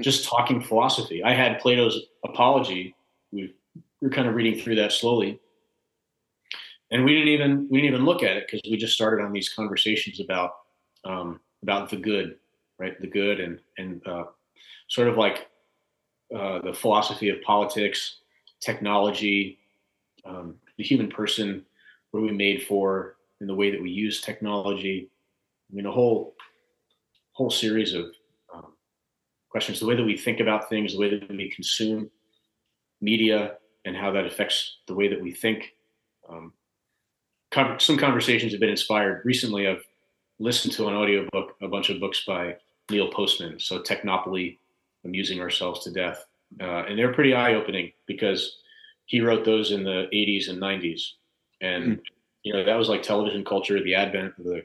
just 0.00 0.28
talking 0.28 0.60
philosophy. 0.60 1.22
I 1.22 1.34
had 1.34 1.60
Plato's 1.60 2.00
Apology. 2.24 2.94
We 3.32 3.54
were 4.00 4.10
kind 4.10 4.28
of 4.28 4.34
reading 4.34 4.60
through 4.60 4.76
that 4.76 4.92
slowly, 4.92 5.40
and 6.90 7.04
we 7.04 7.14
didn't 7.14 7.28
even 7.28 7.68
we 7.70 7.80
didn't 7.80 7.94
even 7.94 8.06
look 8.06 8.22
at 8.22 8.36
it 8.36 8.46
because 8.46 8.60
we 8.70 8.76
just 8.76 8.94
started 8.94 9.24
on 9.24 9.32
these 9.32 9.48
conversations 9.48 10.20
about 10.20 10.52
um, 11.04 11.40
about 11.62 11.90
the 11.90 11.96
good, 11.96 12.36
right? 12.78 13.00
The 13.00 13.06
good 13.06 13.40
and 13.40 13.58
and 13.78 14.06
uh, 14.06 14.24
sort 14.88 15.08
of 15.08 15.16
like 15.16 15.48
uh, 16.34 16.60
the 16.62 16.72
philosophy 16.72 17.28
of 17.28 17.40
politics, 17.42 18.18
technology, 18.60 19.58
um, 20.24 20.56
the 20.76 20.84
human 20.84 21.08
person. 21.08 21.64
What 22.10 22.20
are 22.20 22.24
we 22.24 22.32
made 22.32 22.62
for? 22.62 23.16
In 23.40 23.48
the 23.48 23.54
way 23.54 23.70
that 23.70 23.82
we 23.82 23.90
use 23.90 24.20
technology. 24.20 25.10
I 25.70 25.74
mean, 25.74 25.86
a 25.86 25.92
whole 25.92 26.34
whole 27.32 27.50
series 27.50 27.94
of 27.94 28.14
questions, 29.54 29.78
the 29.78 29.86
way 29.86 29.94
that 29.94 30.04
we 30.04 30.16
think 30.16 30.40
about 30.40 30.68
things, 30.68 30.94
the 30.94 30.98
way 30.98 31.08
that 31.08 31.30
we 31.30 31.48
consume 31.48 32.10
media, 33.00 33.54
and 33.84 33.96
how 33.96 34.10
that 34.10 34.26
affects 34.26 34.78
the 34.88 34.94
way 34.94 35.06
that 35.06 35.22
we 35.22 35.30
think. 35.30 35.74
Um, 36.28 36.52
some 37.78 37.96
conversations 37.96 38.50
have 38.50 38.60
been 38.60 38.68
inspired. 38.68 39.22
Recently, 39.24 39.68
I've 39.68 39.84
listened 40.40 40.74
to 40.74 40.88
an 40.88 40.94
audiobook, 40.94 41.54
a 41.62 41.68
bunch 41.68 41.88
of 41.88 42.00
books 42.00 42.24
by 42.26 42.56
Neil 42.90 43.12
Postman. 43.12 43.60
So, 43.60 43.78
Technopoly, 43.80 44.58
Amusing 45.04 45.40
Ourselves 45.40 45.84
to 45.84 45.92
Death. 45.92 46.26
Uh, 46.60 46.86
and 46.86 46.98
they're 46.98 47.14
pretty 47.14 47.32
eye 47.32 47.54
opening 47.54 47.92
because 48.06 48.58
he 49.06 49.20
wrote 49.20 49.44
those 49.44 49.70
in 49.70 49.84
the 49.84 50.08
80s 50.12 50.48
and 50.48 50.60
90s. 50.60 51.00
And, 51.60 51.98
mm. 51.98 52.00
you 52.42 52.54
know, 52.54 52.64
that 52.64 52.74
was 52.74 52.88
like 52.88 53.02
television 53.04 53.44
culture, 53.44 53.80
the 53.80 53.94
advent 53.94 54.34
of 54.36 54.46
the, 54.46 54.64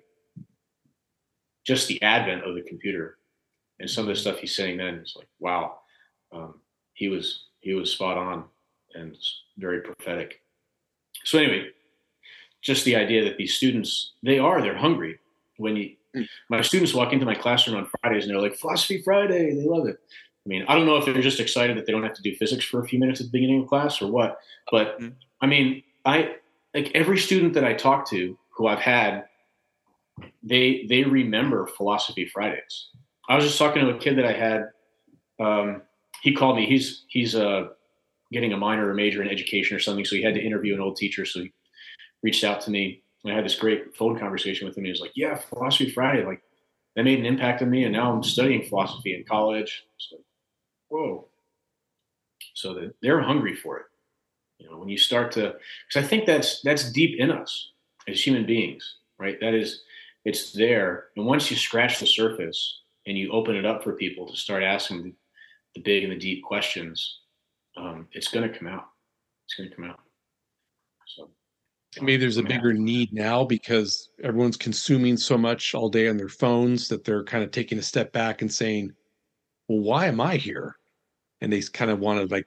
just 1.64 1.88
the 1.88 2.02
advent 2.02 2.44
of 2.44 2.56
the 2.56 2.64
computer 2.64 3.19
and 3.80 3.90
some 3.90 4.04
of 4.04 4.10
the 4.10 4.16
stuff 4.16 4.40
he's 4.40 4.56
saying 4.56 4.78
then 4.78 4.96
is 4.96 5.14
like, 5.16 5.28
wow, 5.40 5.80
um, 6.32 6.56
he 6.94 7.08
was 7.08 7.46
he 7.60 7.74
was 7.74 7.92
spot 7.92 8.18
on 8.18 8.46
and 8.94 9.16
very 9.58 9.82
prophetic. 9.82 10.42
So 11.24 11.40
anyway, 11.40 11.70
just 12.62 12.86
the 12.86 12.96
idea 12.96 13.24
that 13.24 13.38
these 13.38 13.56
students 13.56 14.14
they 14.24 14.40
are 14.40 14.62
they're 14.62 14.78
hungry. 14.78 15.20
When 15.58 15.76
you, 15.76 15.96
hmm. 16.14 16.24
my 16.50 16.62
students 16.62 16.94
walk 16.94 17.12
into 17.12 17.26
my 17.26 17.36
classroom 17.36 17.78
on 17.78 17.90
Fridays 18.02 18.24
and 18.24 18.34
they're 18.34 18.42
like 18.42 18.56
Philosophy 18.56 19.02
Friday, 19.04 19.54
they 19.54 19.66
love 19.66 19.88
it. 19.88 19.98
I 20.46 20.48
mean, 20.50 20.66
I 20.68 20.76
don't 20.76 20.86
know 20.86 20.96
if 20.96 21.06
they're 21.06 21.22
just 21.22 21.42
excited 21.42 21.78
that 21.78 21.86
they 21.86 21.92
don't 21.92 22.04
have 22.04 22.14
to 22.14 22.22
do 22.22 22.36
physics 22.36 22.64
for 22.64 22.80
a 22.80 22.88
few 22.88 22.98
minutes 22.98 23.20
at 23.20 23.28
the 23.28 23.32
beginning 23.32 23.62
of 23.62 23.68
class 23.68 24.02
or 24.02 24.10
what, 24.12 24.40
but 24.72 24.96
hmm. 25.00 25.10
I 25.42 25.48
mean, 25.48 25.84
I 26.06 26.36
like 26.74 26.92
every 26.94 27.18
student 27.18 27.54
that 27.54 27.64
I 27.64 27.74
talk 27.74 28.10
to 28.10 28.38
who 28.56 28.68
I've 28.68 28.80
had, 28.80 29.26
they 30.44 30.86
they 30.90 31.04
remember 31.04 31.66
Philosophy 31.66 32.26
Fridays 32.26 32.90
I 33.30 33.36
was 33.36 33.46
just 33.46 33.60
talking 33.60 33.84
to 33.84 33.96
a 33.96 33.98
kid 33.98 34.18
that 34.18 34.26
I 34.26 34.34
had. 34.34 34.70
Um, 35.40 35.84
he 36.22 36.34
called 36.34 36.58
me. 36.58 36.66
He's 36.66 37.06
he's 37.08 37.36
uh, 37.36 37.68
getting 38.32 38.52
a 38.54 38.58
minor 38.58 38.90
or 38.90 38.94
major 38.96 39.22
in 39.22 39.30
education 39.30 39.78
or 39.78 39.80
something, 39.80 40.04
so 40.04 40.16
he 40.16 40.24
had 40.24 40.34
to 40.34 40.42
interview 40.42 40.74
an 40.74 40.82
old 40.82 40.98
teacher. 40.98 41.26
So 41.26 41.42
he 41.42 41.54
reached 42.24 42.44
out 42.44 42.62
to 42.62 42.72
me. 42.72 43.04
And 43.24 43.34
I 43.34 43.36
had 43.36 43.46
this 43.46 43.56
great 43.56 43.96
phone 43.96 44.18
conversation 44.18 44.68
with 44.68 44.78
him. 44.78 44.86
He 44.86 44.90
was 44.90 45.02
like, 45.02 45.12
"Yeah, 45.16 45.36
Philosophy 45.36 45.90
Friday, 45.90 46.26
like 46.26 46.42
that 46.96 47.04
made 47.04 47.20
an 47.20 47.26
impact 47.26 47.62
on 47.62 47.70
me, 47.70 47.84
and 47.84 47.94
now 47.94 48.12
I'm 48.12 48.24
studying 48.24 48.64
philosophy 48.64 49.14
in 49.14 49.24
college." 49.26 49.86
So, 49.98 50.18
whoa! 50.88 51.28
So 52.56 52.92
they're 53.02 53.22
hungry 53.22 53.56
for 53.56 53.78
it. 53.78 53.86
You 54.58 54.70
know, 54.70 54.78
when 54.78 54.90
you 54.90 54.98
start 54.98 55.32
to, 55.34 55.56
because 55.88 56.04
I 56.04 56.08
think 56.08 56.26
that's 56.26 56.62
that's 56.62 56.92
deep 56.92 57.20
in 57.20 57.30
us 57.32 57.72
as 58.08 58.26
human 58.26 58.46
beings, 58.46 58.96
right? 59.18 59.40
That 59.40 59.54
is, 59.54 59.84
it's 60.26 60.52
there, 60.54 61.08
and 61.16 61.26
once 61.26 61.52
you 61.52 61.58
scratch 61.58 62.00
the 62.00 62.08
surface, 62.08 62.82
and 63.10 63.18
you 63.18 63.32
open 63.32 63.56
it 63.56 63.66
up 63.66 63.84
for 63.84 63.94
people 63.94 64.28
to 64.28 64.38
start 64.38 64.64
asking 64.64 65.16
the, 65.76 65.82
big 65.82 66.04
and 66.04 66.12
the 66.14 66.18
deep 66.18 66.44
questions, 66.44 67.22
um, 67.76 68.08
it's 68.12 68.28
going 68.28 68.50
to 68.50 68.58
come 68.58 68.68
out. 68.68 68.86
It's 69.46 69.56
going 69.56 69.70
to 69.70 69.76
come 69.76 69.86
out. 69.86 70.00
So 71.08 71.30
maybe 72.02 72.18
there's 72.18 72.38
a 72.38 72.44
bigger 72.44 72.72
need 72.72 73.12
now 73.12 73.44
because 73.44 74.10
everyone's 74.24 74.58
consuming 74.58 75.18
so 75.18 75.38
much 75.38 75.74
all 75.74 75.90
day 75.90 76.08
on 76.08 76.18
their 76.18 76.30
phones 76.30 76.88
that 76.90 77.04
they're 77.04 77.24
kind 77.24 77.44
of 77.44 77.50
taking 77.50 77.80
a 77.80 77.84
step 77.84 78.12
back 78.14 78.42
and 78.42 78.52
saying, 78.52 78.94
"Well, 79.68 79.80
why 79.80 80.06
am 80.06 80.22
I 80.22 80.36
here?" 80.36 80.76
And 81.42 81.52
they 81.52 81.62
kind 81.62 81.90
of 81.90 82.00
want 82.00 82.20
to 82.20 82.34
like 82.34 82.46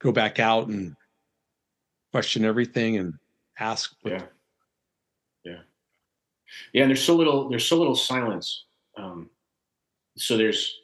go 0.00 0.10
back 0.10 0.38
out 0.38 0.68
and 0.68 0.94
question 2.12 2.44
everything 2.46 2.96
and 2.96 3.12
ask 3.58 3.94
yeah 4.04 4.12
yeah 4.12 4.37
Yeah, 6.72 6.82
and 6.82 6.90
there's 6.90 7.04
so 7.04 7.16
little 7.16 7.48
there's 7.48 7.66
so 7.66 7.76
little 7.76 7.94
silence. 7.94 8.64
Um, 8.96 9.30
so 10.16 10.36
there's 10.36 10.78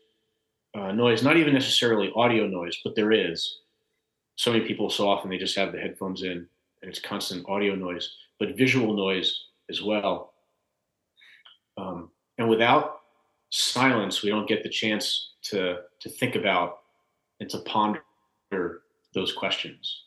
uh, 0.74 0.92
noise, 0.92 1.22
not 1.22 1.36
even 1.36 1.54
necessarily 1.54 2.12
audio 2.14 2.46
noise, 2.46 2.78
but 2.84 2.94
there 2.96 3.12
is. 3.12 3.60
So 4.36 4.52
many 4.52 4.66
people 4.66 4.90
so 4.90 5.08
often 5.08 5.30
they 5.30 5.38
just 5.38 5.56
have 5.56 5.72
the 5.72 5.78
headphones 5.78 6.22
in 6.22 6.46
and 6.82 6.90
it's 6.90 7.00
constant 7.00 7.48
audio 7.48 7.74
noise, 7.74 8.14
but 8.38 8.56
visual 8.56 8.94
noise 8.94 9.46
as 9.70 9.82
well. 9.82 10.34
Um, 11.76 12.10
and 12.38 12.48
without 12.48 13.00
silence, 13.50 14.22
we 14.22 14.30
don't 14.30 14.48
get 14.48 14.62
the 14.62 14.68
chance 14.68 15.30
to 15.44 15.78
to 16.00 16.08
think 16.08 16.34
about 16.36 16.80
and 17.40 17.48
to 17.50 17.58
ponder 17.60 18.02
those 19.14 19.32
questions. 19.32 20.02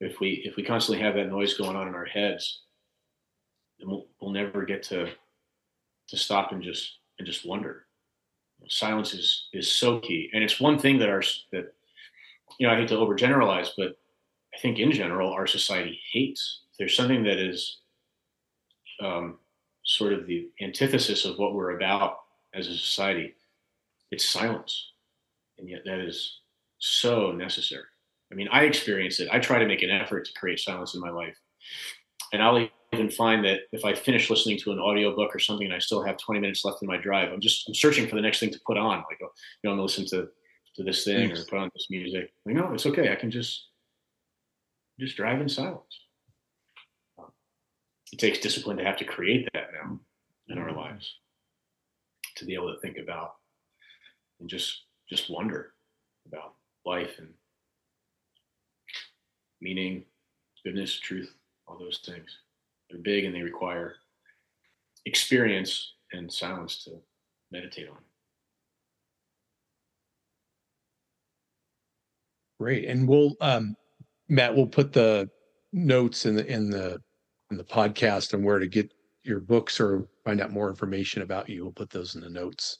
If 0.00 0.20
we 0.20 0.42
if 0.44 0.56
we 0.56 0.62
constantly 0.62 1.02
have 1.04 1.14
that 1.14 1.28
noise 1.28 1.54
going 1.54 1.76
on 1.76 1.88
in 1.88 1.94
our 1.94 2.04
heads, 2.04 2.62
then 3.80 3.88
we'll, 3.88 4.06
we'll 4.20 4.30
never 4.30 4.64
get 4.64 4.82
to 4.84 5.08
to 6.08 6.16
stop 6.16 6.52
and 6.52 6.62
just 6.62 6.98
and 7.18 7.26
just 7.26 7.46
wonder. 7.46 7.86
Silence 8.68 9.14
is 9.14 9.48
is 9.52 9.70
so 9.70 10.00
key, 10.00 10.30
and 10.32 10.44
it's 10.44 10.60
one 10.60 10.78
thing 10.78 10.98
that 10.98 11.08
our 11.08 11.22
that 11.52 11.72
you 12.58 12.66
know 12.66 12.72
I 12.72 12.76
hate 12.76 12.88
to 12.88 12.96
overgeneralize, 12.96 13.70
but 13.76 13.96
I 14.54 14.58
think 14.58 14.78
in 14.78 14.92
general 14.92 15.32
our 15.32 15.46
society 15.46 15.98
hates. 16.12 16.62
There's 16.78 16.96
something 16.96 17.22
that 17.24 17.38
is 17.38 17.78
um, 19.02 19.38
sort 19.84 20.12
of 20.12 20.26
the 20.26 20.48
antithesis 20.60 21.24
of 21.24 21.38
what 21.38 21.54
we're 21.54 21.76
about 21.76 22.18
as 22.54 22.66
a 22.66 22.76
society. 22.76 23.34
It's 24.10 24.28
silence, 24.28 24.92
and 25.58 25.68
yet 25.68 25.82
that 25.86 26.00
is 26.00 26.40
so 26.78 27.32
necessary. 27.32 27.84
I 28.30 28.34
mean, 28.34 28.48
I 28.52 28.64
experience 28.64 29.20
it. 29.20 29.28
I 29.32 29.38
try 29.38 29.58
to 29.58 29.66
make 29.66 29.82
an 29.82 29.90
effort 29.90 30.26
to 30.26 30.32
create 30.34 30.60
silence 30.60 30.94
in 30.94 31.00
my 31.00 31.10
life. 31.10 31.36
And 32.32 32.42
I'll 32.42 32.68
even 32.92 33.10
find 33.10 33.44
that 33.44 33.60
if 33.72 33.84
I 33.84 33.94
finish 33.94 34.30
listening 34.30 34.58
to 34.58 34.72
an 34.72 34.80
audiobook 34.80 35.34
or 35.34 35.38
something 35.38 35.66
and 35.66 35.74
I 35.74 35.78
still 35.78 36.02
have 36.02 36.16
20 36.18 36.40
minutes 36.40 36.64
left 36.64 36.82
in 36.82 36.88
my 36.88 36.96
drive, 36.96 37.32
I'm 37.32 37.40
just 37.40 37.68
I'm 37.68 37.74
searching 37.74 38.08
for 38.08 38.16
the 38.16 38.22
next 38.22 38.40
thing 38.40 38.50
to 38.50 38.60
put 38.66 38.76
on. 38.76 38.98
Like, 39.08 39.20
oh, 39.22 39.30
you 39.62 39.64
know, 39.64 39.70
I'm 39.70 39.76
gonna 39.76 39.82
listen 39.82 40.06
to 40.06 40.28
to 40.76 40.82
this 40.82 41.04
thing 41.04 41.30
or 41.30 41.44
put 41.44 41.58
on 41.58 41.70
this 41.74 41.86
music. 41.90 42.32
You 42.46 42.54
know, 42.54 42.72
it's 42.72 42.86
okay. 42.86 43.12
I 43.12 43.16
can 43.16 43.30
just 43.30 43.68
just 44.98 45.16
drive 45.16 45.40
in 45.40 45.48
silence. 45.48 46.00
It 48.12 48.18
takes 48.18 48.40
discipline 48.40 48.76
to 48.78 48.84
have 48.84 48.96
to 48.98 49.04
create 49.04 49.48
that 49.54 49.68
now 49.72 50.00
in 50.48 50.58
our 50.58 50.68
mm-hmm. 50.68 50.78
lives, 50.78 51.14
to 52.36 52.44
be 52.44 52.54
able 52.54 52.74
to 52.74 52.80
think 52.80 52.98
about 52.98 53.34
and 54.40 54.48
just 54.48 54.82
just 55.08 55.30
wonder 55.30 55.74
about 56.26 56.54
life 56.84 57.18
and 57.18 57.28
meaning, 59.60 60.04
goodness, 60.64 60.98
truth, 60.98 61.32
all 61.68 61.78
those 61.78 62.00
things. 62.04 62.38
They're 62.90 63.00
big 63.00 63.24
and 63.24 63.34
they 63.34 63.42
require 63.42 63.94
experience 65.06 65.94
and 66.12 66.32
silence 66.32 66.84
to 66.84 67.00
meditate 67.50 67.88
on. 67.88 67.98
Great, 72.58 72.84
and 72.86 73.08
we'll 73.08 73.36
um, 73.40 73.74
Matt, 74.28 74.54
we'll 74.54 74.66
put 74.66 74.92
the 74.92 75.30
notes 75.72 76.26
in 76.26 76.36
the 76.36 76.46
in 76.46 76.68
the 76.68 77.00
in 77.50 77.56
the 77.56 77.64
podcast 77.64 78.34
and 78.34 78.44
where 78.44 78.58
to 78.58 78.66
get 78.66 78.92
your 79.22 79.40
books 79.40 79.80
or 79.80 80.06
find 80.24 80.40
out 80.40 80.52
more 80.52 80.68
information 80.68 81.22
about 81.22 81.48
you. 81.48 81.64
We'll 81.64 81.72
put 81.72 81.90
those 81.90 82.14
in 82.14 82.20
the 82.20 82.30
notes. 82.30 82.78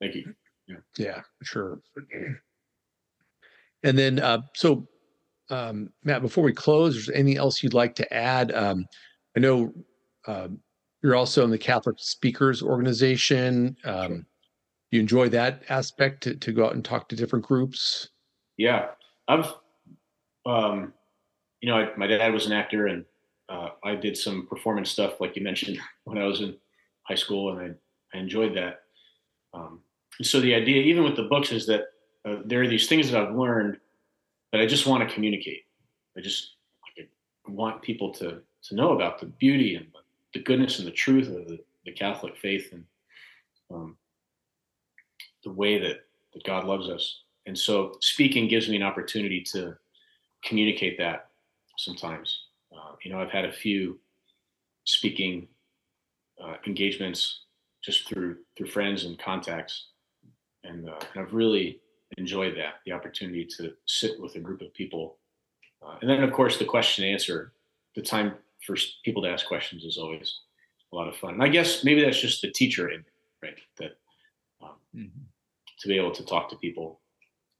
Thank 0.00 0.14
you. 0.14 0.34
Yeah, 0.66 0.76
yeah 0.96 1.20
sure. 1.42 1.80
And 3.84 3.96
then, 3.96 4.18
uh, 4.18 4.40
so 4.56 4.88
um, 5.50 5.90
Matt, 6.04 6.22
before 6.22 6.44
we 6.44 6.52
close, 6.52 6.96
is 6.96 7.06
there 7.06 7.16
anything 7.16 7.38
else 7.38 7.62
you'd 7.62 7.74
like 7.74 7.94
to 7.96 8.12
add? 8.12 8.52
Um, 8.52 8.86
I 9.36 9.40
know 9.40 9.72
um, 10.26 10.60
you're 11.02 11.16
also 11.16 11.44
in 11.44 11.50
the 11.50 11.58
Catholic 11.58 11.96
Speakers 11.98 12.62
Organization. 12.62 13.76
Um, 13.84 14.08
sure. 14.08 14.24
You 14.90 15.00
enjoy 15.00 15.28
that 15.30 15.62
aspect 15.68 16.22
to, 16.24 16.34
to 16.34 16.52
go 16.52 16.66
out 16.66 16.74
and 16.74 16.84
talk 16.84 17.08
to 17.08 17.16
different 17.16 17.44
groups? 17.44 18.08
Yeah, 18.56 18.88
I've, 19.28 19.52
um, 20.46 20.92
you 21.60 21.68
know, 21.68 21.76
I, 21.76 21.94
my 21.96 22.06
dad 22.06 22.32
was 22.32 22.46
an 22.46 22.52
actor, 22.52 22.86
and 22.86 23.04
uh, 23.48 23.70
I 23.84 23.94
did 23.94 24.16
some 24.16 24.46
performance 24.46 24.90
stuff, 24.90 25.20
like 25.20 25.36
you 25.36 25.42
mentioned, 25.42 25.78
when 26.04 26.18
I 26.18 26.24
was 26.24 26.40
in 26.40 26.56
high 27.02 27.14
school, 27.14 27.56
and 27.56 27.60
I, 27.60 28.16
I 28.16 28.20
enjoyed 28.20 28.56
that. 28.56 28.80
Um, 29.54 29.80
so 30.22 30.40
the 30.40 30.54
idea, 30.54 30.82
even 30.82 31.04
with 31.04 31.16
the 31.16 31.24
books, 31.24 31.52
is 31.52 31.66
that 31.66 31.84
uh, 32.24 32.36
there 32.44 32.62
are 32.62 32.68
these 32.68 32.88
things 32.88 33.10
that 33.10 33.20
I've 33.20 33.34
learned 33.34 33.78
that 34.52 34.60
I 34.60 34.66
just 34.66 34.86
want 34.86 35.06
to 35.06 35.14
communicate. 35.14 35.64
I 36.16 36.20
just 36.20 36.54
I 36.98 37.50
want 37.50 37.82
people 37.82 38.12
to 38.14 38.40
to 38.64 38.74
know 38.74 38.92
about 38.92 39.20
the 39.20 39.26
beauty 39.26 39.76
and 39.76 39.86
the 40.34 40.42
goodness 40.42 40.78
and 40.78 40.86
the 40.86 40.92
truth 40.92 41.28
of 41.28 41.46
the, 41.46 41.58
the 41.84 41.92
Catholic 41.92 42.36
faith 42.36 42.72
and 42.72 42.84
um, 43.72 43.96
the 45.44 45.50
way 45.50 45.78
that, 45.78 46.04
that 46.34 46.44
God 46.44 46.64
loves 46.64 46.88
us. 46.88 47.22
And 47.46 47.56
so 47.56 47.96
speaking 48.00 48.48
gives 48.48 48.68
me 48.68 48.76
an 48.76 48.82
opportunity 48.82 49.42
to 49.52 49.76
communicate 50.44 50.98
that 50.98 51.30
sometimes. 51.78 52.40
Uh, 52.72 52.92
you 53.02 53.10
know, 53.10 53.20
I've 53.20 53.30
had 53.30 53.44
a 53.44 53.52
few 53.52 53.98
speaking 54.84 55.48
uh, 56.42 56.54
engagements 56.66 57.42
just 57.82 58.08
through 58.08 58.36
through 58.56 58.66
friends 58.66 59.04
and 59.04 59.18
contacts, 59.18 59.86
and, 60.64 60.88
uh, 60.88 60.98
and 61.14 61.24
I've 61.24 61.32
really 61.32 61.80
enjoy 62.16 62.54
that 62.54 62.74
the 62.86 62.92
opportunity 62.92 63.44
to 63.44 63.72
sit 63.86 64.20
with 64.20 64.36
a 64.36 64.40
group 64.40 64.62
of 64.62 64.72
people. 64.72 65.18
Uh, 65.84 65.96
and 66.00 66.08
then 66.08 66.22
of 66.22 66.32
course 66.32 66.56
the 66.56 66.64
question 66.64 67.04
and 67.04 67.12
answer 67.12 67.52
the 67.94 68.02
time 68.02 68.34
for 68.64 68.76
people 69.04 69.22
to 69.22 69.28
ask 69.28 69.46
questions 69.46 69.84
is 69.84 69.98
always 69.98 70.40
a 70.92 70.96
lot 70.96 71.08
of 71.08 71.16
fun. 71.16 71.34
And 71.34 71.42
i 71.42 71.48
guess 71.48 71.84
maybe 71.84 72.02
that's 72.02 72.20
just 72.20 72.42
the 72.42 72.50
teacher 72.50 72.90
in 72.90 73.04
right 73.42 73.58
that 73.78 73.92
um, 74.62 74.70
mm-hmm. 74.96 75.20
to 75.80 75.88
be 75.88 75.98
able 75.98 76.10
to 76.12 76.24
talk 76.24 76.48
to 76.48 76.56
people 76.56 77.00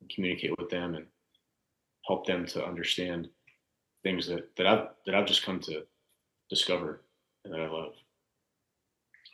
and 0.00 0.10
communicate 0.10 0.54
with 0.58 0.70
them 0.70 0.94
and 0.94 1.06
help 2.06 2.26
them 2.26 2.46
to 2.46 2.64
understand 2.64 3.28
things 4.02 4.26
that 4.26 4.54
that 4.56 4.66
i've 4.66 4.88
that 5.06 5.14
i've 5.14 5.26
just 5.26 5.44
come 5.44 5.60
to 5.60 5.82
discover 6.48 7.02
and 7.44 7.52
that 7.52 7.60
i 7.60 7.68
love. 7.68 7.92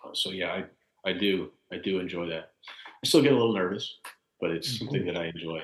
Uh, 0.05 0.13
so 0.13 0.31
yeah 0.31 0.53
i 0.53 0.65
i 1.09 1.13
do 1.13 1.51
i 1.73 1.77
do 1.77 2.01
enjoy 2.01 2.27
that. 2.27 2.51
I 2.69 3.07
still 3.07 3.23
get 3.23 3.33
a 3.33 3.37
little 3.37 3.55
nervous 3.55 3.99
but 4.45 4.51
it's 4.51 4.75
mm-hmm. 4.75 4.85
something 4.85 5.07
that 5.07 5.17
I 5.17 5.25
enjoy 5.25 5.61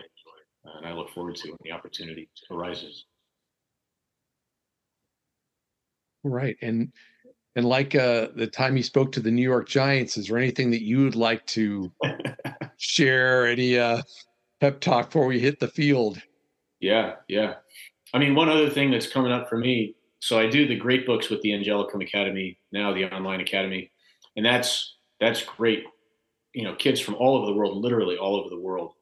and 0.77 0.87
I 0.87 0.95
look 0.95 1.11
forward 1.11 1.37
to 1.37 1.49
when 1.51 1.59
the 1.63 1.73
opportunity 1.73 2.31
arises. 2.51 3.05
Right. 6.25 6.57
And 6.63 6.91
and 7.57 7.67
like 7.67 7.95
uh, 7.95 8.29
the 8.35 8.47
time 8.47 8.79
you 8.79 8.83
spoke 8.83 9.13
to 9.13 9.21
the 9.21 9.31
New 9.31 9.43
York 9.43 9.69
Giants, 9.69 10.17
is 10.17 10.29
there 10.29 10.39
anything 10.39 10.71
that 10.71 10.83
you 10.83 11.05
would 11.05 11.15
like 11.15 11.45
to 11.49 11.93
share? 12.79 13.47
Any 13.47 13.79
uh, 13.79 14.01
pep 14.61 14.81
talk 14.81 15.07
before 15.07 15.27
we 15.27 15.41
hit 15.41 15.61
the 15.61 15.69
field? 15.69 16.19
Yeah, 16.81 17.17
yeah. 17.29 17.57
I 18.15 18.19
mean, 18.19 18.35
one 18.35 18.49
other 18.49 18.71
thing 18.71 18.91
that's 18.91 19.07
coming 19.07 19.31
up 19.31 19.47
for 19.51 19.59
me. 19.59 19.95
So 20.21 20.39
I 20.39 20.49
do 20.49 20.67
the 20.67 20.77
great 20.77 21.05
books 21.05 21.29
with 21.29 21.43
the 21.43 21.51
Angelicum 21.51 22.03
Academy 22.03 22.59
now, 22.73 22.95
the 22.95 23.13
online 23.13 23.41
academy, 23.41 23.91
and 24.37 24.47
that's 24.47 24.97
that's 25.21 25.43
great 25.43 25.85
you 26.55 26.65
know 26.65 26.75
kids 26.75 27.01
from 27.01 27.15
all 27.17 27.37
over 27.37 27.47
the 27.47 27.57
world, 27.57 27.77
literally 27.77 28.17
all 28.17 28.37
over 28.37 28.49
the 28.49 28.61
world, 28.61 28.93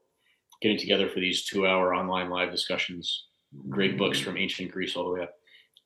getting 0.60 0.78
together 0.78 1.08
for 1.08 1.20
these 1.20 1.44
two-hour 1.44 1.94
online 1.94 2.30
live 2.30 2.50
discussions. 2.50 3.26
Great 3.68 3.96
books 3.96 4.18
from 4.18 4.36
ancient 4.36 4.70
Greece 4.70 4.94
all 4.94 5.04
the 5.04 5.10
way 5.10 5.22
up. 5.22 5.32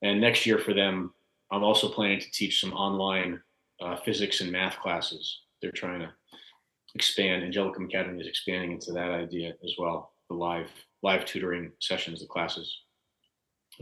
And 0.01 0.19
next 0.19 0.45
year 0.45 0.59
for 0.59 0.73
them, 0.73 1.13
I'm 1.51 1.63
also 1.63 1.87
planning 1.87 2.19
to 2.19 2.31
teach 2.31 2.59
some 2.59 2.73
online 2.73 3.41
uh, 3.81 3.95
physics 3.97 4.41
and 4.41 4.51
math 4.51 4.77
classes. 4.79 5.41
They're 5.61 5.71
trying 5.71 6.01
to 6.01 6.11
expand. 6.95 7.43
Angelicum 7.43 7.85
Academy 7.85 8.19
is 8.21 8.27
expanding 8.27 8.71
into 8.73 8.91
that 8.91 9.11
idea 9.11 9.53
as 9.63 9.75
well. 9.77 10.13
The 10.29 10.35
live 10.35 10.69
live 11.03 11.25
tutoring 11.25 11.71
sessions, 11.79 12.21
the 12.21 12.27
classes. 12.27 12.81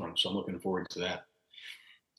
Um, 0.02 0.14
so 0.16 0.30
I'm 0.30 0.36
looking 0.36 0.60
forward 0.60 0.90
to 0.92 1.00
that. 1.00 1.26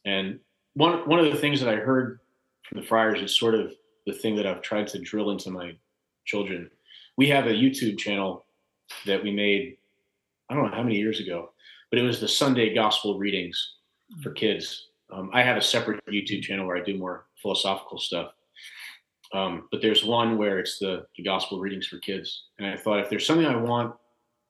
And 0.04 0.40
one 0.74 1.08
one 1.08 1.20
of 1.20 1.30
the 1.30 1.38
things 1.38 1.60
that 1.60 1.68
I 1.68 1.76
heard 1.76 2.20
from 2.68 2.80
the 2.80 2.86
friars 2.86 3.20
is 3.20 3.38
sort 3.38 3.54
of 3.54 3.72
the 4.06 4.12
thing 4.12 4.34
that 4.36 4.46
I've 4.46 4.62
tried 4.62 4.86
to 4.88 4.98
drill 4.98 5.30
into 5.30 5.50
my 5.50 5.76
children. 6.24 6.70
We 7.16 7.28
have 7.28 7.46
a 7.46 7.50
YouTube 7.50 7.98
channel 7.98 8.44
that 9.06 9.22
we 9.22 9.30
made, 9.30 9.76
I 10.48 10.54
don't 10.54 10.70
know 10.70 10.76
how 10.76 10.82
many 10.82 10.96
years 10.96 11.20
ago, 11.20 11.50
but 11.90 11.98
it 11.98 12.02
was 12.02 12.20
the 12.20 12.28
Sunday 12.28 12.74
gospel 12.74 13.18
readings 13.18 13.74
for 14.22 14.32
kids. 14.32 14.88
Um, 15.12 15.30
I 15.32 15.42
have 15.42 15.56
a 15.56 15.62
separate 15.62 16.00
YouTube 16.06 16.42
channel 16.42 16.66
where 16.66 16.76
I 16.76 16.82
do 16.82 16.96
more 16.96 17.26
philosophical 17.40 17.98
stuff. 17.98 18.32
Um, 19.34 19.68
but 19.70 19.80
there's 19.80 20.04
one 20.04 20.36
where 20.36 20.58
it's 20.58 20.78
the, 20.78 21.06
the 21.16 21.22
gospel 21.22 21.60
readings 21.60 21.86
for 21.86 21.98
kids. 21.98 22.44
And 22.58 22.66
I 22.66 22.76
thought 22.76 23.00
if 23.00 23.08
there's 23.08 23.26
something 23.26 23.46
I 23.46 23.56
want 23.56 23.94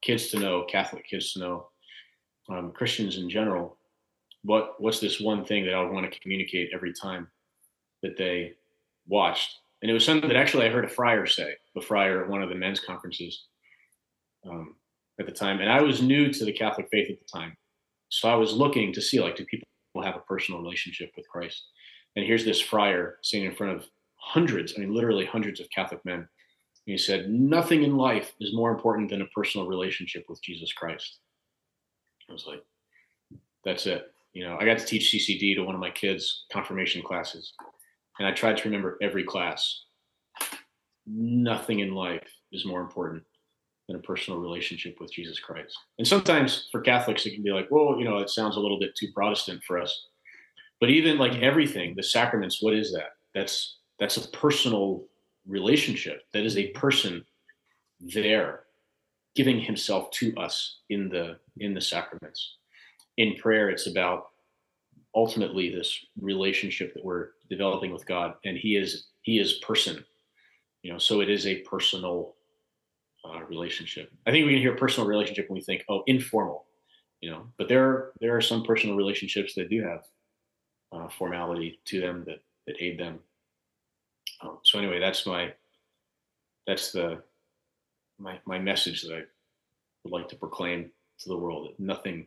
kids 0.03 0.28
to 0.30 0.38
know, 0.38 0.64
Catholic 0.68 1.07
kids 1.07 1.32
to 1.32 1.40
know, 1.40 1.66
um, 2.50 2.72
Christians 2.72 3.18
in 3.18 3.30
general, 3.30 3.76
what 4.44 4.74
what's 4.80 4.98
this 4.98 5.20
one 5.20 5.44
thing 5.44 5.64
that 5.64 5.74
I 5.74 5.82
want 5.84 6.11
to 6.11 6.20
communicate 6.20 6.70
every 6.74 6.92
time 6.92 7.28
that 8.03 8.16
they 8.16 8.55
watched. 9.07 9.59
And 9.80 9.90
it 9.90 9.94
was 9.94 10.05
something 10.05 10.28
that 10.28 10.36
actually 10.36 10.66
I 10.66 10.70
heard 10.70 10.84
a 10.84 10.88
friar 10.88 11.26
say, 11.26 11.55
a 11.76 11.82
friar 11.82 12.22
at 12.22 12.30
one 12.30 12.42
of 12.42 12.48
the 12.48 12.55
men's 12.55 12.80
conferences 12.80 13.46
um, 14.48 14.76
at 15.18 15.26
the 15.26 15.32
time. 15.32 15.61
And 15.61 15.70
I 15.70 15.82
was 15.82 16.03
new 16.03 16.32
to 16.32 16.44
the 16.44 16.53
Catholic 16.53 16.88
faith 16.90 17.11
at 17.11 17.18
the 17.18 17.38
time. 17.38 17.57
So 18.09 18.28
I 18.28 18.34
was 18.34 18.53
looking 18.53 18.92
to 18.92 19.00
see, 19.00 19.20
like, 19.20 19.36
do 19.36 19.44
people 19.44 19.66
have 20.03 20.16
a 20.16 20.20
personal 20.20 20.61
relationship 20.61 21.11
with 21.16 21.28
Christ? 21.28 21.64
And 22.14 22.26
here's 22.26 22.44
this 22.44 22.61
friar 22.61 23.18
sitting 23.22 23.46
in 23.46 23.55
front 23.55 23.76
of 23.76 23.86
hundreds, 24.16 24.74
I 24.76 24.80
mean, 24.80 24.94
literally 24.94 25.24
hundreds 25.24 25.61
of 25.61 25.70
Catholic 25.70 26.05
men. 26.05 26.14
And 26.14 26.28
he 26.84 26.98
said, 26.98 27.30
Nothing 27.30 27.82
in 27.82 27.96
life 27.96 28.32
is 28.40 28.55
more 28.55 28.70
important 28.70 29.11
than 29.11 29.22
a 29.22 29.26
personal 29.26 29.66
relationship 29.66 30.24
with 30.28 30.42
Jesus 30.42 30.72
Christ. 30.72 31.18
I 32.28 32.32
was 32.32 32.46
like, 32.46 32.62
That's 33.64 33.86
it. 33.86 34.12
You 34.32 34.44
know, 34.44 34.57
I 34.61 34.64
got 34.64 34.78
to 34.78 34.84
teach 34.84 35.12
CCD 35.12 35.55
to 35.55 35.62
one 35.62 35.74
of 35.74 35.80
my 35.80 35.90
kids' 35.90 36.44
confirmation 36.53 37.03
classes. 37.03 37.53
And 38.18 38.28
I 38.28 38.32
tried 38.32 38.56
to 38.58 38.64
remember 38.64 38.98
every 39.02 39.24
class. 39.24 39.84
Nothing 41.06 41.80
in 41.80 41.94
life 41.94 42.28
is 42.52 42.64
more 42.64 42.80
important 42.80 43.22
than 43.88 43.96
a 43.96 44.02
personal 44.02 44.40
relationship 44.40 45.00
with 45.00 45.12
Jesus 45.12 45.40
Christ. 45.40 45.76
And 45.98 46.06
sometimes 46.06 46.68
for 46.70 46.80
Catholics, 46.80 47.26
it 47.26 47.34
can 47.34 47.42
be 47.42 47.50
like, 47.50 47.68
well, 47.70 47.98
you 47.98 48.04
know, 48.04 48.18
it 48.18 48.30
sounds 48.30 48.56
a 48.56 48.60
little 48.60 48.78
bit 48.78 48.94
too 48.94 49.08
Protestant 49.14 49.62
for 49.64 49.80
us. 49.80 50.06
But 50.80 50.90
even 50.90 51.18
like 51.18 51.32
mm-hmm. 51.32 51.44
everything, 51.44 51.94
the 51.96 52.02
sacraments, 52.02 52.62
what 52.62 52.74
is 52.74 52.92
that? 52.92 53.10
That's 53.34 53.78
that's 53.98 54.16
a 54.16 54.28
personal 54.30 55.04
relationship. 55.46 56.22
That 56.32 56.44
is 56.44 56.56
a 56.56 56.64
mm-hmm. 56.64 56.78
person 56.78 57.24
there 58.00 58.64
giving 59.34 59.60
himself 59.60 60.10
to 60.10 60.34
us 60.36 60.80
in 60.90 61.08
the 61.08 61.38
in 61.58 61.74
the 61.74 61.80
sacraments. 61.80 62.56
In 63.16 63.36
prayer, 63.36 63.70
it's 63.70 63.86
about 63.86 64.31
ultimately 65.14 65.74
this 65.74 66.06
relationship 66.20 66.94
that 66.94 67.04
we're 67.04 67.28
developing 67.50 67.92
with 67.92 68.06
God, 68.06 68.34
and 68.44 68.56
He 68.56 68.76
is 68.76 69.08
He 69.22 69.38
is 69.38 69.54
person. 69.54 70.04
You 70.82 70.92
know, 70.92 70.98
so 70.98 71.20
it 71.20 71.30
is 71.30 71.46
a 71.46 71.60
personal 71.60 72.34
uh, 73.24 73.40
relationship. 73.44 74.10
I 74.26 74.30
think 74.30 74.46
we 74.46 74.54
can 74.54 74.62
hear 74.62 74.74
personal 74.74 75.08
relationship 75.08 75.48
when 75.48 75.56
we 75.56 75.64
think, 75.64 75.84
oh, 75.88 76.02
informal. 76.06 76.66
You 77.20 77.30
know, 77.30 77.46
but 77.56 77.68
there 77.68 78.12
there 78.20 78.36
are 78.36 78.40
some 78.40 78.64
personal 78.64 78.96
relationships 78.96 79.54
that 79.54 79.70
do 79.70 79.82
have 79.82 80.02
uh, 80.92 81.08
formality 81.08 81.80
to 81.86 82.00
them 82.00 82.24
that 82.26 82.40
that 82.66 82.76
aid 82.80 82.98
them. 82.98 83.20
Um, 84.42 84.58
so 84.64 84.78
anyway, 84.78 84.98
that's 84.98 85.24
my 85.26 85.52
that's 86.66 86.92
the 86.92 87.22
my 88.18 88.40
my 88.44 88.58
message 88.58 89.02
that 89.02 89.14
I 89.14 89.22
would 90.02 90.12
like 90.12 90.28
to 90.28 90.36
proclaim 90.36 90.90
to 91.20 91.28
the 91.28 91.36
world 91.36 91.68
that 91.68 91.80
nothing 91.80 92.26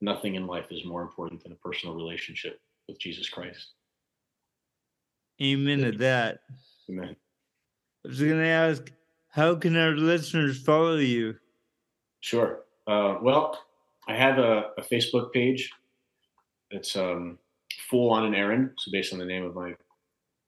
nothing 0.00 0.34
in 0.34 0.46
life 0.46 0.66
is 0.70 0.84
more 0.84 1.02
important 1.02 1.42
than 1.42 1.52
a 1.52 1.56
personal 1.56 1.94
relationship 1.94 2.60
with 2.88 2.98
Jesus 2.98 3.28
Christ. 3.28 3.72
Amen 5.42 5.80
to 5.80 5.92
that. 5.98 6.40
Amen. 6.88 7.16
I 8.04 8.08
was 8.08 8.20
going 8.20 8.38
to 8.38 8.46
ask, 8.46 8.92
how 9.28 9.54
can 9.54 9.76
our 9.76 9.92
listeners 9.92 10.60
follow 10.62 10.96
you? 10.96 11.36
Sure. 12.20 12.60
Uh, 12.86 13.16
well, 13.22 13.58
I 14.08 14.14
have 14.14 14.38
a, 14.38 14.70
a 14.76 14.82
Facebook 14.82 15.32
page. 15.32 15.70
It's 16.70 16.96
um, 16.96 17.38
Fool 17.88 18.10
on 18.10 18.24
an 18.24 18.34
Errand, 18.34 18.70
so 18.78 18.90
based 18.90 19.12
on 19.12 19.18
the 19.18 19.24
name 19.24 19.44
of 19.44 19.54
my 19.54 19.74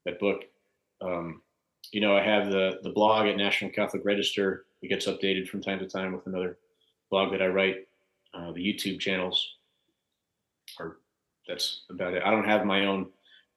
that 0.05 0.19
book. 0.19 0.43
Um, 1.01 1.43
you 1.93 2.01
know, 2.01 2.17
I 2.17 2.23
have 2.23 2.51
the 2.51 2.79
the 2.83 2.91
blog 2.91 3.27
at 3.27 3.37
National 3.37 3.71
Catholic 3.71 4.05
Register. 4.05 4.67
It 4.83 4.89
gets 4.89 5.07
updated 5.07 5.49
from 5.49 5.63
time 5.63 5.79
to 5.79 5.87
time 5.87 6.13
with 6.13 6.27
another 6.27 6.59
blog 7.11 7.33
that 7.33 7.43
I 7.43 7.47
write. 7.47 7.87
Uh, 8.35 8.53
the 8.53 8.61
YouTube 8.61 8.99
channels 8.99 9.57
are 10.79 10.99
that's 11.47 11.85
about 11.91 12.15
it. 12.15 12.23
I 12.25 12.31
don't 12.31 12.49
have 12.49 12.65
my 12.65 12.87
own 12.87 13.09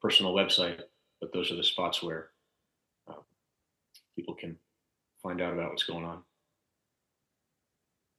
personal 0.02 0.34
website, 0.34 0.82
but 1.22 1.32
those 1.32 1.52
are 1.52 1.56
the 1.56 1.64
spots 1.64 2.02
where 2.02 2.30
uh, 3.08 3.22
people 4.16 4.36
can 4.36 4.58
find 5.22 5.42
out 5.42 5.54
about 5.54 5.70
what's 5.70 5.84
going 5.84 6.04
on. 6.04 6.24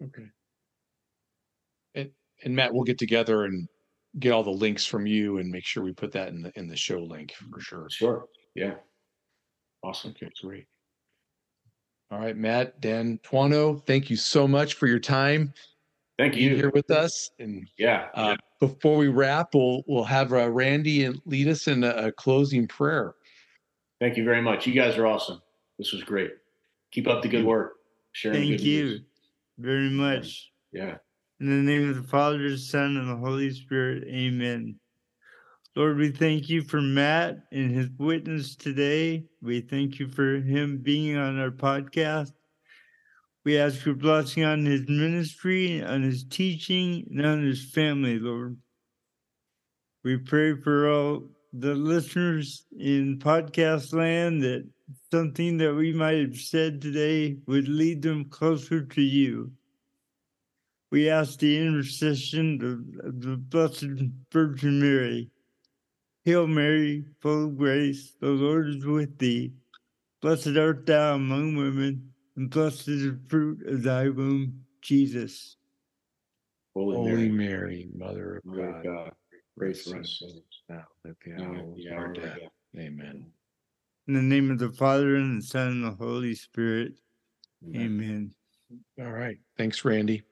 Okay. 0.03 0.29
And 1.95 2.11
and 2.45 2.55
Matt, 2.55 2.73
we'll 2.73 2.85
get 2.85 2.99
together 2.99 3.45
and 3.45 3.69
get 4.19 4.33
all 4.33 4.43
the 4.43 4.51
links 4.51 4.87
from 4.87 5.07
you 5.07 5.39
and 5.39 5.51
make 5.51 5.65
sure 5.65 5.83
we 5.83 5.93
put 5.93 6.13
that 6.13 6.29
in 6.29 6.43
the 6.43 6.53
in 6.59 6.69
the 6.69 6.77
show 6.77 7.01
link 7.01 7.35
for 7.51 7.61
sure. 7.61 7.89
Sure. 7.91 8.27
Yeah. 8.55 8.75
Awesome. 9.83 10.11
Okay, 10.11 10.31
great. 10.43 10.67
All 12.11 12.21
right, 12.21 12.37
Matt, 12.37 12.81
D'Antuono, 12.81 13.85
thank 13.85 14.11
you 14.11 14.17
so 14.17 14.47
much 14.47 14.75
for 14.75 14.87
your 14.87 15.01
time. 15.01 15.53
Thank 16.19 16.35
being 16.35 16.51
you. 16.51 16.57
here 16.57 16.71
with 16.71 16.91
us. 16.91 17.31
And 17.39 17.69
Yeah. 17.79 18.09
uh, 18.15 18.37
before 18.61 18.97
we 18.97 19.09
wrap, 19.09 19.55
we'll 19.55 19.83
we'll 19.87 20.05
have 20.05 20.33
uh, 20.33 20.51
Randy 20.51 21.05
and 21.05 21.21
lead 21.27 21.49
us 21.49 21.67
in 21.69 21.85
a, 21.85 21.91
a 21.91 22.13
closing 22.13 22.67
prayer. 22.67 23.15
Thank 24.01 24.17
you 24.17 24.25
very 24.25 24.43
much. 24.43 24.67
You 24.67 24.73
guys 24.75 24.97
are 24.97 25.07
awesome. 25.07 25.41
This 25.79 25.93
was 25.93 26.03
great. 26.03 26.31
Keep 26.93 27.09
up 27.09 27.23
the 27.23 27.29
good 27.29 27.45
work. 27.45 27.75
Sharing 28.13 28.39
Thank 28.39 28.51
good 28.53 28.61
you 28.63 28.85
news. 28.85 29.01
very 29.59 29.91
much. 29.91 30.51
Yeah. 30.73 30.97
In 31.41 31.49
the 31.49 31.71
name 31.71 31.91
of 31.91 31.97
the 31.97 32.03
Father, 32.09 32.49
the 32.49 32.57
Son, 32.57 32.97
and 32.97 33.11
the 33.11 33.17
Holy 33.17 33.51
Spirit, 33.51 34.05
amen. 34.09 34.77
Lord, 35.75 35.99
we 35.99 36.11
thank 36.11 36.49
you 36.49 36.63
for 36.63 36.81
Matt 36.81 37.37
and 37.53 37.71
his 37.71 37.91
witness 37.99 38.57
today. 38.57 39.25
We 39.43 39.61
thank 39.61 39.99
you 39.99 40.09
for 40.09 40.37
him 40.37 40.79
being 40.83 41.19
on 41.19 41.39
our 41.39 41.51
podcast. 41.51 42.33
We 43.47 43.59
ask 43.59 43.87
your 43.87 43.95
blessing 43.95 44.43
on 44.43 44.65
his 44.65 44.89
ministry, 44.89 45.81
on 45.81 46.03
his 46.03 46.25
teaching, 46.25 47.07
and 47.13 47.25
on 47.25 47.47
his 47.47 47.71
family, 47.71 48.19
Lord. 48.19 48.57
We 50.03 50.17
pray 50.17 50.57
for 50.57 50.91
all 50.91 51.29
the 51.53 51.77
listeners 51.77 52.67
in 52.77 53.21
podcast 53.21 53.95
land 53.95 54.43
that 54.43 54.69
something 55.13 55.59
that 55.59 55.73
we 55.73 55.93
might 55.93 56.19
have 56.19 56.37
said 56.37 56.83
today 56.83 57.37
would 57.47 57.69
lead 57.69 58.03
them 58.03 58.25
closer 58.25 58.83
to 58.83 59.01
you. 59.01 59.53
We 60.91 61.09
ask 61.09 61.39
the 61.39 61.57
intercession 61.57 62.55
of, 63.05 63.21
the 63.21 63.37
Blessed 63.37 64.11
Virgin 64.33 64.81
Mary. 64.81 65.31
Hail 66.25 66.49
Mary, 66.49 67.05
full 67.21 67.45
of 67.45 67.57
grace, 67.57 68.13
the 68.21 68.27
Lord 68.27 68.71
is 68.71 68.85
with 68.85 69.17
thee. 69.19 69.53
Blessed 70.21 70.57
art 70.57 70.85
thou 70.85 71.15
among 71.15 71.55
women, 71.55 72.11
and 72.37 72.51
blessed 72.51 72.89
is 72.89 73.03
the 73.05 73.19
fruit 73.29 73.67
of 73.67 73.83
thy 73.83 74.09
womb, 74.09 74.61
Jesus. 74.83 75.57
Holy, 76.75 76.97
Holy 76.97 77.29
Mary, 77.29 77.29
Mary, 77.31 77.89
Mother 77.97 78.37
of 78.37 78.45
Mother 78.45 78.63
God, 78.73 78.77
of 78.79 78.85
God, 78.85 79.13
pray 79.59 79.73
for 79.73 79.99
us 79.99 80.19
sinners. 80.21 80.41
now 80.69 80.85
at 81.07 81.15
the 81.25 81.31
now 81.33 81.45
hour 81.45 81.55
and 81.55 81.77
the 81.77 81.87
of 81.89 81.97
our 81.99 82.13
death. 82.13 82.25
death. 82.41 82.51
Amen. 82.79 83.27
In 84.09 84.15
the 84.15 84.23
name 84.23 84.51
of 84.51 84.59
the 84.59 84.71
Father, 84.71 85.17
and 85.17 85.41
the 85.41 85.47
Son, 85.47 85.69
and 85.69 85.85
the 85.85 85.91
Holy 85.93 86.35
Spirit. 86.35 86.93
Amen. 87.75 87.85
Amen. 87.87 88.35
All 89.01 89.13
right. 89.13 89.39
Thanks, 89.57 89.85
Randy. 89.85 90.23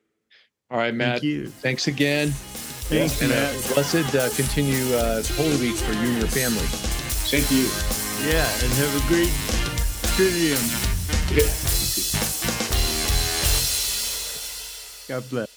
All 0.70 0.78
right, 0.78 0.94
Matt. 0.94 1.14
Thank 1.20 1.22
you. 1.24 1.46
Thanks 1.48 1.88
again. 1.88 2.30
Thanks, 2.30 3.22
and 3.22 3.32
a 3.32 3.34
Matt. 3.34 3.70
blessed 3.72 4.14
uh, 4.14 4.28
continue 4.36 4.94
uh, 4.94 5.22
Holy 5.36 5.56
Week 5.56 5.76
for 5.76 5.92
you 5.94 6.10
and 6.10 6.18
your 6.18 6.28
family. 6.28 6.66
Thank 7.30 7.50
you. 7.50 7.64
Yeah, 8.30 8.46
and 8.62 8.72
have 8.74 9.04
a 9.04 9.08
great 9.08 9.28
Triduum. 10.14 11.36
Yeah. 11.36 11.73
God 15.08 15.28
bless. 15.30 15.53